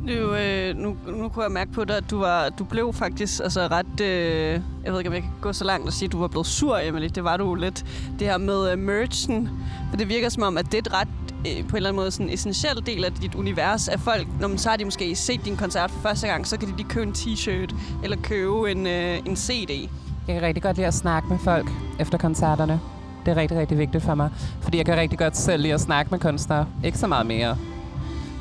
Nu, 0.00 0.34
øh, 0.34 0.76
nu, 0.76 0.96
nu 1.06 1.28
kunne 1.28 1.42
jeg 1.42 1.52
mærke 1.52 1.72
på 1.72 1.84
dig, 1.84 1.96
at 1.96 2.10
du, 2.10 2.18
var, 2.18 2.48
du 2.48 2.64
blev 2.64 2.92
faktisk 2.92 3.40
altså, 3.42 3.60
ret... 3.60 4.00
Øh, 4.00 4.60
jeg 4.84 4.92
ved 4.92 5.00
ikke, 5.00 5.08
om 5.08 5.14
jeg 5.14 5.22
kan 5.22 5.30
gå 5.40 5.52
så 5.52 5.64
langt 5.64 5.86
og 5.86 5.92
sige, 5.92 6.06
at 6.06 6.12
du 6.12 6.20
var 6.20 6.28
blevet 6.28 6.46
sur, 6.46 6.78
Emily. 6.78 7.08
Det 7.14 7.24
var 7.24 7.36
du 7.36 7.44
jo 7.44 7.54
lidt. 7.54 7.84
Det 8.18 8.26
her 8.26 8.38
med 8.38 8.72
øh, 8.72 8.78
merchen. 8.78 9.48
For 9.90 9.96
det 9.96 10.08
virker 10.08 10.28
som 10.28 10.42
om, 10.42 10.58
at 10.58 10.66
det 10.66 10.74
er 10.74 10.78
et 10.78 10.92
ret 10.92 11.08
øh, 11.46 11.68
på 11.68 11.70
en 11.70 11.76
eller 11.76 11.88
anden 11.88 12.00
måde 12.00 12.10
sådan 12.10 12.26
en 12.26 12.34
essentiel 12.34 12.86
del 12.86 13.04
af 13.04 13.12
dit 13.12 13.34
univers 13.34 13.88
af 13.88 14.00
folk. 14.00 14.26
Når 14.40 14.48
man 14.48 14.58
så 14.58 14.68
har 14.68 14.76
de 14.76 14.84
måske 14.84 15.16
set 15.16 15.44
din 15.44 15.56
koncert 15.56 15.90
for 15.90 16.00
første 16.00 16.26
gang, 16.26 16.46
så 16.46 16.58
kan 16.58 16.68
de 16.68 16.76
lige 16.76 16.88
købe 16.88 17.06
en 17.06 17.12
t-shirt 17.12 17.74
eller 18.02 18.16
købe 18.22 18.70
en, 18.70 18.86
øh, 18.86 19.18
en 19.26 19.36
CD. 19.36 19.88
Jeg 20.30 20.38
kan 20.40 20.46
rigtig 20.46 20.62
godt 20.62 20.76
lide 20.76 20.86
at 20.86 20.94
snakke 20.94 21.28
med 21.28 21.38
folk 21.38 21.70
efter 21.98 22.18
koncerterne. 22.18 22.80
Det 23.26 23.30
er 23.30 23.36
rigtig, 23.36 23.58
rigtig 23.58 23.78
vigtigt 23.78 24.04
for 24.04 24.14
mig. 24.14 24.30
Fordi 24.60 24.78
jeg 24.78 24.86
kan 24.86 24.96
rigtig 24.96 25.18
godt 25.18 25.36
selv 25.36 25.62
lide 25.62 25.74
at 25.74 25.80
snakke 25.80 26.10
med 26.10 26.18
kunstnere. 26.18 26.66
Ikke 26.84 26.98
så 26.98 27.06
meget 27.06 27.26
mere. 27.26 27.56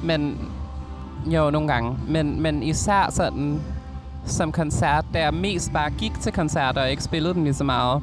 Men 0.04 0.50
jo, 1.26 1.50
nogle 1.50 1.68
gange. 1.68 1.98
Men, 2.08 2.42
men 2.42 2.64
især 2.64 3.10
sådan 3.12 3.62
som 4.26 4.52
koncert, 4.52 5.06
da 5.14 5.20
jeg 5.20 5.34
mest 5.34 5.74
bare 5.74 5.90
gik 5.90 6.20
til 6.20 6.32
koncerter 6.32 6.82
og 6.82 6.92
ikke 6.92 7.04
spillede 7.04 7.34
dem 7.34 7.44
lige 7.44 7.54
så 7.54 7.64
meget. 7.64 8.02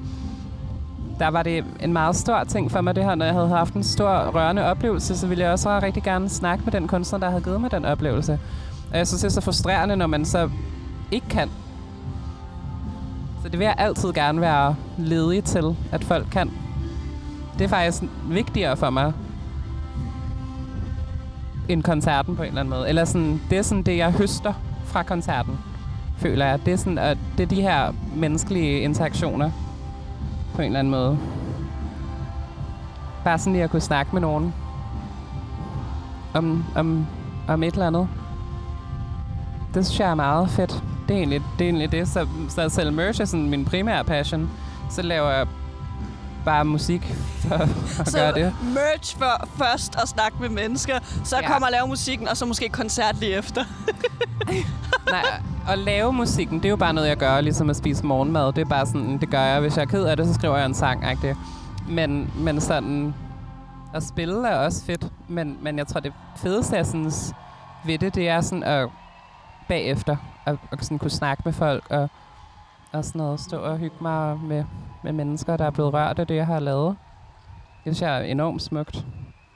Der 1.18 1.28
var 1.28 1.42
det 1.42 1.64
en 1.80 1.92
meget 1.92 2.16
stor 2.16 2.44
ting 2.44 2.70
for 2.70 2.80
mig, 2.80 2.96
det 2.96 3.04
her, 3.04 3.14
når 3.14 3.24
jeg 3.24 3.34
havde 3.34 3.48
haft 3.48 3.74
en 3.74 3.84
stor 3.84 4.30
rørende 4.34 4.64
oplevelse, 4.64 5.18
så 5.18 5.26
ville 5.26 5.44
jeg 5.44 5.52
også 5.52 5.80
rigtig 5.82 6.02
gerne 6.02 6.28
snakke 6.28 6.64
med 6.64 6.72
den 6.72 6.88
kunstner, 6.88 7.18
der 7.18 7.30
havde 7.30 7.42
givet 7.42 7.60
mig 7.60 7.70
den 7.70 7.84
oplevelse. 7.84 8.38
Og 8.90 8.98
jeg 8.98 9.06
synes, 9.06 9.20
det 9.20 9.28
er 9.28 9.32
så 9.32 9.40
frustrerende, 9.40 9.96
når 9.96 10.06
man 10.06 10.24
så 10.24 10.50
ikke 11.12 11.28
kan. 11.28 11.50
Så 13.46 13.50
det 13.50 13.58
vil 13.58 13.64
jeg 13.64 13.74
altid 13.78 14.12
gerne 14.12 14.40
være 14.40 14.76
ledig 14.98 15.44
til, 15.44 15.76
at 15.92 16.04
folk 16.04 16.26
kan. 16.32 16.50
Det 17.58 17.64
er 17.64 17.68
faktisk 17.68 18.02
vigtigere 18.28 18.76
for 18.76 18.90
mig, 18.90 19.12
end 21.68 21.82
koncerten 21.82 22.36
på 22.36 22.42
en 22.42 22.48
eller 22.48 22.60
anden 22.60 22.74
måde. 22.74 22.88
Eller 22.88 23.04
sådan, 23.04 23.40
det 23.50 23.58
er 23.58 23.62
sådan 23.62 23.82
det, 23.82 23.96
jeg 23.96 24.12
høster 24.12 24.52
fra 24.84 25.02
koncerten, 25.02 25.58
føler 26.16 26.46
jeg. 26.46 26.66
Det 26.66 26.72
er, 26.72 26.76
sådan, 26.76 26.98
at 26.98 27.18
det 27.38 27.42
er 27.42 27.46
de 27.46 27.62
her 27.62 27.92
menneskelige 28.16 28.80
interaktioner 28.80 29.50
på 30.54 30.62
en 30.62 30.66
eller 30.66 30.78
anden 30.78 30.90
måde. 30.90 31.18
Bare 33.24 33.38
sådan 33.38 33.52
lige 33.52 33.64
at 33.64 33.70
kunne 33.70 33.80
snakke 33.80 34.10
med 34.12 34.20
nogen 34.20 34.54
om, 36.34 36.64
om, 36.76 37.06
om 37.48 37.62
et 37.62 37.72
eller 37.72 37.86
andet. 37.86 38.08
Det 39.74 39.86
synes 39.86 40.00
jeg 40.00 40.10
er 40.10 40.14
meget 40.14 40.50
fedt. 40.50 40.82
Det 41.08 41.14
er 41.14 41.18
egentlig 41.18 41.42
det. 41.58 41.64
Er 41.64 41.68
egentlig 41.68 41.92
det. 41.92 42.08
Så, 42.08 42.26
så 42.48 42.68
selv 42.68 42.92
merch 42.92 43.20
er 43.20 43.24
sådan 43.24 43.50
min 43.50 43.64
primære 43.64 44.04
passion. 44.04 44.50
Så 44.90 45.02
laver 45.02 45.30
jeg 45.30 45.46
bare 46.44 46.64
musik 46.64 47.14
for 47.38 47.54
at 47.54 47.68
Så 48.08 48.18
gøre 48.18 48.34
det. 48.34 48.54
merch 48.74 49.18
for 49.18 49.48
først 49.64 49.96
at 50.02 50.08
snakke 50.08 50.36
med 50.40 50.48
mennesker, 50.48 50.98
så 51.24 51.36
Ja. 51.36 51.48
kommer 51.52 51.66
og 51.66 51.72
lave 51.72 51.86
musikken, 51.88 52.28
og 52.28 52.36
så 52.36 52.46
måske 52.46 52.68
koncert 52.68 53.20
lige 53.20 53.32
efter. 53.32 53.64
Nej, 55.10 55.22
at 55.68 55.78
lave 55.78 56.12
musikken, 56.12 56.58
det 56.58 56.64
er 56.64 56.70
jo 56.70 56.76
bare 56.76 56.92
noget, 56.92 57.08
jeg 57.08 57.16
gør, 57.16 57.40
ligesom 57.40 57.70
at 57.70 57.76
spise 57.76 58.06
morgenmad. 58.06 58.46
Det 58.52 58.58
er 58.60 58.64
bare 58.68 58.86
sådan, 58.86 59.18
det 59.18 59.30
gør 59.30 59.40
jeg. 59.42 59.60
Hvis 59.60 59.76
jeg 59.76 59.82
er 59.82 59.86
ked 59.86 60.04
af 60.04 60.16
det, 60.16 60.26
så 60.26 60.34
skriver 60.34 60.56
jeg 60.56 60.66
en 60.66 60.74
sang, 60.74 61.10
ikke? 61.10 61.36
Men, 61.88 62.30
men 62.36 62.60
sådan, 62.60 63.14
at 63.94 64.02
spille 64.02 64.48
er 64.48 64.56
også 64.56 64.84
fedt. 64.84 65.06
Men, 65.28 65.56
men 65.62 65.78
jeg 65.78 65.86
tror, 65.86 66.00
det 66.00 66.12
fedeste, 66.36 66.76
jeg 66.76 66.86
synes 66.86 67.32
ved 67.86 67.98
det, 67.98 68.14
det 68.14 68.28
er 68.28 68.40
sådan 68.40 68.62
at 68.62 68.88
bagefter, 69.68 70.16
at, 70.46 70.56
at 70.72 70.84
sådan 70.84 70.98
kunne 70.98 71.10
snakke 71.10 71.42
med 71.44 71.52
folk, 71.52 71.84
og, 71.90 72.08
og 72.92 73.04
sådan 73.04 73.18
noget, 73.18 73.40
stå 73.40 73.58
og 73.58 73.78
hygge 73.78 73.96
mig 74.00 74.38
med, 74.40 74.64
med 75.04 75.12
mennesker, 75.12 75.56
der 75.56 75.64
er 75.64 75.70
blevet 75.70 75.92
rørt 75.92 76.18
af 76.18 76.26
det, 76.26 76.36
jeg 76.36 76.46
har 76.46 76.60
lavet. 76.60 76.96
Det 77.84 77.96
synes 77.96 78.02
jeg 78.02 78.18
er 78.18 78.24
enormt 78.24 78.62
smukt, 78.62 79.06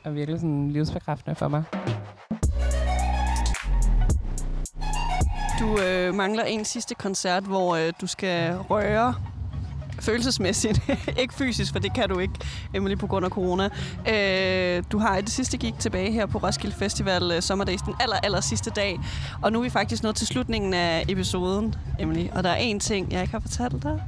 og 0.05 0.15
virkelig 0.15 0.41
sådan 0.41 0.71
livsbekræftende 0.71 1.35
for 1.35 1.49
mig. 1.49 1.65
Du 5.61 5.79
øh, 5.83 6.15
mangler 6.15 6.45
en 6.45 6.65
sidste 6.65 6.95
koncert, 6.95 7.43
hvor 7.43 7.77
øh, 7.77 7.93
du 8.01 8.07
skal 8.07 8.57
røre 8.57 9.15
følelsesmæssigt. 10.01 10.81
ikke 11.23 11.35
fysisk, 11.35 11.73
for 11.73 11.79
det 11.79 11.95
kan 11.95 12.09
du 12.09 12.19
ikke, 12.19 12.35
Emily, 12.75 12.97
på 12.99 13.07
grund 13.07 13.25
af 13.25 13.31
corona. 13.31 13.69
Øh, 14.09 14.83
du 14.93 14.99
har 14.99 15.17
et 15.17 15.31
sidste 15.31 15.59
gig 15.59 15.75
tilbage 15.79 16.13
her 16.13 16.27
på 16.27 16.39
Roskilde 16.39 16.77
Festival 16.77 17.23
øh, 17.23 17.43
den 17.87 17.95
aller, 18.01 18.17
aller 18.23 18.41
sidste 18.41 18.71
dag. 18.71 19.01
Og 19.43 19.53
nu 19.53 19.59
er 19.59 19.63
vi 19.63 19.71
faktisk 19.71 20.03
nået 20.03 20.17
til 20.17 20.27
slutningen 20.27 20.75
af 20.75 21.05
episoden, 21.09 21.75
Emily. 21.99 22.27
Og 22.33 22.45
der 22.45 22.51
er 22.51 22.73
én 22.75 22.79
ting, 22.79 23.13
jeg 23.13 23.21
ikke 23.21 23.33
har 23.33 23.41
fortalt 23.41 23.83
dig. 23.83 24.03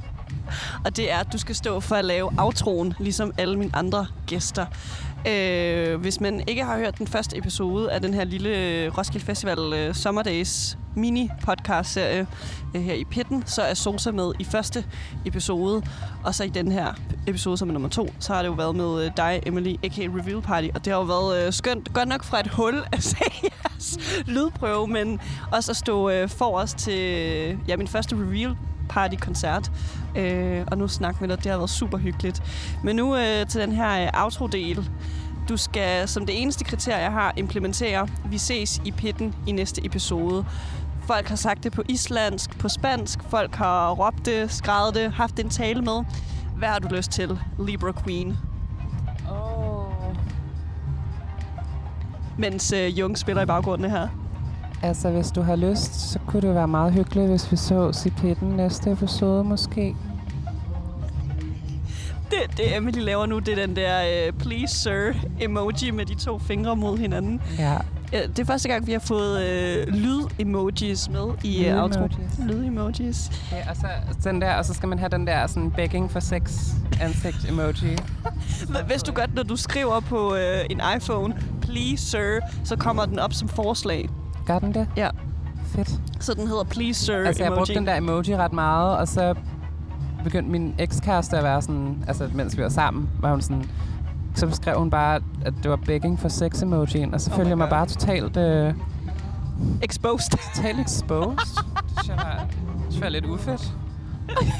Og 0.85 0.97
det 0.97 1.11
er, 1.11 1.17
at 1.17 1.33
du 1.33 1.37
skal 1.37 1.55
stå 1.55 1.79
for 1.79 1.95
at 1.95 2.05
lave 2.05 2.31
outroen, 2.37 2.93
ligesom 2.99 3.33
alle 3.37 3.59
mine 3.59 3.71
andre 3.75 4.05
gæster. 4.27 4.65
Øh, 5.27 6.01
hvis 6.01 6.21
man 6.21 6.43
ikke 6.47 6.63
har 6.63 6.77
hørt 6.77 6.97
den 6.97 7.07
første 7.07 7.37
episode 7.37 7.91
af 7.91 8.01
den 8.01 8.13
her 8.13 8.23
lille 8.23 8.89
Roskilde 8.89 9.25
Festival 9.25 9.73
øh, 9.73 9.95
Sommerdays 9.95 10.77
mini-podcast-serie 10.95 12.27
øh, 12.75 12.81
her 12.81 12.93
i 12.93 13.03
Pitten, 13.03 13.43
så 13.45 13.61
er 13.61 13.73
Sosa 13.73 14.11
med 14.11 14.31
i 14.39 14.43
første 14.43 14.85
episode. 15.25 15.81
Og 16.23 16.35
så 16.35 16.43
i 16.43 16.49
den 16.49 16.71
her 16.71 16.93
episode, 17.27 17.57
som 17.57 17.69
er 17.69 17.73
nummer 17.73 17.89
to, 17.89 18.13
så 18.19 18.33
har 18.33 18.41
det 18.41 18.49
jo 18.49 18.53
været 18.53 18.75
med 18.75 19.05
øh, 19.05 19.11
dig, 19.17 19.41
Emily, 19.45 19.75
a.k.a. 19.83 20.01
Reveal 20.01 20.41
Party. 20.41 20.67
Og 20.75 20.85
det 20.85 20.93
har 20.93 20.99
jo 20.99 21.05
været 21.05 21.45
øh, 21.47 21.53
skønt, 21.53 21.93
godt 21.93 22.09
nok 22.09 22.23
fra 22.23 22.39
et 22.39 22.47
hul 22.47 22.83
at 22.91 23.03
se 23.03 23.17
jeres 23.43 23.97
lydprøve, 24.25 24.87
men 24.87 25.19
også 25.51 25.71
at 25.71 25.75
stå 25.75 26.09
øh, 26.09 26.29
os 26.39 26.73
til 26.73 26.99
øh, 26.99 27.57
ja, 27.67 27.77
min 27.77 27.87
første 27.87 28.15
Reveal 28.15 28.55
Party-koncert. 28.93 29.71
Øh, 30.15 30.63
og 30.67 30.77
nu 30.77 30.87
snakke 30.87 31.17
med 31.21 31.29
dig, 31.29 31.43
det 31.43 31.51
har 31.51 31.57
været 31.57 31.69
super 31.69 31.97
hyggeligt. 31.97 32.43
Men 32.83 32.95
nu 32.95 33.15
øh, 33.15 33.47
til 33.47 33.61
den 33.61 33.71
her 33.71 34.03
øh, 34.03 34.23
outro-del. 34.23 34.89
Du 35.49 35.57
skal 35.57 36.07
som 36.07 36.25
det 36.25 36.41
eneste 36.41 36.63
kriterie, 36.63 37.03
jeg 37.03 37.11
har, 37.11 37.33
implementere, 37.37 38.07
vi 38.25 38.37
ses 38.37 38.81
i 38.85 38.91
pitten 38.91 39.35
i 39.47 39.51
næste 39.51 39.85
episode. 39.85 40.45
Folk 41.07 41.27
har 41.27 41.35
sagt 41.35 41.63
det 41.63 41.71
på 41.71 41.83
islandsk, 41.89 42.59
på 42.59 42.69
spansk. 42.69 43.19
Folk 43.29 43.55
har 43.55 43.91
råbt 43.91 44.25
det, 44.25 44.51
skrevet 44.51 44.95
det, 44.95 45.11
haft 45.11 45.39
en 45.39 45.49
tale 45.49 45.81
med. 45.81 46.03
Hvad 46.57 46.67
har 46.67 46.79
du 46.79 46.95
lyst 46.95 47.11
til, 47.11 47.39
Libra 47.59 47.91
Queen? 48.03 48.37
Oh. 49.31 49.83
Mens 52.37 52.71
øh, 52.71 52.99
Jung 52.99 53.17
spiller 53.17 53.41
i 53.41 53.45
baggrunden 53.45 53.91
her. 53.91 54.07
Altså, 54.83 55.09
hvis 55.09 55.31
du 55.31 55.41
har 55.41 55.55
lyst, 55.55 56.11
så 56.11 56.19
kunne 56.27 56.41
det 56.41 56.55
være 56.55 56.67
meget 56.67 56.93
hyggeligt, 56.93 57.29
hvis 57.29 57.51
vi 57.51 57.57
så 57.57 58.03
i 58.05 58.09
pitten 58.09 58.47
næste 58.47 58.91
episode, 58.91 59.43
måske. 59.43 59.95
Det, 62.29 62.57
det 62.57 62.77
Emily 62.77 62.99
laver 62.99 63.25
nu, 63.25 63.39
det 63.39 63.59
er 63.59 63.65
den 63.65 63.75
der 63.75 64.25
øh, 64.27 64.33
please 64.33 64.75
sir 64.75 65.13
emoji 65.41 65.91
med 65.91 66.05
de 66.05 66.15
to 66.15 66.39
fingre 66.39 66.75
mod 66.75 66.97
hinanden. 66.97 67.41
Ja. 67.59 67.77
Ja, 68.13 68.21
det 68.27 68.39
er 68.39 68.45
første 68.45 68.69
gang, 68.69 68.87
vi 68.87 68.91
har 68.91 68.99
fået 68.99 69.43
øh, 69.43 69.87
lyd-emojis 69.87 71.09
med 71.09 71.33
i 71.43 71.65
øh, 71.65 71.83
outro. 71.83 72.07
Lyd-emojis. 72.39 73.31
Okay, 73.51 73.69
og, 73.69 73.75
så, 73.75 73.87
den 74.29 74.41
der, 74.41 74.55
og 74.55 74.65
så 74.65 74.73
skal 74.73 74.89
man 74.89 74.99
have 74.99 75.09
den 75.09 75.27
der 75.27 75.47
sådan 75.47 75.71
begging 75.71 76.11
for 76.11 76.19
sex 76.19 76.73
ansigt 77.01 77.49
emoji. 77.49 77.97
Hvis 78.87 79.03
du 79.03 79.11
godt, 79.11 79.35
når 79.35 79.43
du 79.43 79.55
skriver 79.55 79.99
på 79.99 80.35
øh, 80.35 80.65
en 80.69 80.81
iPhone, 80.97 81.35
please 81.61 82.05
sir, 82.05 82.39
så 82.63 82.75
kommer 82.75 83.05
den 83.05 83.19
op 83.19 83.33
som 83.33 83.47
forslag. 83.47 84.09
Gør 84.45 84.59
den 84.59 84.73
det? 84.73 84.87
Ja. 84.97 85.09
Fedt. 85.65 85.89
Så 86.19 86.33
den 86.33 86.47
hedder 86.47 86.63
please 86.63 87.05
sir 87.05 87.15
Altså, 87.15 87.43
jeg 87.43 87.47
emoji. 87.47 87.57
brugte 87.57 87.73
den 87.73 87.87
der 87.87 87.95
emoji 87.97 88.37
ret 88.37 88.53
meget, 88.53 88.97
og 88.97 89.07
så 89.07 89.35
begyndte 90.23 90.51
min 90.51 90.75
ekskæreste 90.79 91.37
at 91.37 91.43
være 91.43 91.61
sådan, 91.61 92.03
altså 92.07 92.29
mens 92.33 92.57
vi 92.57 92.63
var 92.63 92.69
sammen, 92.69 93.09
var 93.19 93.31
hun 93.31 93.41
sådan, 93.41 93.63
så 94.35 94.51
skrev 94.51 94.77
hun 94.79 94.89
bare, 94.89 95.19
at 95.45 95.53
det 95.63 95.71
var 95.71 95.75
begging 95.75 96.19
for 96.19 96.27
sex 96.29 96.61
emojien, 96.61 97.13
og 97.13 97.21
så 97.21 97.31
Oh 97.31 97.35
følte 97.35 97.49
jeg 97.49 97.57
mig 97.57 97.69
bare 97.69 97.85
totalt, 97.85 98.37
øh, 98.37 98.73
Exposed. 99.81 100.31
totalt 100.55 100.79
exposed. 100.79 101.37
det 102.03 102.15
var, 102.17 102.45
det 102.91 103.01
var 103.01 103.09
lidt 103.09 103.25
ufedt. 103.25 103.73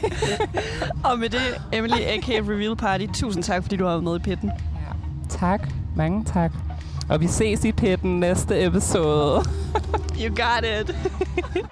Og 1.12 1.20
med 1.20 1.30
det, 1.30 1.40
Emily, 1.74 1.98
a.k.a. 2.08 2.40
Reveal 2.40 2.76
Party, 2.76 3.06
tusind 3.14 3.44
tak, 3.44 3.62
fordi 3.64 3.76
du 3.76 3.84
har 3.84 3.92
været 3.92 4.04
med 4.04 4.16
i 4.16 4.20
pitten. 4.20 4.50
Ja. 4.50 4.94
Tak. 5.30 5.70
Mange 5.96 6.24
tak. 6.24 6.52
Og 7.10 7.22
vi 7.22 7.28
ses 7.28 7.66
i 7.66 7.72
pitten 7.72 8.20
næste 8.20 8.66
episode. 8.66 9.44
You 10.20 10.30
got 10.30 10.64
it. 10.64 10.96